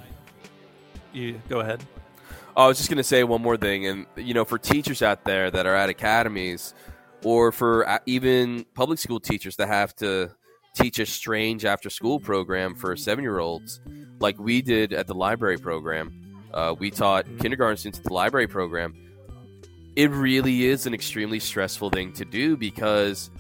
you 1.12 1.40
go 1.48 1.60
ahead. 1.60 1.84
I 2.56 2.66
was 2.66 2.76
just 2.76 2.88
going 2.88 2.98
to 2.98 3.04
say 3.04 3.22
one 3.22 3.40
more 3.40 3.56
thing, 3.56 3.86
and 3.86 4.06
you 4.16 4.34
know, 4.34 4.44
for 4.44 4.58
teachers 4.58 5.02
out 5.02 5.24
there 5.24 5.50
that 5.50 5.66
are 5.66 5.74
at 5.74 5.88
academies, 5.88 6.74
or 7.22 7.52
for 7.52 7.88
uh, 7.88 7.98
even 8.06 8.64
public 8.74 8.98
school 8.98 9.20
teachers 9.20 9.56
that 9.56 9.68
have 9.68 9.94
to 9.96 10.30
teach 10.74 10.98
a 10.98 11.06
strange 11.06 11.64
after 11.64 11.90
school 11.90 12.20
program 12.20 12.74
for 12.74 12.96
seven 12.96 13.22
year 13.22 13.38
olds, 13.38 13.80
like 14.20 14.38
we 14.38 14.62
did 14.62 14.92
at 14.92 15.06
the 15.06 15.14
library 15.14 15.58
program, 15.58 16.44
uh, 16.52 16.74
we 16.78 16.90
taught 16.90 17.26
kindergarten 17.38 17.76
students 17.76 17.98
at 17.98 18.04
the 18.04 18.12
library 18.12 18.46
program. 18.46 18.94
It 19.96 20.10
really 20.10 20.66
is 20.66 20.86
an 20.86 20.94
extremely 20.94 21.40
stressful 21.40 21.90
thing 21.90 22.12
to 22.14 22.24
do 22.24 22.56
because 22.56 23.30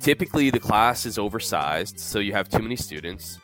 typically 0.00 0.50
the 0.50 0.60
class 0.60 1.06
is 1.06 1.18
oversized, 1.18 1.98
so 1.98 2.18
you 2.18 2.32
have 2.32 2.48
too 2.48 2.62
many 2.62 2.76
students. 2.76 3.38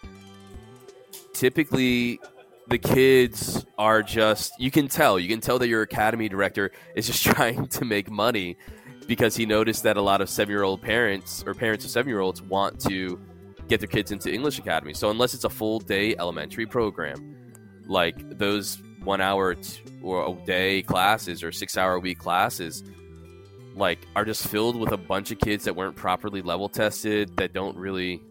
Typically, 1.33 2.20
the 2.68 2.79
kids 2.79 3.66
are 3.79 4.03
just 4.03 4.53
you 4.59 4.70
can 4.70 4.88
tell 4.88 5.18
you 5.18 5.29
can 5.29 5.40
tell 5.40 5.59
that 5.59 5.68
your 5.68 5.83
academy 5.83 6.29
director 6.29 6.70
is 6.94 7.07
just 7.07 7.22
trying 7.35 7.66
to 7.66 7.85
make 7.85 8.11
money 8.11 8.57
because 9.07 9.37
he 9.37 9.44
noticed 9.44 9.83
that 9.83 9.96
a 9.96 10.00
lot 10.00 10.20
of 10.20 10.31
seven 10.31 10.50
year 10.50 10.62
old 10.62 10.81
parents 10.81 11.44
or 11.46 11.55
parents 11.55 11.85
of 11.85 11.90
seven 11.90 12.09
year 12.09 12.20
olds 12.20 12.40
want 12.42 12.81
to 12.81 13.20
get 13.68 13.81
their 13.81 13.88
kids 13.88 14.12
into 14.12 14.33
english 14.33 14.59
academy. 14.59 14.94
So 14.94 15.11
unless 15.11 15.35
it's 15.35 15.44
a 15.44 15.50
full 15.50 15.79
day 15.79 16.14
elementary 16.16 16.66
program 16.66 17.37
like 17.87 18.38
those 18.38 18.83
one 19.03 19.20
hour 19.20 19.55
t- 19.55 19.83
or 20.03 20.27
a 20.27 20.46
day 20.46 20.83
classes 20.83 21.42
or 21.42 21.53
six 21.53 21.77
hour 21.77 21.94
a 21.94 22.00
week 22.00 22.18
classes 22.18 22.83
like 23.74 24.07
are 24.16 24.24
just 24.24 24.46
filled 24.48 24.77
with 24.77 24.92
a 24.92 24.96
bunch 24.96 25.31
of 25.31 25.38
kids 25.38 25.64
that 25.64 25.74
weren't 25.74 25.96
properly 25.96 26.40
level 26.40 26.68
tested 26.68 27.37
that 27.37 27.53
don't 27.53 27.77
really 27.77 28.22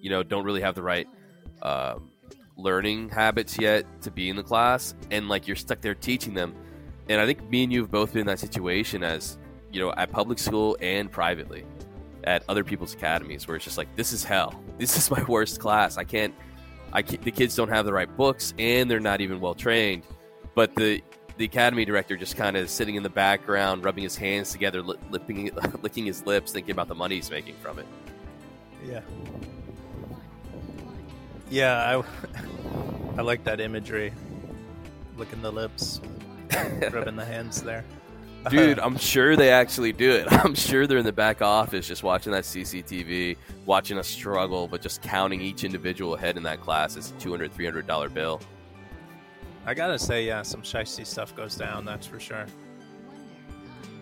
you 0.00 0.08
know 0.08 0.22
don't 0.22 0.44
really 0.44 0.60
have 0.60 0.74
the 0.74 0.82
right 0.82 1.08
um, 1.62 2.07
learning 2.58 3.08
habits 3.08 3.58
yet 3.58 3.86
to 4.02 4.10
be 4.10 4.28
in 4.28 4.36
the 4.36 4.42
class 4.42 4.94
and 5.10 5.28
like 5.28 5.46
you're 5.46 5.56
stuck 5.56 5.80
there 5.80 5.94
teaching 5.94 6.34
them. 6.34 6.54
And 7.08 7.20
i 7.20 7.24
think 7.24 7.48
me 7.48 7.64
and 7.64 7.72
you 7.72 7.80
have 7.80 7.90
both 7.90 8.12
been 8.12 8.22
in 8.22 8.26
that 8.26 8.38
situation 8.38 9.02
as 9.02 9.38
you 9.72 9.80
know 9.80 9.92
at 9.92 10.10
public 10.10 10.38
school 10.38 10.76
and 10.80 11.10
privately 11.10 11.64
at 12.24 12.42
other 12.48 12.64
people's 12.64 12.92
academies 12.92 13.46
where 13.46 13.56
it's 13.56 13.64
just 13.64 13.78
like 13.78 13.94
this 13.96 14.12
is 14.12 14.24
hell. 14.24 14.60
This 14.76 14.96
is 14.96 15.10
my 15.10 15.22
worst 15.28 15.60
class. 15.60 15.96
I 15.96 16.04
can't 16.04 16.34
i 16.92 17.02
can't, 17.02 17.22
the 17.22 17.30
kids 17.30 17.54
don't 17.54 17.68
have 17.68 17.84
the 17.84 17.92
right 17.92 18.14
books 18.16 18.54
and 18.58 18.90
they're 18.90 19.00
not 19.00 19.20
even 19.20 19.40
well 19.40 19.54
trained. 19.54 20.02
But 20.54 20.74
the 20.74 21.02
the 21.38 21.44
academy 21.44 21.84
director 21.84 22.16
just 22.16 22.36
kind 22.36 22.56
of 22.56 22.68
sitting 22.68 22.96
in 22.96 23.04
the 23.04 23.08
background 23.08 23.84
rubbing 23.84 24.02
his 24.02 24.16
hands 24.16 24.50
together 24.50 24.82
li- 24.82 24.98
lipping, 25.10 25.50
licking 25.82 26.04
his 26.04 26.26
lips 26.26 26.52
thinking 26.52 26.72
about 26.72 26.88
the 26.88 26.96
money 26.96 27.14
he's 27.14 27.30
making 27.30 27.54
from 27.62 27.78
it. 27.78 27.86
Yeah. 28.84 29.00
Yeah, 31.50 32.02
I, 32.02 33.16
I 33.18 33.22
like 33.22 33.44
that 33.44 33.60
imagery. 33.60 34.12
Licking 35.16 35.42
the 35.42 35.50
lips, 35.50 36.00
rubbing 36.92 37.16
the 37.16 37.24
hands 37.24 37.62
there. 37.62 37.84
Dude, 38.50 38.78
I'm 38.82 38.96
sure 38.96 39.36
they 39.36 39.50
actually 39.50 39.92
do 39.92 40.10
it. 40.10 40.30
I'm 40.30 40.54
sure 40.54 40.86
they're 40.86 40.98
in 40.98 41.04
the 41.04 41.12
back 41.12 41.42
office 41.42 41.86
just 41.86 42.02
watching 42.02 42.32
that 42.32 42.44
CCTV, 42.44 43.36
watching 43.66 43.98
us 43.98 44.06
struggle, 44.06 44.68
but 44.68 44.80
just 44.80 45.02
counting 45.02 45.40
each 45.40 45.64
individual 45.64 46.16
head 46.16 46.36
in 46.36 46.42
that 46.44 46.60
class 46.60 46.96
as 46.96 47.10
a 47.10 47.14
$200, 47.14 47.50
$300 47.50 48.14
bill. 48.14 48.40
I 49.66 49.74
gotta 49.74 49.98
say, 49.98 50.24
yeah, 50.24 50.42
some 50.42 50.62
shisty 50.62 51.04
stuff 51.04 51.34
goes 51.34 51.54
down. 51.54 51.84
That's 51.84 52.06
for 52.06 52.20
sure. 52.20 52.46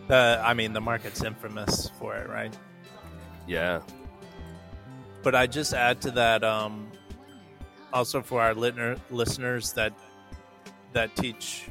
The, 0.06 0.40
I 0.44 0.54
mean, 0.54 0.72
the 0.72 0.80
market's 0.80 1.24
infamous 1.24 1.90
for 1.98 2.14
it, 2.16 2.28
right? 2.28 2.56
Yeah. 3.48 3.80
But 5.24 5.34
I 5.34 5.48
just 5.48 5.74
add 5.74 6.00
to 6.02 6.12
that, 6.12 6.44
um, 6.44 6.86
also 7.96 8.20
for 8.20 8.42
our 8.42 8.54
listener, 8.54 8.96
listeners 9.10 9.72
that 9.72 9.92
that 10.92 11.16
teach 11.16 11.68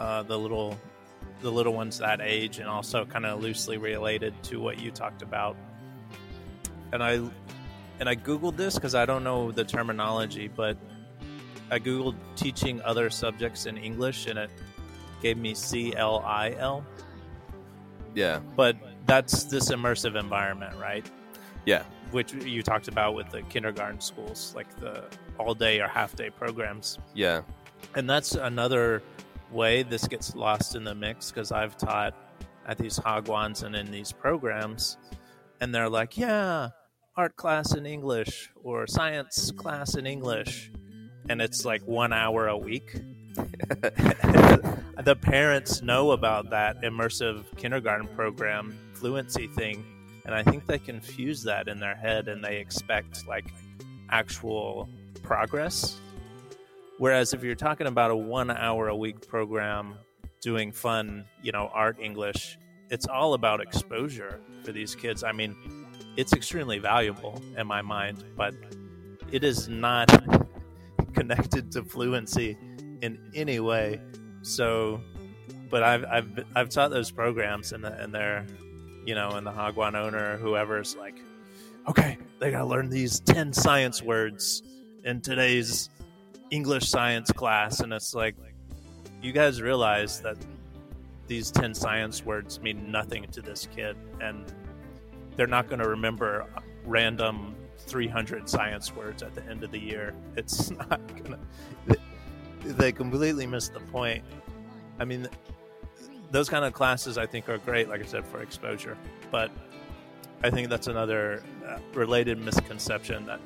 uh, 0.00 0.24
the 0.24 0.36
little 0.36 0.76
the 1.40 1.50
little 1.50 1.72
ones 1.72 1.98
that 1.98 2.20
age, 2.20 2.58
and 2.58 2.68
also 2.68 3.04
kind 3.04 3.24
of 3.24 3.40
loosely 3.40 3.78
related 3.78 4.34
to 4.42 4.60
what 4.60 4.80
you 4.80 4.90
talked 4.90 5.22
about. 5.22 5.56
And 6.92 7.02
I 7.02 7.20
and 8.00 8.08
I 8.08 8.16
googled 8.16 8.56
this 8.56 8.74
because 8.74 8.96
I 8.96 9.06
don't 9.06 9.22
know 9.22 9.52
the 9.52 9.64
terminology, 9.64 10.48
but 10.48 10.76
I 11.70 11.78
googled 11.78 12.16
teaching 12.34 12.82
other 12.82 13.08
subjects 13.08 13.66
in 13.66 13.78
English, 13.78 14.26
and 14.26 14.36
it 14.36 14.50
gave 15.22 15.38
me 15.38 15.54
CLIL. 15.54 16.84
Yeah. 18.14 18.40
But 18.56 18.76
that's 19.06 19.44
this 19.44 19.70
immersive 19.70 20.18
environment, 20.18 20.74
right? 20.80 21.08
Yeah. 21.66 21.84
Which 22.10 22.32
you 22.32 22.62
talked 22.62 22.88
about 22.88 23.14
with 23.14 23.30
the 23.30 23.42
kindergarten 23.42 24.00
schools, 24.00 24.52
like 24.56 24.74
the 24.80 25.04
all 25.38 25.54
day 25.54 25.80
or 25.80 25.88
half 25.88 26.16
day 26.16 26.30
programs. 26.30 26.98
Yeah. 27.14 27.42
And 27.94 28.08
that's 28.08 28.34
another 28.34 29.02
way 29.50 29.82
this 29.82 30.06
gets 30.06 30.34
lost 30.34 30.74
in 30.74 30.84
the 30.84 30.94
mix 30.94 31.30
because 31.30 31.52
I've 31.52 31.76
taught 31.76 32.14
at 32.66 32.78
these 32.78 32.98
hagwons 32.98 33.62
and 33.62 33.74
in 33.74 33.90
these 33.90 34.12
programs, 34.12 34.96
and 35.60 35.74
they're 35.74 35.88
like, 35.88 36.16
yeah, 36.16 36.70
art 37.16 37.36
class 37.36 37.74
in 37.74 37.86
English 37.86 38.50
or 38.62 38.86
science 38.86 39.50
class 39.52 39.94
in 39.94 40.06
English. 40.06 40.70
And 41.28 41.40
it's 41.40 41.64
like 41.64 41.82
one 41.82 42.12
hour 42.12 42.48
a 42.48 42.56
week. 42.56 42.94
the 43.34 45.16
parents 45.20 45.82
know 45.82 46.10
about 46.12 46.50
that 46.50 46.82
immersive 46.82 47.44
kindergarten 47.56 48.08
program 48.08 48.76
fluency 48.94 49.46
thing 49.48 49.84
and 50.30 50.38
i 50.38 50.50
think 50.50 50.66
they 50.66 50.78
confuse 50.78 51.42
that 51.42 51.66
in 51.68 51.80
their 51.80 51.96
head 51.96 52.28
and 52.28 52.42
they 52.44 52.58
expect 52.58 53.26
like 53.26 53.46
actual 54.10 54.88
progress. 55.22 56.00
Whereas 56.98 57.32
if 57.32 57.42
you're 57.42 57.54
talking 57.54 57.86
about 57.86 58.10
a 58.10 58.16
one 58.16 58.50
hour 58.50 58.88
a 58.88 58.96
week 58.96 59.26
program 59.26 59.94
doing 60.40 60.72
fun 60.72 61.24
you 61.42 61.52
know 61.52 61.70
art 61.74 61.98
english 62.00 62.58
it's 62.90 63.06
all 63.06 63.34
about 63.34 63.60
exposure 63.60 64.40
for 64.64 64.72
these 64.72 64.94
kids. 64.94 65.22
I 65.22 65.32
mean 65.32 65.56
it's 66.16 66.32
extremely 66.32 66.78
valuable 66.78 67.40
in 67.56 67.66
my 67.66 67.82
mind 67.82 68.24
but 68.36 68.54
it 69.30 69.44
is 69.44 69.68
not 69.68 70.08
connected 71.14 71.70
to 71.72 71.84
fluency 71.84 72.58
in 73.00 73.30
any 73.34 73.60
way. 73.60 74.00
So 74.42 75.00
but 75.70 75.82
I've 75.82 76.04
I've 76.04 76.44
I've 76.56 76.68
taught 76.68 76.90
those 76.90 77.10
programs 77.10 77.72
and 77.72 77.84
and 77.84 78.12
they're 78.12 78.46
you 79.06 79.14
know 79.14 79.30
and 79.30 79.46
the 79.46 79.52
Hagwon 79.52 79.94
owner 79.94 80.34
or 80.34 80.36
whoever's 80.36 80.96
like 80.96 81.18
okay 81.88 82.18
they 82.38 82.50
gotta 82.50 82.66
learn 82.66 82.88
these 82.88 83.20
10 83.20 83.52
science 83.52 84.02
words 84.02 84.62
in 85.04 85.20
today's 85.20 85.90
English 86.50 86.88
science 86.88 87.30
class. 87.32 87.80
And 87.80 87.92
it's 87.92 88.14
like 88.14 88.34
you 89.22 89.32
guys 89.32 89.62
realize 89.62 90.20
that 90.20 90.36
these 91.26 91.50
10 91.50 91.74
science 91.74 92.24
words 92.24 92.60
mean 92.60 92.90
nothing 92.90 93.26
to 93.32 93.40
this 93.40 93.68
kid 93.74 93.96
and 94.20 94.44
they're 95.36 95.46
not 95.46 95.68
to 95.80 95.88
remember 95.88 96.46
random 96.84 97.54
300 97.78 98.48
science 98.48 98.94
words 98.94 99.22
at 99.22 99.34
the 99.34 99.44
end 99.44 99.62
of 99.62 99.70
the 99.70 99.78
year. 99.78 100.14
It's 100.36 100.70
not 100.90 101.00
to 101.24 101.38
they 102.62 102.92
completely 102.92 103.46
missed 103.46 103.72
the 103.72 103.80
point. 103.80 104.22
I 104.98 105.04
mean, 105.04 105.28
those 106.30 106.48
kind 106.48 106.64
of 106.64 106.72
classes 106.72 107.18
I 107.18 107.26
think 107.26 107.48
are 107.48 107.58
great, 107.58 107.88
like 107.88 108.00
I 108.00 108.06
said, 108.06 108.24
for 108.24 108.42
exposure. 108.42 108.96
But 109.30 109.50
I 110.42 110.50
think 110.50 110.68
that's 110.68 110.86
another 110.86 111.42
uh, 111.66 111.78
related 111.94 112.38
misconception 112.38 113.26
that 113.26 113.40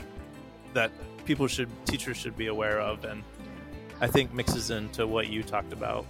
that 0.75 0.91
people 1.25 1.47
should, 1.47 1.69
teachers 1.87 2.17
should 2.17 2.37
be 2.37 2.49
aware 2.49 2.81
of, 2.81 3.05
and 3.05 3.23
I 4.01 4.07
think 4.07 4.33
mixes 4.33 4.71
into 4.71 5.07
what 5.07 5.29
you 5.29 5.43
talked 5.43 5.73
about. 5.73 6.05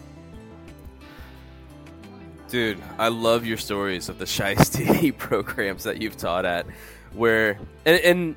Dude, 2.48 2.82
I 2.98 3.08
love 3.08 3.44
your 3.44 3.56
stories 3.56 4.08
of 4.08 4.18
the 4.18 4.24
Shiesty 4.24 5.16
programs 5.18 5.84
that 5.84 6.00
you've 6.00 6.16
taught 6.16 6.44
at, 6.44 6.66
where 7.12 7.58
and, 7.84 8.00
and 8.00 8.36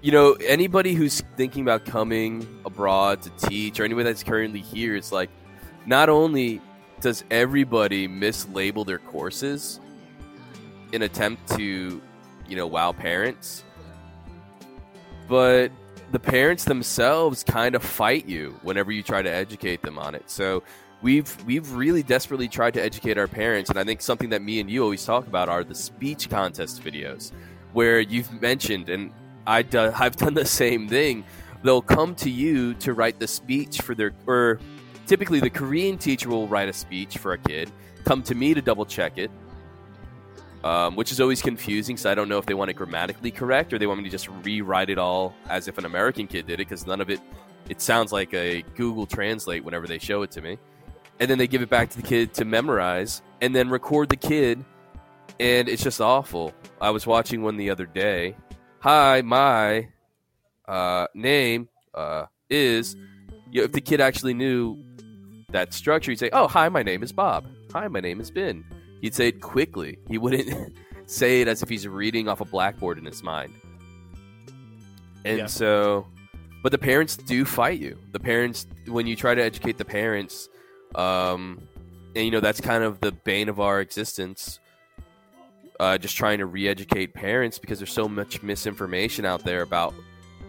you 0.00 0.12
know 0.12 0.32
anybody 0.46 0.94
who's 0.94 1.20
thinking 1.36 1.62
about 1.62 1.84
coming 1.84 2.46
abroad 2.64 3.22
to 3.22 3.30
teach, 3.48 3.78
or 3.78 3.84
anybody 3.84 4.04
that's 4.04 4.22
currently 4.22 4.60
here, 4.60 4.96
it's 4.96 5.12
like 5.12 5.30
not 5.86 6.08
only 6.08 6.60
does 7.02 7.24
everybody 7.30 8.08
mislabel 8.08 8.86
their 8.86 8.98
courses 8.98 9.80
in 10.92 11.02
attempt 11.02 11.48
to, 11.56 12.00
you 12.48 12.56
know, 12.56 12.66
wow 12.66 12.92
parents, 12.92 13.64
but 15.28 15.70
the 16.12 16.20
parents 16.20 16.64
themselves 16.64 17.42
kind 17.42 17.74
of 17.74 17.82
fight 17.82 18.26
you 18.26 18.58
whenever 18.62 18.92
you 18.92 19.02
try 19.02 19.20
to 19.20 19.30
educate 19.30 19.82
them 19.82 19.98
on 19.98 20.14
it. 20.14 20.30
So 20.30 20.62
we've 21.02 21.36
we've 21.44 21.72
really 21.72 22.02
desperately 22.02 22.48
tried 22.48 22.74
to 22.74 22.82
educate 22.82 23.18
our 23.18 23.28
parents, 23.28 23.68
and 23.68 23.78
I 23.78 23.84
think 23.84 24.00
something 24.00 24.30
that 24.30 24.42
me 24.42 24.60
and 24.60 24.70
you 24.70 24.82
always 24.82 25.04
talk 25.04 25.26
about 25.26 25.48
are 25.48 25.64
the 25.64 25.74
speech 25.74 26.30
contest 26.30 26.82
videos, 26.84 27.32
where 27.72 28.00
you've 28.00 28.40
mentioned, 28.40 28.88
and 28.88 29.12
I 29.46 29.62
do, 29.62 29.90
I've 29.94 30.16
done 30.16 30.34
the 30.34 30.46
same 30.46 30.88
thing. 30.88 31.24
They'll 31.62 31.82
come 31.82 32.14
to 32.16 32.30
you 32.30 32.74
to 32.74 32.92
write 32.92 33.18
the 33.18 33.28
speech 33.28 33.80
for 33.80 33.94
their 33.94 34.12
or 34.26 34.60
typically 35.12 35.40
the 35.40 35.50
Korean 35.50 35.98
teacher 35.98 36.30
will 36.30 36.48
write 36.48 36.70
a 36.70 36.72
speech 36.72 37.18
for 37.18 37.34
a 37.34 37.38
kid, 37.38 37.70
come 38.02 38.22
to 38.22 38.34
me 38.34 38.54
to 38.54 38.62
double 38.62 38.86
check 38.86 39.18
it, 39.18 39.30
um, 40.64 40.96
which 40.96 41.12
is 41.12 41.20
always 41.20 41.42
confusing. 41.42 41.98
So 41.98 42.10
I 42.10 42.14
don't 42.14 42.30
know 42.30 42.38
if 42.38 42.46
they 42.46 42.54
want 42.54 42.70
it 42.70 42.74
grammatically 42.74 43.30
correct 43.30 43.74
or 43.74 43.78
they 43.78 43.86
want 43.86 43.98
me 43.98 44.04
to 44.04 44.10
just 44.10 44.30
rewrite 44.42 44.88
it 44.88 44.96
all 44.96 45.34
as 45.50 45.68
if 45.68 45.76
an 45.76 45.84
American 45.84 46.26
kid 46.26 46.46
did 46.46 46.54
it 46.54 46.66
because 46.66 46.86
none 46.86 47.02
of 47.02 47.10
it. 47.10 47.20
It 47.68 47.82
sounds 47.82 48.10
like 48.10 48.32
a 48.32 48.62
Google 48.74 49.04
Translate 49.04 49.62
whenever 49.62 49.86
they 49.86 49.98
show 49.98 50.22
it 50.22 50.30
to 50.30 50.40
me, 50.40 50.56
and 51.20 51.28
then 51.28 51.36
they 51.36 51.46
give 51.46 51.60
it 51.60 51.68
back 51.68 51.90
to 51.90 52.00
the 52.00 52.08
kid 52.08 52.32
to 52.34 52.46
memorize, 52.46 53.20
and 53.42 53.54
then 53.54 53.68
record 53.68 54.08
the 54.08 54.16
kid, 54.16 54.64
and 55.38 55.68
it's 55.68 55.82
just 55.82 56.00
awful. 56.00 56.54
I 56.80 56.88
was 56.88 57.06
watching 57.06 57.42
one 57.42 57.58
the 57.58 57.68
other 57.68 57.84
day. 57.84 58.34
Hi, 58.80 59.20
my 59.20 59.88
uh, 60.66 61.08
name 61.12 61.68
uh, 61.92 62.24
is. 62.48 62.96
You 63.50 63.60
know, 63.60 63.64
if 63.66 63.72
the 63.72 63.82
kid 63.82 64.00
actually 64.00 64.32
knew 64.32 64.82
that 65.52 65.72
structure, 65.74 66.10
he'd 66.10 66.18
say, 66.18 66.30
"Oh, 66.32 66.48
hi, 66.48 66.68
my 66.68 66.82
name 66.82 67.02
is 67.02 67.12
Bob. 67.12 67.46
Hi, 67.72 67.88
my 67.88 68.00
name 68.00 68.20
is 68.20 68.30
Ben." 68.30 68.64
He'd 69.00 69.14
say 69.14 69.28
it 69.28 69.40
quickly. 69.40 69.98
He 70.08 70.18
wouldn't 70.18 70.72
say 71.06 71.40
it 71.40 71.48
as 71.48 71.62
if 71.62 71.68
he's 71.68 71.86
reading 71.88 72.28
off 72.28 72.40
a 72.40 72.44
blackboard 72.44 72.98
in 72.98 73.04
his 73.04 73.22
mind. 73.22 73.52
And 75.24 75.38
Yeah. 75.38 75.46
so, 75.46 76.06
but 76.62 76.72
the 76.72 76.78
parents 76.78 77.16
do 77.16 77.44
fight 77.44 77.80
you. 77.80 77.98
The 78.12 78.20
parents, 78.20 78.66
when 78.86 79.06
you 79.06 79.16
try 79.16 79.34
to 79.34 79.42
educate 79.42 79.78
the 79.78 79.84
parents, 79.84 80.48
um, 80.94 81.60
and 82.14 82.24
you 82.24 82.30
know 82.30 82.40
that's 82.40 82.60
kind 82.60 82.84
of 82.84 83.00
the 83.00 83.12
bane 83.12 83.48
of 83.48 83.60
our 83.60 83.80
existence. 83.80 84.58
Uh, 85.80 85.98
just 85.98 86.16
trying 86.16 86.38
to 86.38 86.46
re-educate 86.46 87.12
parents 87.12 87.58
because 87.58 87.78
there's 87.80 87.90
so 87.92 88.08
much 88.08 88.40
misinformation 88.42 89.24
out 89.24 89.42
there 89.42 89.62
about 89.62 89.92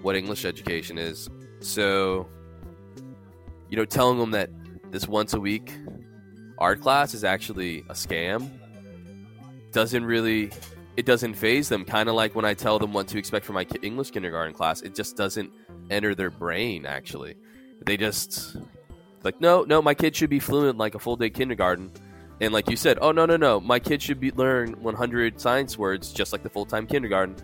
what 0.03 0.15
English 0.15 0.45
education 0.45 0.99
is. 0.99 1.27
So, 1.59 2.27
you 3.69 3.77
know, 3.77 3.85
telling 3.85 4.19
them 4.19 4.29
that 4.31 4.51
this 4.93 5.08
once 5.08 5.34
a 5.34 5.39
week 5.39 5.73
art 6.60 6.79
class 6.79 7.13
is 7.15 7.23
actually 7.23 7.79
a 7.89 7.93
scam. 7.93 8.47
Doesn't 9.71 10.06
really 10.06 10.51
it 10.95 11.08
doesn't 11.08 11.34
phase 11.34 11.67
them. 11.67 11.84
Kind 11.84 12.08
of 12.08 12.15
like 12.15 12.36
when 12.36 12.45
i 12.45 12.53
tell 12.53 12.77
them 12.79 12.93
what 12.93 13.08
to 13.10 13.17
expect 13.17 13.43
for 13.45 13.53
my 13.53 13.65
english 13.82 14.12
kindergarten 14.12 14.53
class 14.53 14.82
it 14.82 14.93
just 14.95 15.17
doesn't 15.17 15.51
enter 15.89 16.13
their 16.15 16.29
brain 16.29 16.86
actually. 16.86 17.36
They 17.86 17.97
just 17.97 18.56
like 19.23 19.41
no 19.41 19.63
no 19.63 19.82
my 19.82 19.95
kid 19.95 20.15
should 20.15 20.29
be 20.29 20.39
fluent 20.39 20.77
like 20.77 20.93
a 20.95 20.99
full 20.99 21.15
day 21.15 21.32
kindergarten. 21.32 21.91
And 22.39 22.53
like 22.53 22.69
you 22.69 22.77
said 22.77 22.99
oh 23.01 23.12
no 23.12 23.25
no 23.25 23.36
no 23.36 23.60
my 23.60 23.79
kid 23.79 23.99
should 23.99 24.19
be 24.19 24.29
learn 24.32 24.73
100 24.82 25.41
science 25.41 25.75
words 25.75 26.13
just 26.13 26.32
like 26.32 26.43
the 26.43 26.49
full-time 26.49 26.86
kindergarten. 26.86 27.36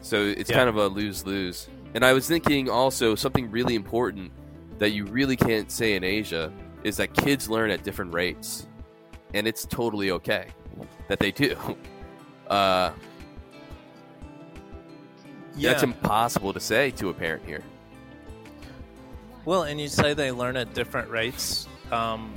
So 0.00 0.16
it's 0.22 0.48
Yeah. 0.50 0.56
kind 0.56 0.68
of 0.70 0.76
a 0.76 0.88
lose-lose. 0.88 1.68
And 1.94 2.04
i 2.06 2.14
was 2.14 2.26
thinking 2.26 2.70
also 2.70 3.14
something 3.14 3.50
really 3.50 3.74
important 3.74 4.32
that 4.78 4.90
you 4.90 5.04
really 5.06 5.36
can't 5.36 5.70
say 5.70 5.94
in 5.94 6.04
asia 6.04 6.52
is 6.82 6.96
that 6.98 7.14
kids 7.14 7.48
learn 7.48 7.70
at 7.70 7.82
different 7.82 8.12
rates. 8.12 8.66
And 9.32 9.48
it's 9.48 9.64
totally 9.66 10.10
okay 10.12 10.48
that 11.08 11.18
they 11.18 11.32
do. 11.32 11.56
Uh, 12.46 12.92
Yeah. 15.56 15.70
that's 15.70 15.82
impossible 15.82 16.52
to 16.52 16.60
say 16.60 16.90
to 16.90 17.08
a 17.08 17.14
parent 17.14 17.42
here. 17.46 17.62
Well, 19.46 19.62
and 19.62 19.80
you 19.80 19.88
say 19.88 20.12
they 20.12 20.30
learn 20.30 20.56
at 20.58 20.74
different 20.74 21.08
rates, 21.08 21.66
um, 21.90 22.34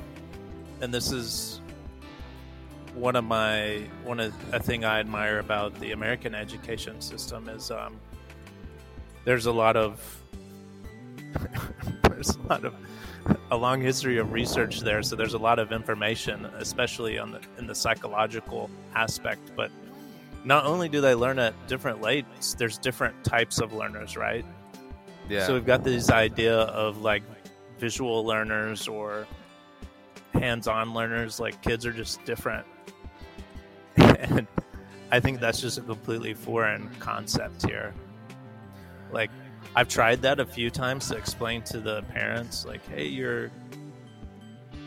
and 0.80 0.92
this 0.94 1.12
is 1.12 1.60
one 2.94 3.16
of 3.16 3.24
my 3.24 3.82
one 4.02 4.18
of 4.18 4.32
a 4.54 4.60
thing 4.60 4.84
I 4.86 4.98
admire 4.98 5.40
about 5.40 5.78
the 5.78 5.92
American 5.92 6.34
education 6.34 7.02
system 7.02 7.50
is 7.50 7.70
um, 7.70 8.00
there's 9.26 9.44
a 9.44 9.52
lot 9.52 9.76
of 9.76 10.17
there's 12.18 12.36
a 12.36 12.48
lot 12.48 12.64
of 12.64 12.74
a 13.52 13.56
long 13.56 13.80
history 13.80 14.18
of 14.18 14.32
research 14.32 14.80
there, 14.80 15.02
so 15.02 15.14
there's 15.14 15.34
a 15.34 15.38
lot 15.38 15.60
of 15.60 15.70
information, 15.70 16.46
especially 16.56 17.16
on 17.18 17.30
the 17.30 17.40
in 17.58 17.66
the 17.66 17.74
psychological 17.74 18.68
aspect. 18.94 19.52
But 19.54 19.70
not 20.44 20.66
only 20.66 20.88
do 20.88 21.00
they 21.00 21.14
learn 21.14 21.38
at 21.38 21.54
different 21.68 22.02
rates, 22.02 22.54
there's 22.54 22.76
different 22.76 23.22
types 23.22 23.60
of 23.60 23.72
learners, 23.72 24.16
right? 24.16 24.44
yeah 25.28 25.46
So 25.46 25.54
we've 25.54 25.66
got 25.66 25.84
this 25.84 26.10
idea 26.10 26.56
of 26.56 27.02
like 27.02 27.22
visual 27.78 28.24
learners 28.24 28.88
or 28.88 29.26
hands-on 30.34 30.92
learners. 30.92 31.38
Like 31.38 31.62
kids 31.62 31.86
are 31.86 31.92
just 31.92 32.24
different, 32.24 32.66
and 33.96 34.48
I 35.12 35.20
think 35.20 35.38
that's 35.38 35.60
just 35.60 35.78
a 35.78 35.82
completely 35.82 36.34
foreign 36.34 36.90
concept 36.98 37.64
here. 37.64 37.94
Like 39.12 39.30
I've 39.78 39.86
tried 39.86 40.22
that 40.22 40.40
a 40.40 40.44
few 40.44 40.70
times 40.70 41.06
to 41.10 41.16
explain 41.16 41.62
to 41.66 41.78
the 41.78 42.02
parents, 42.12 42.66
like, 42.66 42.84
"Hey, 42.88 43.06
your 43.06 43.52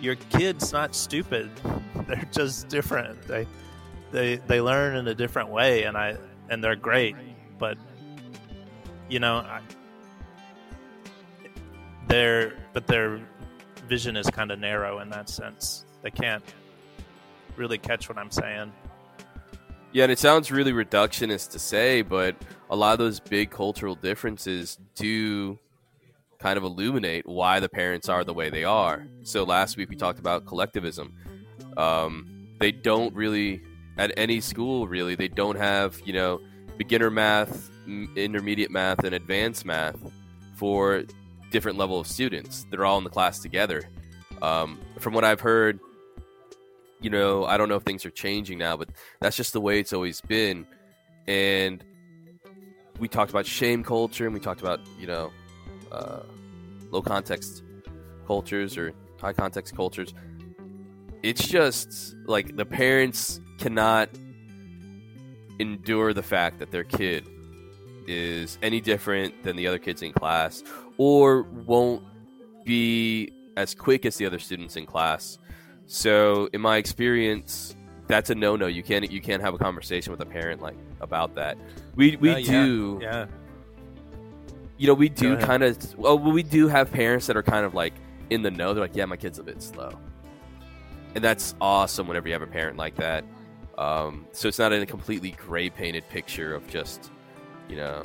your 0.02 0.16
kid's 0.16 0.74
not 0.74 0.96
stupid. 0.96 1.50
They're 2.08 2.28
just 2.30 2.68
different. 2.68 3.22
They 3.22 3.48
they 4.12 4.36
they 4.36 4.60
learn 4.60 4.98
in 4.98 5.08
a 5.08 5.16
different 5.16 5.48
way, 5.48 5.84
and 5.84 5.96
I 5.96 6.18
and 6.50 6.62
they're 6.62 6.76
great, 6.76 7.16
but." 7.58 7.78
You 9.08 9.20
know, 9.20 9.38
I, 9.38 9.62
their 12.08 12.54
but 12.74 12.88
their 12.88 13.22
vision 13.88 14.18
is 14.18 14.30
kind 14.30 14.52
of 14.52 14.60
narrow 14.60 15.00
in 15.00 15.10
that 15.12 15.30
sense. 15.30 15.86
They 16.02 16.12
can't 16.12 16.44
really 17.56 17.78
catch 17.78 18.10
what 18.10 18.18
I'm 18.18 18.32
saying. 18.32 18.74
Yeah, 19.94 20.04
and 20.04 20.12
it 20.12 20.20
sounds 20.20 20.52
really 20.52 20.72
reductionist 20.72 21.52
to 21.52 21.60
say, 21.60 22.02
but 22.02 22.38
a 22.70 22.76
lot 22.78 22.94
of 22.94 23.00
those 23.00 23.20
big 23.20 23.52
cultural 23.52 23.96
differences 23.96 24.78
do 24.96 25.60
kind 26.40 26.58
of 26.58 26.64
illuminate 26.64 27.28
why 27.28 27.60
the 27.60 27.68
parents 27.68 28.08
are 28.08 28.24
the 28.24 28.34
way 28.34 28.50
they 28.50 28.64
are. 28.64 29.06
So 29.24 29.44
last 29.44 29.76
week 29.76 29.90
we 29.90 29.98
talked 29.98 30.18
about 30.18 30.46
collectivism. 30.46 31.14
Um, 31.76 32.48
they 32.60 32.72
don't 32.72 33.14
really, 33.14 33.64
at 33.98 34.14
any 34.16 34.40
school 34.40 34.88
really, 34.88 35.16
they 35.16 35.28
don't 35.28 35.58
have, 35.58 36.02
you 36.06 36.14
know, 36.14 36.40
beginner 36.78 37.12
math, 37.12 37.70
intermediate 38.16 38.72
math, 38.72 39.04
and 39.04 39.14
advanced 39.14 39.66
math 39.66 40.00
for 40.56 41.04
different 41.52 41.78
level 41.78 42.00
of 42.00 42.08
students. 42.08 42.66
They're 42.72 42.86
all 42.86 42.98
in 42.98 43.04
the 43.04 43.10
class 43.10 43.40
together. 43.40 43.84
Um, 44.42 44.80
from 45.00 45.14
what 45.14 45.26
I've 45.26 45.42
heard, 45.42 45.80
you 47.02 47.10
know, 47.10 47.46
I 47.46 47.58
don't 47.58 47.70
know 47.70 47.76
if 47.76 47.84
things 47.84 48.06
are 48.06 48.12
changing 48.12 48.58
now, 48.58 48.78
but 48.78 48.90
that's 49.20 49.36
just 49.36 49.54
the 49.54 49.62
way 49.62 49.80
it's 49.80 49.94
always 49.94 50.22
been. 50.22 50.66
And 51.28 51.84
we 53.00 53.08
talked 53.08 53.32
about 53.32 53.46
shame 53.46 53.84
culture, 53.84 54.26
and 54.26 54.34
we 54.34 54.40
talked 54.40 54.62
about 54.62 54.80
you 55.00 55.08
know, 55.08 55.32
uh, 55.92 56.22
low 56.92 57.02
context 57.02 57.64
cultures 58.28 58.78
or 58.78 58.94
high 59.20 59.34
context 59.34 59.76
cultures. 59.76 60.14
It's 61.24 61.48
just 61.48 62.16
like 62.26 62.56
the 62.56 62.66
parents 62.66 63.40
cannot 63.60 64.10
endure 65.60 66.14
the 66.14 66.24
fact 66.24 66.60
that 66.60 66.72
their 66.72 66.84
kid 66.84 67.28
is 68.08 68.58
any 68.64 68.82
different 68.82 69.44
than 69.44 69.56
the 69.56 69.68
other 69.68 69.78
kids 69.78 70.02
in 70.02 70.12
class, 70.14 70.64
or 70.98 71.44
won't 71.44 72.04
be 72.66 73.32
as 73.58 73.76
quick 73.76 74.06
as 74.06 74.18
the 74.18 74.26
other 74.26 74.40
students 74.40 74.76
in 74.76 74.86
class. 74.86 75.38
So, 75.94 76.48
in 76.54 76.62
my 76.62 76.78
experience, 76.78 77.76
that's 78.08 78.30
a 78.30 78.36
no-no. 78.36 78.68
You 78.68 78.82
can't 78.82 79.12
you 79.12 79.20
can't 79.20 79.42
have 79.42 79.54
a 79.54 79.58
conversation 79.58 80.12
with 80.12 80.22
a 80.22 80.26
parent 80.26 80.62
like 80.62 80.78
about 81.02 81.36
that. 81.36 81.58
We 81.98 82.16
we 82.16 82.30
Uh, 82.30 82.38
yeah, 82.38 82.52
do 82.52 83.00
yeah. 83.02 83.26
you 84.78 84.88
know 84.88 84.94
we 84.94 85.10
do 85.10 85.36
kind 85.36 85.64
of 85.64 85.98
well 85.98 86.18
we 86.18 86.44
do 86.44 86.70
have 86.70 86.90
parents 86.94 87.28
that 87.28 87.36
are 87.36 87.44
kind 87.44 87.66
of 87.66 87.74
like 87.74 87.94
in 88.30 88.42
the 88.42 88.50
know. 88.50 88.74
They're 88.74 88.82
like, 88.82 88.96
yeah, 88.96 89.04
my 89.04 89.18
kid's 89.18 89.38
a 89.38 89.44
bit 89.44 89.62
slow, 89.62 89.92
and 91.14 91.22
that's 91.22 91.56
awesome 91.60 92.08
whenever 92.08 92.30
you 92.30 92.34
have 92.36 92.42
a 92.42 92.48
parent 92.48 92.78
like 92.78 92.96
that. 92.96 93.26
Um, 93.78 94.28
so 94.32 94.48
it's 94.48 94.60
not 94.60 94.72
in 94.72 94.82
a 94.82 94.86
completely 94.86 95.32
gray 95.32 95.70
painted 95.70 96.08
picture 96.08 96.56
of 96.56 96.66
just 96.70 97.12
you 97.68 97.76
know 97.76 98.04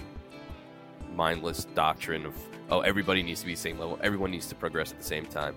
mindless 1.14 1.66
doctrine 1.66 2.26
of 2.26 2.34
oh 2.68 2.80
everybody 2.80 3.22
needs 3.22 3.42
to 3.42 3.46
be 3.46 3.54
the 3.54 3.60
same 3.60 3.78
level, 3.78 3.96
everyone 4.02 4.32
needs 4.32 4.48
to 4.48 4.56
progress 4.56 4.90
at 4.90 4.98
the 4.98 5.04
same 5.04 5.26
time. 5.26 5.54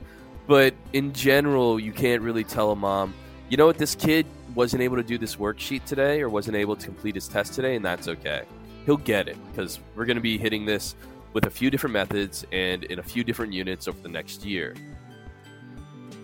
But 0.50 0.74
in 0.94 1.14
general, 1.14 1.80
you 1.80 1.92
can't 1.92 2.24
really 2.24 2.44
tell 2.44 2.72
a 2.72 2.76
mom, 2.76 3.14
you 3.50 3.58
know 3.58 3.68
what, 3.68 3.78
this 3.78 3.94
kid 3.94 4.26
wasn't 4.56 4.82
able 4.82 4.96
to 4.96 5.04
do 5.04 5.20
this 5.20 5.36
worksheet 5.36 5.86
today 5.86 6.22
or 6.22 6.28
wasn't 6.28 6.58
able 6.58 6.76
to 6.76 6.86
complete 6.88 7.14
his 7.14 7.28
test 7.28 7.54
today, 7.54 7.76
and 7.76 7.86
that's 7.86 8.08
okay. 8.08 8.46
He'll 8.88 8.98
get 8.98 9.28
it 9.28 9.38
because 9.52 9.80
we're 9.96 10.06
going 10.06 10.18
to 10.18 10.22
be 10.22 10.40
hitting 10.40 10.66
this 10.66 10.96
with 11.34 11.46
a 11.46 11.52
few 11.52 11.70
different 11.70 11.94
methods 11.94 12.48
and 12.52 12.84
in 12.86 12.98
a 12.98 13.04
few 13.04 13.24
different 13.24 13.54
units 13.54 13.88
over 13.88 14.00
the 14.02 14.10
next 14.10 14.44
year. 14.44 14.76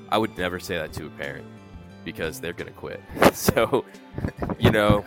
I 0.09 0.17
would 0.17 0.35
never 0.35 0.59
say 0.59 0.75
that 0.75 0.91
to 0.93 1.05
a 1.05 1.09
parent 1.11 1.45
because 2.03 2.39
they're 2.39 2.53
going 2.53 2.73
to 2.73 2.79
quit. 2.79 3.03
so, 3.33 3.85
you 4.57 4.71
know, 4.71 5.05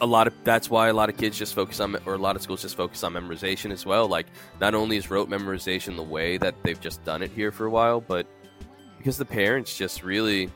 a 0.00 0.06
lot 0.06 0.26
of 0.26 0.34
that's 0.44 0.68
why 0.68 0.88
a 0.88 0.92
lot 0.92 1.08
of 1.08 1.16
kids 1.16 1.38
just 1.38 1.54
focus 1.54 1.80
on 1.80 1.96
or 2.04 2.14
a 2.14 2.18
lot 2.18 2.36
of 2.36 2.42
schools 2.42 2.62
just 2.62 2.76
focus 2.76 3.02
on 3.02 3.14
memorization 3.14 3.70
as 3.70 3.86
well. 3.86 4.06
Like 4.08 4.26
not 4.60 4.74
only 4.74 4.96
is 4.96 5.10
rote 5.10 5.30
memorization 5.30 5.96
the 5.96 6.02
way 6.02 6.36
that 6.38 6.54
they've 6.62 6.80
just 6.80 7.04
done 7.04 7.22
it 7.22 7.30
here 7.30 7.50
for 7.50 7.66
a 7.66 7.70
while 7.70 8.00
but 8.00 8.26
because 8.98 9.18
the 9.18 9.24
parents 9.24 9.76
just 9.76 10.02
really 10.02 10.50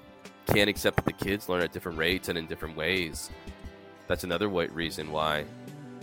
can't 0.46 0.68
accept 0.68 0.96
that 0.96 1.05
the 1.05 1.12
kids 1.12 1.48
learn 1.48 1.62
at 1.62 1.72
different 1.72 1.96
rates 1.96 2.29
and 2.29 2.37
in 2.37 2.46
different 2.46 2.76
ways 2.76 3.31
that's 4.09 4.24
another 4.24 4.48
reason 4.48 5.12
why 5.12 5.44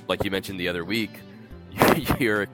like 0.07 0.23
you 0.23 0.31
mentioned 0.31 0.57
the 0.57 0.67
other 0.67 0.85
week 0.85 1.19
your 2.19 2.47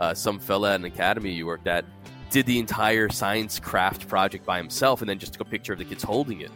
uh, 0.00 0.12
some 0.12 0.38
fella 0.40 0.74
at 0.74 0.80
an 0.80 0.84
academy 0.84 1.30
you 1.30 1.46
worked 1.46 1.68
at 1.68 1.84
did 2.30 2.44
the 2.46 2.58
entire 2.58 3.08
science 3.08 3.60
craft 3.60 4.08
project 4.08 4.44
by 4.44 4.58
himself 4.58 5.00
and 5.00 5.08
then 5.08 5.18
just 5.18 5.34
took 5.34 5.42
a 5.42 5.50
picture 5.50 5.72
of 5.72 5.78
the 5.78 5.84
kids 5.84 6.02
holding 6.02 6.40
it 6.40 6.50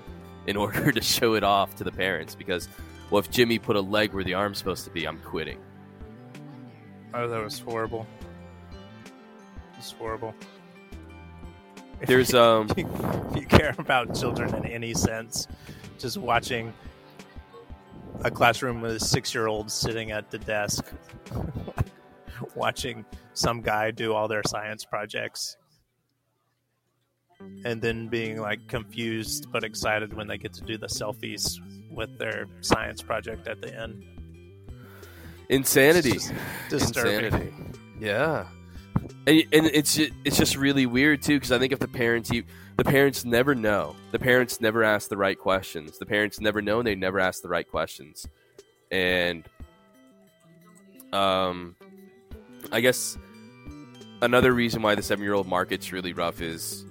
in 0.48 0.56
order 0.64 0.90
to 0.90 1.00
show 1.00 1.34
it 1.34 1.44
off 1.44 1.76
to 1.76 1.84
the 1.84 1.92
parents 1.92 2.34
because 2.34 2.68
well 3.10 3.18
if 3.18 3.30
jimmy 3.30 3.58
put 3.58 3.76
a 3.76 3.80
leg 3.80 4.12
where 4.12 4.24
the 4.24 4.34
arm's 4.34 4.58
supposed 4.58 4.84
to 4.84 4.90
be 4.90 5.06
i'm 5.06 5.18
quitting 5.18 5.58
Oh, 7.12 7.28
that 7.28 7.42
was 7.42 7.58
horrible. 7.58 8.06
It's 9.78 9.90
horrible. 9.92 10.34
there's 12.06 12.34
um 12.34 12.68
if 12.76 12.78
you 13.36 13.46
care 13.46 13.74
about 13.78 14.14
children 14.14 14.54
in 14.54 14.64
any 14.66 14.94
sense, 14.94 15.48
just 15.98 16.16
watching 16.16 16.72
a 18.22 18.30
classroom 18.30 18.80
with 18.80 18.92
a 18.92 19.00
six 19.00 19.34
year 19.34 19.48
old 19.48 19.70
sitting 19.70 20.12
at 20.12 20.30
the 20.30 20.38
desk, 20.38 20.84
watching 22.54 23.04
some 23.32 23.60
guy 23.60 23.90
do 23.90 24.14
all 24.14 24.28
their 24.28 24.42
science 24.46 24.84
projects, 24.84 25.56
and 27.64 27.82
then 27.82 28.06
being 28.06 28.40
like 28.40 28.68
confused 28.68 29.46
but 29.50 29.64
excited 29.64 30.14
when 30.14 30.28
they 30.28 30.38
get 30.38 30.52
to 30.52 30.62
do 30.62 30.78
the 30.78 30.86
selfies 30.86 31.58
with 31.90 32.18
their 32.18 32.46
science 32.60 33.02
project 33.02 33.48
at 33.48 33.60
the 33.60 33.74
end. 33.74 34.04
insanity. 35.48 36.12
Just 36.12 36.32
disturbing. 36.68 37.24
insanity. 37.26 37.52
Yeah. 37.98 38.46
And, 39.26 39.44
and 39.52 39.66
it's 39.66 39.94
ju- 39.96 40.10
it's 40.24 40.36
just 40.36 40.56
really 40.56 40.86
weird 40.86 41.22
too 41.22 41.36
because 41.36 41.52
I 41.52 41.58
think 41.58 41.72
if 41.72 41.78
the 41.78 41.88
parents 41.88 42.30
you 42.30 42.44
the 42.76 42.84
parents 42.84 43.24
never 43.24 43.54
know. 43.54 43.94
The 44.12 44.18
parents 44.18 44.60
never 44.60 44.82
ask 44.82 45.08
the 45.10 45.16
right 45.16 45.38
questions. 45.38 45.98
The 45.98 46.06
parents 46.06 46.40
never 46.40 46.62
know 46.62 46.78
and 46.78 46.86
they 46.86 46.94
never 46.94 47.20
ask 47.20 47.42
the 47.42 47.48
right 47.48 47.68
questions. 47.68 48.26
And 48.90 49.44
um 51.12 51.76
I 52.72 52.80
guess 52.80 53.18
another 54.22 54.52
reason 54.52 54.82
why 54.82 54.94
the 54.94 55.02
seven 55.02 55.24
year 55.24 55.34
old 55.34 55.46
market's 55.46 55.92
really 55.92 56.12
rough 56.12 56.40
is 56.40 56.84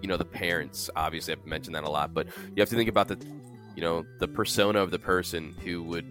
you 0.00 0.08
know 0.08 0.16
the 0.16 0.24
parents 0.24 0.90
obviously 0.96 1.34
I've 1.34 1.46
mentioned 1.46 1.74
that 1.76 1.84
a 1.84 1.90
lot 1.90 2.14
but 2.14 2.26
you 2.26 2.60
have 2.60 2.68
to 2.70 2.76
think 2.76 2.88
about 2.88 3.08
the 3.08 3.16
you 3.76 3.82
know 3.82 4.04
the 4.18 4.28
persona 4.28 4.78
of 4.80 4.90
the 4.90 4.98
person 4.98 5.54
who 5.64 5.82
would 5.82 6.10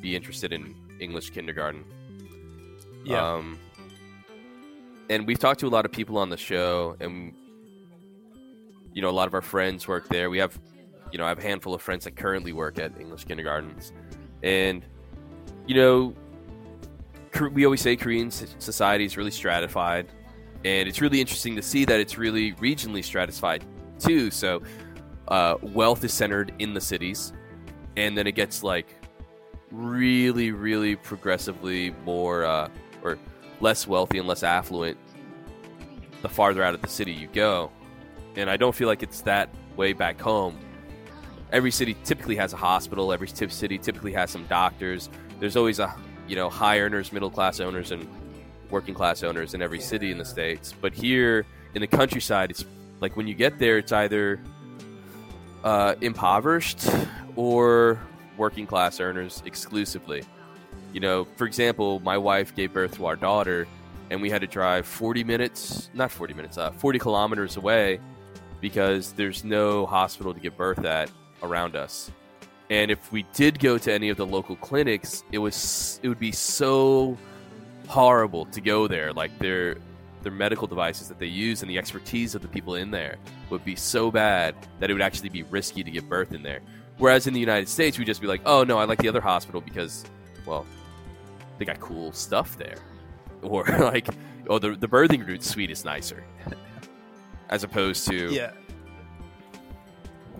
be 0.00 0.14
interested 0.16 0.52
in 0.52 0.74
English 1.00 1.30
kindergarten 1.30 1.84
Yeah. 3.04 3.34
um, 3.34 3.58
and 5.08 5.26
we've 5.26 5.38
talked 5.38 5.60
to 5.60 5.66
a 5.66 5.70
lot 5.70 5.84
of 5.84 5.90
people 5.92 6.16
on 6.18 6.30
the 6.30 6.36
show, 6.36 6.96
and 7.00 7.34
you 8.92 9.02
know, 9.02 9.10
a 9.10 9.12
lot 9.12 9.26
of 9.26 9.34
our 9.34 9.42
friends 9.42 9.86
work 9.88 10.08
there. 10.08 10.30
We 10.30 10.38
have, 10.38 10.58
you 11.12 11.18
know, 11.18 11.24
I 11.24 11.28
have 11.28 11.38
a 11.38 11.42
handful 11.42 11.74
of 11.74 11.82
friends 11.82 12.04
that 12.04 12.16
currently 12.16 12.52
work 12.52 12.78
at 12.78 12.98
English 13.00 13.24
kindergartens, 13.24 13.92
and 14.42 14.84
you 15.66 15.74
know, 15.74 16.14
we 17.52 17.64
always 17.64 17.80
say 17.80 17.96
Korean 17.96 18.30
society 18.30 19.04
is 19.04 19.16
really 19.16 19.30
stratified, 19.32 20.06
and 20.64 20.88
it's 20.88 21.00
really 21.00 21.20
interesting 21.20 21.56
to 21.56 21.62
see 21.62 21.84
that 21.84 21.98
it's 22.00 22.16
really 22.16 22.52
regionally 22.54 23.02
stratified 23.04 23.64
too. 23.98 24.30
So, 24.30 24.62
uh, 25.30 25.56
wealth 25.62 26.04
is 26.04 26.12
centered 26.12 26.52
in 26.58 26.74
the 26.74 26.80
cities, 26.80 27.32
and 27.96 28.16
then 28.16 28.26
it 28.26 28.32
gets 28.32 28.62
like 28.62 28.96
really, 29.70 30.50
really 30.50 30.96
progressively 30.96 31.90
more 32.04 32.44
uh, 32.44 32.68
or 33.02 33.18
less 33.60 33.86
wealthy 33.86 34.18
and 34.18 34.26
less 34.26 34.42
affluent 34.42 34.98
the 36.22 36.28
farther 36.28 36.62
out 36.62 36.74
of 36.74 36.82
the 36.82 36.88
city 36.88 37.12
you 37.12 37.28
go. 37.28 37.70
And 38.36 38.50
I 38.50 38.56
don't 38.56 38.74
feel 38.74 38.88
like 38.88 39.02
it's 39.02 39.22
that 39.22 39.48
way 39.76 39.92
back 39.92 40.20
home. 40.20 40.58
Every 41.52 41.70
city 41.70 41.96
typically 42.04 42.36
has 42.36 42.52
a 42.52 42.56
hospital. 42.56 43.12
Every 43.12 43.26
tip 43.26 43.50
city 43.50 43.78
typically 43.78 44.12
has 44.12 44.30
some 44.30 44.46
doctors. 44.46 45.08
There's 45.38 45.56
always 45.56 45.78
a 45.78 45.94
you 46.28 46.36
know 46.36 46.48
high 46.48 46.78
earners, 46.78 47.12
middle 47.12 47.30
class 47.30 47.60
owners, 47.60 47.90
and 47.90 48.06
working 48.70 48.94
class 48.94 49.22
owners 49.22 49.54
in 49.54 49.62
every 49.62 49.80
city 49.80 50.10
in 50.10 50.18
the 50.18 50.24
states. 50.24 50.72
But 50.80 50.92
here 50.92 51.44
in 51.74 51.80
the 51.80 51.86
countryside, 51.86 52.50
it's 52.50 52.64
like 53.00 53.16
when 53.16 53.26
you 53.26 53.34
get 53.34 53.58
there, 53.58 53.78
it's 53.78 53.92
either 53.92 54.40
uh, 55.64 55.94
impoverished 56.00 56.88
or 57.36 58.00
working 58.36 58.66
class 58.66 59.00
earners 59.00 59.42
exclusively. 59.44 60.22
You 60.92 61.00
know, 61.00 61.24
for 61.36 61.46
example, 61.46 62.00
my 62.00 62.18
wife 62.18 62.54
gave 62.54 62.72
birth 62.72 62.96
to 62.96 63.06
our 63.06 63.16
daughter, 63.16 63.68
and 64.10 64.20
we 64.20 64.30
had 64.30 64.40
to 64.40 64.46
drive 64.46 64.86
40 64.86 65.24
minutes, 65.24 65.90
not 65.94 66.10
40 66.10 66.34
minutes, 66.34 66.58
uh, 66.58 66.70
40 66.72 66.98
kilometers 66.98 67.56
away 67.56 68.00
because 68.60 69.12
there's 69.12 69.44
no 69.44 69.86
hospital 69.86 70.34
to 70.34 70.40
give 70.40 70.56
birth 70.56 70.84
at 70.84 71.10
around 71.42 71.76
us. 71.76 72.10
And 72.68 72.90
if 72.90 73.10
we 73.10 73.24
did 73.34 73.58
go 73.58 73.78
to 73.78 73.92
any 73.92 74.10
of 74.10 74.16
the 74.16 74.26
local 74.26 74.56
clinics, 74.56 75.24
it 75.32 75.38
was 75.38 75.98
it 76.02 76.08
would 76.08 76.20
be 76.20 76.32
so 76.32 77.16
horrible 77.88 78.46
to 78.46 78.60
go 78.60 78.86
there. 78.86 79.12
Like 79.12 79.36
their 79.38 79.76
their 80.22 80.32
medical 80.32 80.66
devices 80.66 81.08
that 81.08 81.18
they 81.18 81.26
use 81.26 81.62
and 81.62 81.70
the 81.70 81.78
expertise 81.78 82.34
of 82.34 82.42
the 82.42 82.48
people 82.48 82.74
in 82.74 82.90
there 82.90 83.16
would 83.48 83.64
be 83.64 83.76
so 83.76 84.10
bad 84.10 84.54
that 84.78 84.90
it 84.90 84.92
would 84.92 85.02
actually 85.02 85.28
be 85.28 85.42
risky 85.44 85.82
to 85.82 85.90
give 85.90 86.08
birth 86.08 86.32
in 86.32 86.42
there. 86.42 86.60
Whereas 86.98 87.26
in 87.26 87.32
the 87.32 87.40
United 87.40 87.68
States, 87.68 87.98
we'd 87.98 88.04
just 88.04 88.20
be 88.20 88.26
like, 88.26 88.42
oh 88.44 88.62
no, 88.62 88.78
I 88.78 88.84
like 88.84 88.98
the 88.98 89.08
other 89.08 89.20
hospital 89.20 89.60
because, 89.60 90.04
well, 90.44 90.66
they 91.58 91.64
got 91.64 91.80
cool 91.80 92.12
stuff 92.12 92.56
there. 92.56 92.76
Or 93.42 93.64
like, 93.64 94.06
oh, 94.50 94.58
the, 94.58 94.76
the 94.76 94.86
birthing 94.86 95.26
route 95.26 95.42
suite 95.42 95.70
is 95.70 95.82
nicer. 95.82 96.22
As 97.48 97.64
opposed 97.64 98.06
to, 98.08 98.30
yeah. 98.30 98.52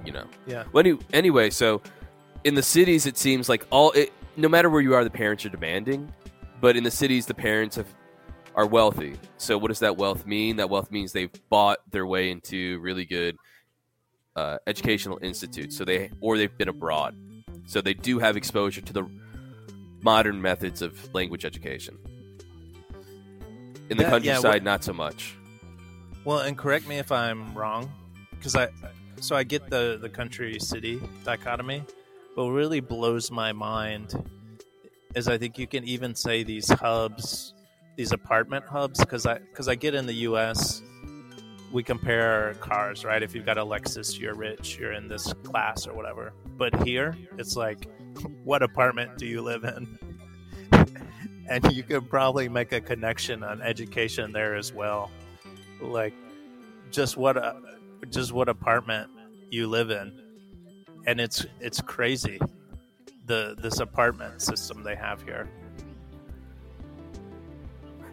you 0.04 0.12
know. 0.12 0.26
Yeah. 0.46 0.64
Well, 0.70 0.86
any, 0.86 0.98
anyway, 1.14 1.48
so 1.48 1.80
in 2.44 2.54
the 2.54 2.62
cities, 2.62 3.06
it 3.06 3.16
seems 3.16 3.48
like 3.48 3.66
all, 3.70 3.92
it, 3.92 4.12
no 4.36 4.50
matter 4.50 4.68
where 4.68 4.82
you 4.82 4.94
are, 4.94 5.02
the 5.02 5.08
parents 5.08 5.46
are 5.46 5.48
demanding. 5.48 6.12
But 6.60 6.76
in 6.76 6.84
the 6.84 6.90
cities, 6.90 7.24
the 7.24 7.32
parents 7.32 7.76
have, 7.76 7.86
are 8.60 8.66
wealthy. 8.66 9.14
So 9.38 9.56
what 9.56 9.68
does 9.68 9.78
that 9.78 9.96
wealth 9.96 10.26
mean? 10.26 10.56
That 10.56 10.68
wealth 10.68 10.90
means 10.90 11.12
they've 11.12 11.32
bought 11.48 11.78
their 11.90 12.06
way 12.06 12.30
into 12.30 12.78
really 12.80 13.06
good 13.06 13.36
uh, 14.36 14.58
educational 14.66 15.18
institutes. 15.22 15.78
So 15.78 15.86
they 15.86 16.10
or 16.20 16.36
they've 16.36 16.56
been 16.58 16.68
abroad. 16.68 17.16
So 17.64 17.80
they 17.80 17.94
do 17.94 18.18
have 18.18 18.36
exposure 18.36 18.82
to 18.82 18.92
the 18.92 19.08
modern 20.02 20.42
methods 20.42 20.82
of 20.82 20.92
language 21.14 21.46
education. 21.46 21.96
In 23.88 23.96
the 23.96 24.02
Yeah, 24.02 24.02
yeah, 24.02 24.10
countryside, 24.10 24.62
not 24.62 24.84
so 24.84 24.92
much. 24.92 25.36
Well, 26.26 26.40
and 26.40 26.56
correct 26.56 26.86
me 26.86 26.98
if 26.98 27.10
I'm 27.10 27.54
wrong, 27.54 27.90
because 28.32 28.54
I 28.56 28.68
so 29.20 29.36
I 29.36 29.42
get 29.42 29.70
the 29.70 29.98
the 29.98 30.10
country 30.10 30.60
city 30.60 31.00
dichotomy, 31.24 31.82
but 32.36 32.44
what 32.44 32.52
really 32.52 32.80
blows 32.80 33.30
my 33.30 33.52
mind 33.54 34.12
is 35.14 35.28
I 35.28 35.38
think 35.38 35.56
you 35.56 35.66
can 35.66 35.82
even 35.84 36.14
say 36.14 36.42
these 36.42 36.68
hubs, 36.68 37.54
these 38.00 38.12
apartment 38.12 38.64
hubs, 38.64 38.98
because 38.98 39.26
I 39.26 39.38
because 39.38 39.68
I 39.68 39.74
get 39.74 39.94
in 39.94 40.06
the 40.06 40.14
U.S. 40.30 40.80
We 41.70 41.82
compare 41.82 42.54
cars, 42.54 43.04
right? 43.04 43.22
If 43.22 43.34
you've 43.34 43.44
got 43.44 43.58
a 43.58 43.62
Lexus, 43.62 44.18
you're 44.18 44.34
rich, 44.34 44.78
you're 44.78 44.94
in 44.94 45.06
this 45.06 45.34
class 45.44 45.86
or 45.86 45.92
whatever. 45.92 46.32
But 46.56 46.82
here, 46.82 47.14
it's 47.36 47.56
like, 47.56 47.88
what 48.44 48.62
apartment 48.62 49.18
do 49.18 49.26
you 49.26 49.42
live 49.42 49.64
in? 49.64 49.98
and 51.50 51.72
you 51.72 51.82
could 51.82 52.08
probably 52.08 52.48
make 52.48 52.72
a 52.72 52.80
connection 52.80 53.44
on 53.44 53.60
education 53.60 54.32
there 54.32 54.56
as 54.56 54.72
well 54.72 55.10
like 55.80 56.14
just 56.90 57.16
what 57.16 57.36
a, 57.36 57.56
just 58.08 58.32
what 58.32 58.48
apartment 58.48 59.10
you 59.50 59.66
live 59.66 59.90
in 59.90 60.12
and 61.06 61.20
it's 61.20 61.44
it's 61.60 61.80
crazy 61.80 62.38
the 63.26 63.56
this 63.58 63.80
apartment 63.80 64.40
system 64.40 64.82
they 64.82 64.94
have 64.94 65.22
here 65.22 65.48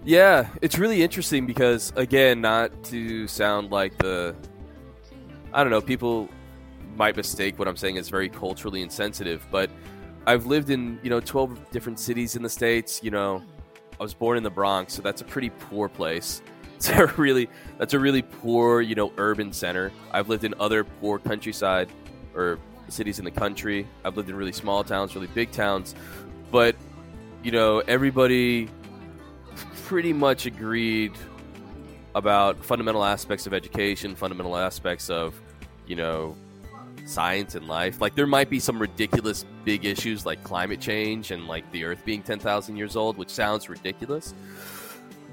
Yeah, 0.08 0.48
it's 0.62 0.80
really 0.80 1.04
interesting 1.04 1.46
because 1.46 1.92
again, 1.98 2.40
not 2.40 2.82
to 2.86 3.28
sound 3.28 3.72
like 3.72 3.98
the 3.98 4.34
I 5.52 5.64
don't 5.66 5.70
know, 5.70 5.82
people 5.82 6.30
might 6.96 7.18
mistake 7.18 7.60
what 7.60 7.68
I'm 7.68 7.76
saying 7.76 7.98
as 7.98 8.08
very 8.08 8.30
culturally 8.30 8.82
insensitive, 8.82 9.46
but 9.52 9.70
I've 10.26 10.46
lived 10.46 10.70
in, 10.70 10.98
you 11.04 11.10
know, 11.10 11.20
12 11.20 11.72
different 11.72 12.00
cities 12.00 12.38
in 12.38 12.42
the 12.42 12.50
states, 12.50 13.02
you 13.04 13.12
know. 13.12 13.44
I 14.00 14.04
was 14.04 14.14
born 14.14 14.38
in 14.38 14.44
the 14.44 14.50
Bronx, 14.50 14.94
so 14.94 15.02
that's 15.02 15.20
a 15.20 15.26
pretty 15.26 15.50
poor 15.50 15.90
place. 15.90 16.42
It's 16.78 16.90
a 16.90 17.08
really 17.18 17.50
that's 17.78 17.94
a 17.94 18.00
really 18.00 18.22
poor, 18.22 18.80
you 18.80 18.96
know, 18.96 19.12
urban 19.18 19.52
center. 19.52 19.92
I've 20.12 20.30
lived 20.30 20.46
in 20.46 20.54
other 20.58 20.86
poor 20.86 21.20
countryside 21.20 21.90
or 22.34 22.60
cities 22.88 23.20
in 23.20 23.26
the 23.26 23.32
country. 23.32 23.86
I've 24.06 24.16
lived 24.16 24.30
in 24.30 24.36
really 24.38 24.54
small 24.54 24.86
towns, 24.86 25.16
really 25.16 25.28
big 25.28 25.52
towns. 25.52 25.96
But, 26.50 26.78
you 27.44 27.52
know, 27.52 27.80
everybody 27.80 28.70
pretty 29.88 30.12
much 30.12 30.46
agreed 30.46 31.14
about 32.14 32.58
fundamental 32.64 33.06
aspects 33.06 33.48
of 33.48 33.54
education, 33.54 34.16
fundamental 34.18 34.58
aspects 34.58 35.10
of, 35.10 35.34
you 35.88 35.96
know, 35.96 36.36
science 37.06 37.56
and 37.56 37.70
life. 37.70 38.02
Like 38.02 38.14
there 38.14 38.28
might 38.28 38.50
be 38.50 38.60
some 38.60 38.80
ridiculous 38.80 39.46
big 39.64 39.86
issues 39.86 40.26
like 40.26 40.44
climate 40.44 40.82
change 40.82 41.32
and 41.32 41.48
like 41.48 41.72
the 41.72 41.86
earth 41.86 42.04
being 42.04 42.22
10,000 42.22 42.76
years 42.76 42.98
old, 42.98 43.16
which 43.18 43.30
sounds 43.30 43.70
ridiculous. 43.70 44.34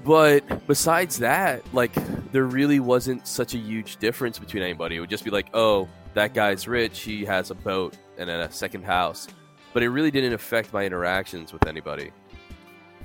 But 0.05 0.65
besides 0.67 1.17
that, 1.19 1.61
like 1.73 1.93
there 2.31 2.45
really 2.45 2.79
wasn't 2.79 3.27
such 3.27 3.55
a 3.55 3.57
huge 3.57 3.97
difference 3.97 4.39
between 4.39 4.63
anybody. 4.63 4.95
It 4.95 4.99
would 5.01 5.09
just 5.09 5.25
be 5.25 5.31
like, 5.31 5.47
"Oh, 5.53 5.89
that 6.13 6.33
guy's 6.33 6.65
rich, 6.65 7.01
he 7.01 7.25
has 7.25 7.51
a 7.51 7.55
boat 7.55 7.97
and 8.17 8.29
a 8.29 8.49
second 8.53 8.85
house." 8.85 9.27
But 9.73 9.83
it 9.83 9.89
really 9.89 10.11
didn't 10.11 10.31
affect 10.31 10.71
my 10.71 10.85
interactions 10.85 11.51
with 11.51 11.67
anybody. 11.67 12.11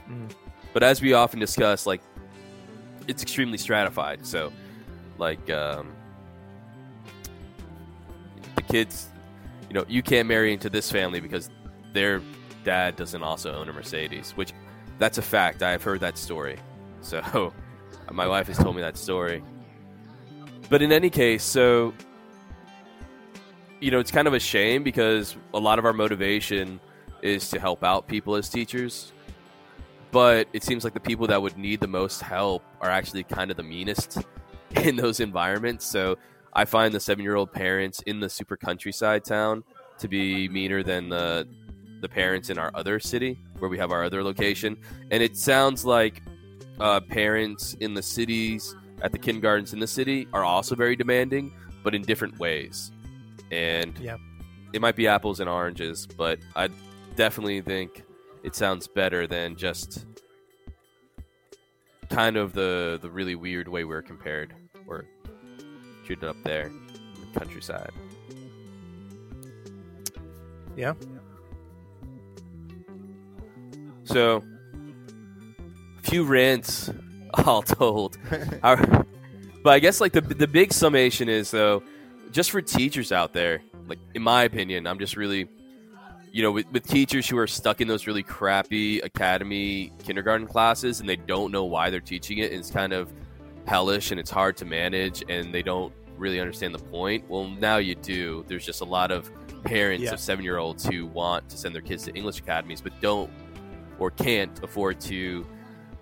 Mm. 0.09 0.31
But 0.73 0.83
as 0.83 1.03
we 1.03 1.13
often 1.13 1.41
discuss, 1.41 1.87
like 1.87 2.01
it's 3.09 3.23
extremely 3.23 3.59
stratified. 3.59 4.25
So, 4.27 4.53
like, 5.19 5.51
um, 5.51 5.93
the 8.55 8.63
kids, 8.63 9.09
you 9.69 9.75
know, 9.75 9.85
you 9.89 10.03
can't 10.03 10.29
marry 10.29 10.53
into 10.53 10.71
this 10.71 10.91
family 10.91 11.21
because 11.21 11.51
their 11.93 12.23
dad 12.65 12.97
doesn't 12.97 13.23
also 13.23 13.53
own 13.53 13.69
a 13.69 13.73
Mercedes, 13.73 14.33
which 14.37 14.53
that's 14.99 15.19
a 15.19 15.23
fact. 15.23 15.63
I've 15.63 15.83
heard 15.83 16.01
that 16.01 16.17
story. 16.17 16.59
So, 17.01 17.53
my 18.13 18.27
wife 18.27 18.47
has 18.47 18.59
told 18.59 18.77
me 18.77 18.83
that 18.83 18.97
story. 18.97 19.43
But 20.69 20.83
in 20.83 20.93
any 20.93 21.11
case, 21.11 21.43
so 21.43 21.93
you 23.81 23.91
know, 23.91 23.99
it's 23.99 24.11
kind 24.11 24.29
of 24.29 24.35
a 24.35 24.41
shame 24.41 24.83
because 24.83 25.37
a 25.55 25.59
lot 25.59 25.79
of 25.79 25.85
our 25.85 25.93
motivation 25.93 26.81
is 27.23 27.49
to 27.51 27.59
help 27.59 27.83
out 27.83 28.07
people 28.07 28.37
as 28.37 28.49
teachers. 28.49 29.13
But 30.13 30.49
it 30.53 30.65
seems 30.65 30.83
like 30.85 30.95
the 30.95 31.01
people 31.01 31.27
that 31.29 31.41
would 31.41 31.57
need 31.57 31.81
the 31.81 31.87
most 31.89 32.21
help 32.21 32.63
are 32.81 32.91
actually 32.91 33.23
kind 33.25 33.51
of 33.51 33.57
the 33.57 33.63
meanest 33.63 34.19
in 34.83 34.97
those 34.97 35.21
environments. 35.21 35.85
So 35.87 36.17
I 36.53 36.65
find 36.65 36.93
the 36.93 37.01
seven 37.01 37.23
year 37.23 37.37
old 37.37 37.53
parents 37.53 38.01
in 38.07 38.21
the 38.21 38.29
super 38.29 38.57
countryside 38.57 39.25
town 39.25 39.63
to 39.99 40.09
be 40.09 40.49
meaner 40.49 40.83
than 40.83 41.09
the 41.09 41.47
the 42.01 42.09
parents 42.09 42.49
in 42.49 42.59
our 42.59 42.71
other 42.75 42.99
city 42.99 43.39
where 43.59 43.69
we 43.69 43.77
have 43.77 43.93
our 43.93 44.03
other 44.03 44.23
location. 44.25 44.77
And 45.11 45.23
it 45.23 45.37
sounds 45.37 45.85
like 45.85 46.23
uh, 46.81 47.01
parents 47.01 47.75
in 47.81 47.93
the 47.93 48.03
cities 48.03 48.75
at 49.03 49.13
the 49.13 49.19
kindergartens 49.19 49.75
in 49.75 49.81
the 49.81 49.87
city 49.87 50.27
are 50.33 50.43
also 50.43 50.75
very 50.75 50.97
demanding, 50.97 51.53
but 51.85 51.95
in 51.95 52.01
different 52.01 52.39
ways. 52.39 52.91
And 53.51 53.99
Yeah. 53.99 54.17
it 54.73 54.81
might 54.81 54.97
be 54.97 55.09
apples 55.09 55.41
and 55.41 55.49
oranges, 55.51 56.07
but 56.07 56.39
I 56.57 56.71
definitely 57.17 57.61
think 57.61 58.03
it 58.43 58.55
sounds 58.55 58.87
better 58.89 59.27
than 59.27 59.57
just 59.57 60.07
kind 62.09 62.37
of 62.37 62.53
the 62.53 62.99
the 63.01 63.11
really 63.11 63.35
weird 63.35 63.69
way 63.69 63.85
we're 63.85 64.03
compared 64.03 64.53
or 64.87 65.05
treated 66.05 66.25
up 66.25 66.37
there 66.45 66.67
in 66.67 66.81
the 67.33 67.39
countryside. 67.39 67.93
Yeah. 70.77 70.95
So, 74.05 74.43
a 75.99 76.03
few 76.03 76.25
rants 76.25 76.91
all 77.35 77.63
told. 77.63 78.19
Our- 78.63 79.07
but 79.63 79.71
I 79.75 79.79
guess 79.79 80.01
like 80.01 80.13
the 80.13 80.23
the 80.23 80.49
big 80.49 80.73
summation 80.73 81.29
is 81.29 81.51
though, 81.51 81.83
just 82.33 82.51
for 82.51 82.63
teachers 82.63 83.13
out 83.13 83.35
there, 83.35 83.61
like 83.89 83.99
in 84.15 84.23
my 84.23 84.45
opinion, 84.45 84.87
I'm 84.87 84.99
just 84.99 85.17
really, 85.19 85.49
you 86.33 86.43
know, 86.43 86.53
with, 86.53 86.71
with 86.73 86.87
teachers 86.87 87.29
who 87.29 87.37
are 87.39 87.47
stuck 87.47 87.81
in 87.81 87.89
those 87.89 88.07
really 88.07 88.23
crappy 88.23 89.01
academy 89.01 89.93
kindergarten 90.05 90.47
classes 90.47 91.01
and 91.01 91.09
they 91.09 91.17
don't 91.17 91.51
know 91.53 91.65
why 91.65 91.91
they're 91.91 92.01
teaching 92.01 92.39
it, 92.39 92.51
and 92.53 92.61
it's 92.61 92.71
kind 92.71 92.93
of 92.93 93.13
hellish 93.67 94.11
and 94.11 94.21
it's 94.21 94.31
hard 94.31 94.57
to 94.59 94.65
manage, 94.65 95.23
and 95.29 95.53
they 95.55 95.63
don't 95.63 95.93
really 96.17 96.41
understand 96.41 96.75
the 96.75 96.79
point. 96.79 97.29
Well, 97.29 97.49
now 97.49 97.79
you 97.79 97.95
do. 97.95 98.45
There's 98.47 98.65
just 98.67 98.81
a 98.81 98.85
lot 98.85 99.11
of 99.11 99.31
parents 99.65 100.05
Yeah. 100.05 100.13
of 100.13 100.21
seven 100.21 100.45
year 100.45 100.59
olds 100.59 100.87
who 100.87 101.07
want 101.07 101.49
to 101.51 101.57
send 101.57 101.75
their 101.75 101.83
kids 101.83 102.05
to 102.05 102.15
English 102.15 102.39
academies, 102.41 102.81
but 102.81 102.99
don't 103.01 103.31
or 103.99 104.11
can't 104.11 104.63
afford 104.65 105.01
to 105.01 105.47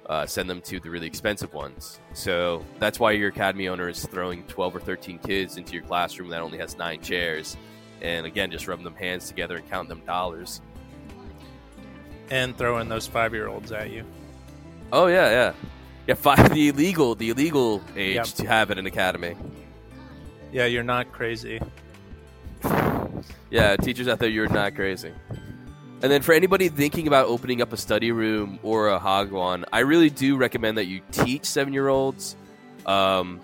uh, 0.06 0.24
send 0.24 0.48
them 0.48 0.60
to 0.62 0.80
the 0.80 0.88
really 0.88 1.06
expensive 1.06 1.52
ones. 1.52 2.00
So 2.14 2.64
that's 2.78 2.98
why 2.98 3.12
your 3.12 3.28
academy 3.28 3.68
owner 3.68 3.88
is 3.88 4.04
throwing 4.06 4.42
12 4.44 4.76
or 4.76 4.80
13 4.80 5.18
kids 5.18 5.56
into 5.56 5.74
your 5.74 5.82
classroom 5.82 6.28
that 6.30 6.40
only 6.40 6.58
has 6.58 6.78
nine 6.78 7.00
chairs. 7.02 7.56
And 8.02 8.26
again, 8.26 8.50
just 8.50 8.68
rubbing 8.68 8.84
them 8.84 8.94
hands 8.94 9.28
together 9.28 9.56
and 9.56 9.68
counting 9.70 9.88
them 9.88 10.02
dollars. 10.06 10.60
And 12.30 12.56
throwing 12.56 12.88
those 12.88 13.06
five 13.06 13.32
year 13.34 13.48
olds 13.48 13.72
at 13.72 13.90
you. 13.90 14.04
Oh, 14.92 15.06
yeah, 15.06 15.30
yeah. 15.30 15.52
Yeah, 16.06 16.14
five, 16.14 16.52
the 16.54 16.68
illegal, 16.68 17.14
the 17.14 17.30
illegal 17.30 17.82
age 17.96 18.14
Yep. 18.16 18.26
to 18.26 18.46
have 18.46 18.70
at 18.70 18.78
an 18.78 18.86
academy. 18.86 19.36
Yeah, 20.52 20.64
you're 20.66 20.82
not 20.82 21.12
crazy. 21.12 21.60
Yeah, 23.50 23.76
teachers 23.76 24.08
out 24.08 24.18
there, 24.18 24.28
you're 24.28 24.48
not 24.48 24.74
crazy. 24.74 25.12
And 26.00 26.12
then 26.12 26.22
for 26.22 26.32
anybody 26.32 26.68
thinking 26.68 27.06
about 27.08 27.26
opening 27.26 27.60
up 27.60 27.72
a 27.72 27.76
study 27.76 28.12
room 28.12 28.58
or 28.62 28.88
a 28.88 28.98
hagwon, 29.00 29.64
I 29.72 29.80
really 29.80 30.10
do 30.10 30.36
recommend 30.36 30.78
that 30.78 30.86
you 30.86 31.00
teach 31.12 31.44
seven 31.44 31.72
year 31.72 31.88
olds. 31.88 32.36
Um, 32.86 33.40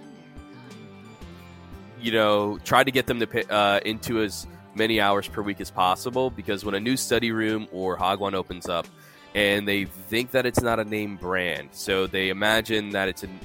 you 2.05 2.13
know, 2.13 2.59
try 2.65 2.85
to 2.85 2.91
get 2.91 3.07
them 3.07 3.19
to 3.21 3.27
pay, 3.27 3.45
uh, 3.49 3.81
into 3.81 4.21
as 4.21 4.47
many 4.75 5.01
hours 5.01 5.27
per 5.27 5.41
week 5.41 5.61
as 5.61 5.71
possible 5.71 6.31
because 6.31 6.65
when 6.65 6.75
a 6.75 6.81
new 6.81 6.97
study 6.97 7.33
room 7.33 7.67
or 7.73 7.97
hagwon 7.97 8.35
opens 8.35 8.69
up, 8.69 8.87
and 9.35 9.67
they 9.67 9.87
think 9.87 10.31
that 10.33 10.47
it's 10.47 10.61
not 10.61 10.79
a 10.79 10.85
name 10.85 11.17
brand, 11.17 11.71
so 11.73 12.07
they 12.07 12.29
imagine 12.29 12.91
that 12.91 13.09
it's 13.09 13.23
an 13.23 13.41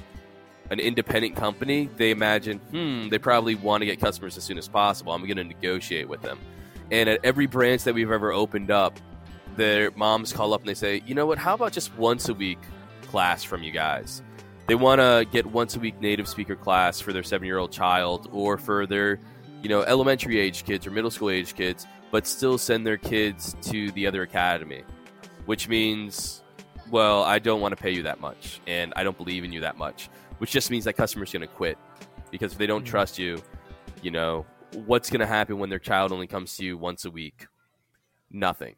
an 0.70 0.78
independent 0.78 1.34
company, 1.34 1.88
they 1.96 2.12
imagine, 2.12 2.58
hmm, 2.58 3.08
they 3.08 3.18
probably 3.18 3.56
want 3.56 3.80
to 3.80 3.86
get 3.86 4.00
customers 4.00 4.36
as 4.36 4.44
soon 4.44 4.56
as 4.56 4.68
possible. 4.68 5.12
I'm 5.12 5.22
going 5.22 5.36
to 5.36 5.42
negotiate 5.42 6.08
with 6.08 6.22
them. 6.22 6.38
And 6.92 7.08
at 7.08 7.24
every 7.24 7.46
branch 7.46 7.82
that 7.84 7.94
we've 7.94 8.10
ever 8.10 8.32
opened 8.32 8.70
up, 8.70 8.96
their 9.56 9.90
moms 9.96 10.32
call 10.32 10.54
up 10.54 10.60
and 10.60 10.68
they 10.68 10.74
say, 10.74 11.02
you 11.06 11.14
know 11.16 11.26
what, 11.26 11.38
how 11.38 11.54
about 11.54 11.72
just 11.72 11.92
once 11.96 12.28
a 12.28 12.34
week 12.34 12.60
class 13.02 13.42
from 13.42 13.64
you 13.64 13.72
guys? 13.72 14.22
They 14.70 14.76
want 14.76 15.00
to 15.00 15.26
get 15.32 15.46
once 15.46 15.74
a 15.74 15.80
week 15.80 16.00
native 16.00 16.28
speaker 16.28 16.54
class 16.54 17.00
for 17.00 17.12
their 17.12 17.24
seven 17.24 17.44
year 17.44 17.58
old 17.58 17.72
child 17.72 18.28
or 18.30 18.56
for 18.56 18.86
their, 18.86 19.18
you 19.64 19.68
know, 19.68 19.82
elementary 19.82 20.38
age 20.38 20.64
kids 20.64 20.86
or 20.86 20.92
middle 20.92 21.10
school 21.10 21.30
age 21.30 21.56
kids, 21.56 21.88
but 22.12 22.24
still 22.24 22.56
send 22.56 22.86
their 22.86 22.96
kids 22.96 23.56
to 23.62 23.90
the 23.90 24.06
other 24.06 24.22
academy, 24.22 24.84
which 25.46 25.68
means, 25.68 26.44
well, 26.88 27.24
I 27.24 27.40
don't 27.40 27.60
want 27.60 27.76
to 27.76 27.82
pay 27.82 27.90
you 27.90 28.04
that 28.04 28.20
much 28.20 28.60
and 28.68 28.92
I 28.94 29.02
don't 29.02 29.16
believe 29.16 29.42
in 29.42 29.52
you 29.52 29.58
that 29.62 29.76
much, 29.76 30.08
which 30.38 30.52
just 30.52 30.70
means 30.70 30.84
that 30.84 30.92
customers 30.92 31.32
going 31.32 31.40
to 31.40 31.48
quit 31.48 31.76
because 32.30 32.52
if 32.52 32.58
they 32.58 32.68
don't 32.68 32.84
Mhm. 32.84 32.90
trust 32.90 33.18
you, 33.18 33.42
you 34.02 34.12
know, 34.12 34.46
what's 34.86 35.10
going 35.10 35.18
to 35.18 35.26
happen 35.26 35.58
when 35.58 35.68
their 35.68 35.80
child 35.80 36.12
only 36.12 36.28
comes 36.28 36.56
to 36.58 36.64
you 36.64 36.78
once 36.78 37.04
a 37.04 37.10
week? 37.10 37.48
Nothing. 38.30 38.76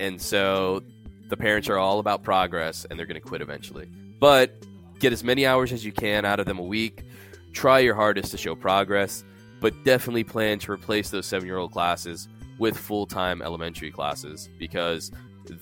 And 0.00 0.20
so 0.20 0.82
the 1.28 1.36
parents 1.36 1.68
are 1.68 1.78
all 1.78 2.00
about 2.00 2.24
progress 2.24 2.86
and 2.90 2.98
they're 2.98 3.06
going 3.06 3.22
to 3.22 3.28
quit 3.28 3.40
eventually. 3.40 3.88
But 4.18 4.52
get 5.00 5.12
as 5.12 5.24
many 5.24 5.46
hours 5.46 5.72
as 5.72 5.84
you 5.84 5.92
can 5.92 6.24
out 6.24 6.38
of 6.38 6.46
them 6.46 6.58
a 6.58 6.62
week. 6.62 7.04
Try 7.52 7.80
your 7.80 7.94
hardest 7.94 8.30
to 8.30 8.38
show 8.38 8.54
progress, 8.54 9.24
but 9.60 9.74
definitely 9.84 10.24
plan 10.24 10.58
to 10.60 10.72
replace 10.72 11.10
those 11.10 11.26
seven 11.26 11.46
year 11.46 11.56
old 11.56 11.72
classes 11.72 12.28
with 12.58 12.76
full 12.76 13.06
time 13.06 13.42
elementary 13.42 13.90
classes 13.90 14.48
because 14.58 15.10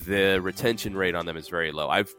the 0.07 0.41
retention 0.43 0.95
rate 0.95 1.15
on 1.15 1.25
them 1.25 1.37
is 1.37 1.49
very 1.49 1.73
low. 1.73 1.89
I've 1.89 2.15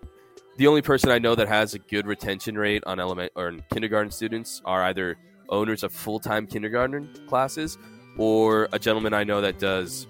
the 0.58 0.68
only 0.68 0.82
person 0.82 1.10
I 1.10 1.20
know 1.20 1.36
that 1.36 1.48
has 1.48 1.74
a 1.74 1.80
good 1.80 2.08
retention 2.08 2.58
rate 2.58 2.84
on 2.86 3.00
element 3.00 3.32
or 3.36 3.56
kindergarten 3.72 4.12
students 4.12 4.62
are 4.66 4.84
either 4.84 5.18
owners 5.50 5.84
of 5.84 5.92
full 5.94 6.20
time 6.20 6.48
kindergarten 6.48 7.10
classes 7.28 7.78
or 8.18 8.68
a 8.74 8.80
gentleman 8.80 9.14
I 9.14 9.24
know 9.24 9.42
that 9.42 9.60
does 9.60 10.08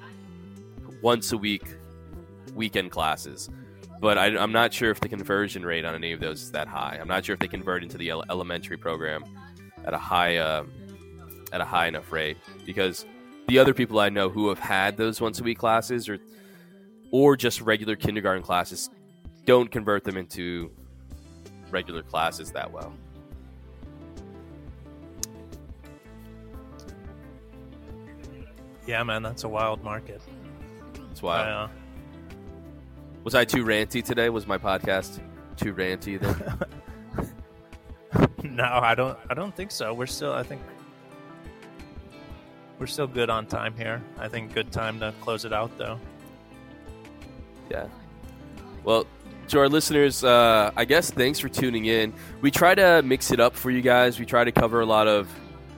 once 1.02 1.32
a 1.32 1.38
week 1.38 1.76
weekend 2.56 2.92
classes. 2.92 3.50
But 4.00 4.18
I, 4.18 4.28
I'm 4.38 4.52
not 4.52 4.74
sure 4.74 4.92
if 4.92 5.00
the 5.00 5.10
conversion 5.10 5.66
rate 5.66 5.84
on 5.84 5.94
any 5.94 6.14
of 6.14 6.20
those 6.20 6.42
is 6.42 6.52
that 6.52 6.68
high. 6.68 6.98
I'm 7.00 7.08
not 7.08 7.26
sure 7.26 7.34
if 7.34 7.40
they 7.40 7.48
convert 7.48 7.84
into 7.84 7.98
the 7.98 8.10
ele- 8.10 8.24
elementary 8.30 8.78
program 8.78 9.24
at 9.86 9.94
a 9.94 9.98
high 9.98 10.38
uh, 10.38 10.64
at 11.52 11.62
a 11.62 11.66
high 11.66 11.88
enough 11.88 12.12
rate 12.12 12.38
because 12.66 13.06
the 13.48 13.60
other 13.60 13.74
people 13.74 14.00
I 14.00 14.10
know 14.10 14.30
who 14.30 14.50
have 14.50 14.60
had 14.60 14.96
those 14.96 15.20
once 15.20 15.40
a 15.40 15.44
week 15.44 15.58
classes 15.58 16.08
or 16.08 16.20
or 17.12 17.36
just 17.36 17.62
regular 17.62 17.96
kindergarten 17.96 18.44
classes 18.44 18.90
don't 19.46 19.70
convert 19.70 20.04
them 20.04 20.16
into 20.16 20.72
regular 21.72 22.04
classes 22.04 22.52
that 22.52 22.72
well. 22.72 22.94
Yeah, 28.88 29.04
man, 29.04 29.22
that's 29.22 29.44
a 29.44 29.50
wild 29.50 29.84
market. 29.84 30.22
That's 30.94 31.22
why. 31.22 31.42
Uh, 31.42 31.68
Was 33.24 33.36
I 33.36 33.46
too 33.46 33.66
ranty 33.66 34.04
today? 34.04 34.30
Was 34.30 34.48
my 34.48 34.58
podcast 34.58 35.20
too 35.58 35.74
ranty? 35.74 36.20
Then? 36.20 37.38
no, 38.56 38.64
I 38.64 38.96
don't. 38.96 39.18
I 39.30 39.34
don't 39.34 39.56
think 39.56 39.72
so. 39.72 39.94
We're 39.94 40.06
still. 40.06 40.34
I 40.34 40.44
think 40.44 40.62
we're 42.80 42.88
still 42.88 43.08
good 43.08 43.30
on 43.30 43.46
time 43.46 43.76
here. 43.76 44.02
I 44.18 44.30
think 44.30 44.54
good 44.54 44.72
time 44.72 45.00
to 45.02 45.14
close 45.20 45.44
it 45.44 45.52
out, 45.52 45.78
though. 45.78 46.00
Yeah. 47.70 47.88
Well, 48.84 49.06
to 49.50 49.60
our 49.60 49.68
listeners, 49.68 50.24
uh, 50.24 50.72
I 50.78 50.86
guess 50.86 51.12
thanks 51.12 51.40
for 51.40 51.50
tuning 51.50 51.86
in. 51.86 52.14
We 52.42 52.52
try 52.52 52.74
to 52.76 53.02
mix 53.04 53.32
it 53.32 53.40
up 53.40 53.56
for 53.56 53.70
you 53.70 53.82
guys. 53.82 54.18
We 54.18 54.26
try 54.26 54.44
to 54.44 54.52
cover 54.52 54.80
a 54.80 54.86
lot 54.86 55.08
of, 55.08 55.28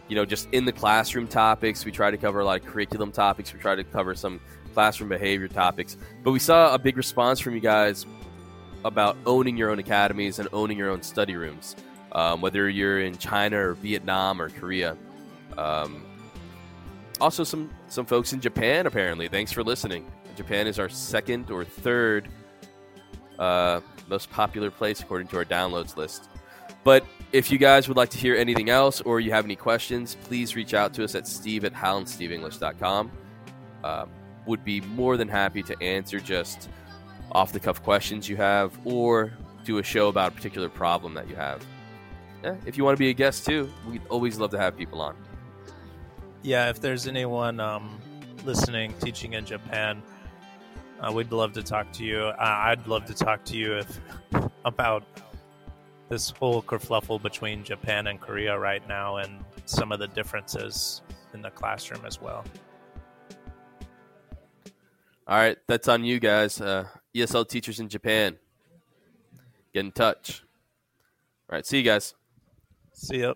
you 0.08 0.16
know, 0.16 0.26
just 0.26 0.48
in 0.52 0.66
the 0.66 0.72
classroom 0.72 1.28
topics. 1.28 1.84
We 1.86 1.92
try 1.92 2.12
to 2.12 2.18
cover 2.18 2.42
a 2.42 2.46
lot 2.46 2.62
of 2.62 2.68
curriculum 2.68 3.12
topics. 3.12 3.52
We 3.52 3.60
try 3.60 3.76
to 3.76 3.84
cover 3.84 4.14
some 4.14 4.40
classroom 4.72 5.10
behavior 5.10 5.48
topics. 5.48 5.98
But 6.24 6.32
we 6.32 6.40
saw 6.40 6.74
a 6.74 6.80
big 6.80 6.98
response 6.98 7.40
from 7.40 7.54
you 7.54 7.60
guys 7.60 8.06
about 8.84 9.18
owning 9.26 9.58
your 9.58 9.70
own 9.70 9.80
academies 9.80 10.40
and 10.40 10.50
owning 10.54 10.78
your 10.78 10.90
own 10.90 11.04
study 11.04 11.36
rooms, 11.36 11.76
um, 12.14 12.42
whether 12.42 12.70
you're 12.70 13.02
in 13.02 13.18
China 13.18 13.70
or 13.70 13.74
Vietnam 13.76 14.42
or 14.42 14.50
Korea. 14.50 14.98
Um, 15.58 16.04
also, 17.20 17.44
some 17.44 17.70
some 17.88 18.06
folks 18.06 18.34
in 18.34 18.42
Japan. 18.42 18.88
Apparently, 18.88 19.28
thanks 19.28 19.52
for 19.52 19.64
listening. 19.64 20.10
Japan 20.36 20.66
is 20.66 20.80
our 20.80 20.90
second 20.90 21.52
or 21.52 21.64
third 21.64 22.28
uh, 23.38 23.82
most 24.08 24.30
popular 24.30 24.72
place 24.72 25.02
according 25.02 25.28
to 25.28 25.38
our 25.38 25.46
downloads 25.46 25.98
list. 25.98 26.30
But 26.84 27.06
if 27.32 27.52
you 27.52 27.58
guys 27.58 27.88
would 27.88 27.98
like 27.98 28.10
to 28.10 28.18
hear 28.18 28.36
anything 28.36 28.70
else 28.70 29.02
or 29.02 29.20
you 29.20 29.32
have 29.32 29.46
any 29.46 29.56
questions, 29.56 30.18
please 30.24 30.56
reach 30.56 30.74
out 30.74 30.94
to 30.96 31.04
us 31.04 31.16
at 31.16 31.28
steve 31.28 31.64
at 31.64 31.74
halandsteveenglish.com. 31.74 33.12
Uh, 33.84 34.06
would 34.46 34.64
be 34.64 34.82
more 34.82 35.18
than 35.18 35.28
happy 35.28 35.64
to 35.64 35.82
answer 35.82 36.20
just 36.20 36.70
off 37.32 37.52
the 37.52 37.60
cuff 37.60 37.82
questions 37.84 38.28
you 38.28 38.36
have 38.36 38.78
or 38.86 39.34
do 39.64 39.78
a 39.78 39.84
show 39.84 40.08
about 40.08 40.32
a 40.32 40.36
particular 40.36 40.70
problem 40.70 41.14
that 41.14 41.30
you 41.30 41.36
have. 41.36 41.66
Yeah, 42.44 42.56
if 42.66 42.78
you 42.78 42.84
want 42.84 42.98
to 42.98 43.00
be 43.00 43.10
a 43.10 43.14
guest 43.14 43.46
too, 43.46 43.72
we'd 43.88 44.02
always 44.10 44.40
love 44.40 44.52
to 44.52 44.58
have 44.58 44.78
people 44.78 45.02
on. 45.02 45.16
Yeah, 46.42 46.70
if 46.70 46.82
there's 46.82 47.08
anyone 47.08 47.60
um, 47.60 48.02
listening 48.44 48.94
teaching 49.00 49.34
in 49.34 49.46
Japan, 49.46 50.02
uh, 51.00 51.12
we'd 51.12 51.32
love 51.32 51.54
to 51.54 51.64
talk 51.64 51.92
to 51.94 52.04
you. 52.04 52.32
I'd 52.40 52.86
love 52.88 53.06
to 53.06 53.14
talk 53.14 53.46
to 53.46 53.58
you 53.58 53.78
if 53.78 54.00
about 54.66 55.04
this 56.10 56.32
whole 56.32 56.62
kerfluffle 56.62 57.22
between 57.22 57.64
Japan 57.64 58.08
and 58.08 58.20
Korea 58.20 58.58
right 58.58 58.86
now 58.88 59.18
and 59.18 59.46
some 59.66 59.92
of 59.92 60.00
the 60.00 60.08
differences 60.08 61.02
in 61.34 61.42
the 61.42 61.50
classroom 61.52 62.06
as 62.06 62.22
well. 62.22 62.44
All 65.28 65.38
right, 65.38 65.58
that's 65.68 65.88
on 65.88 66.04
you 66.04 66.20
guys. 66.20 66.60
Uh, 66.60 66.88
ESL 67.16 67.48
teachers 67.48 67.80
in 67.80 67.88
Japan, 67.90 68.38
get 69.74 69.86
in 69.86 69.92
touch. 69.92 70.44
All 71.50 71.56
right, 71.56 71.66
see 71.66 71.78
you 71.78 71.84
guys. 71.84 72.16
See 72.94 73.22
ya. 73.22 73.34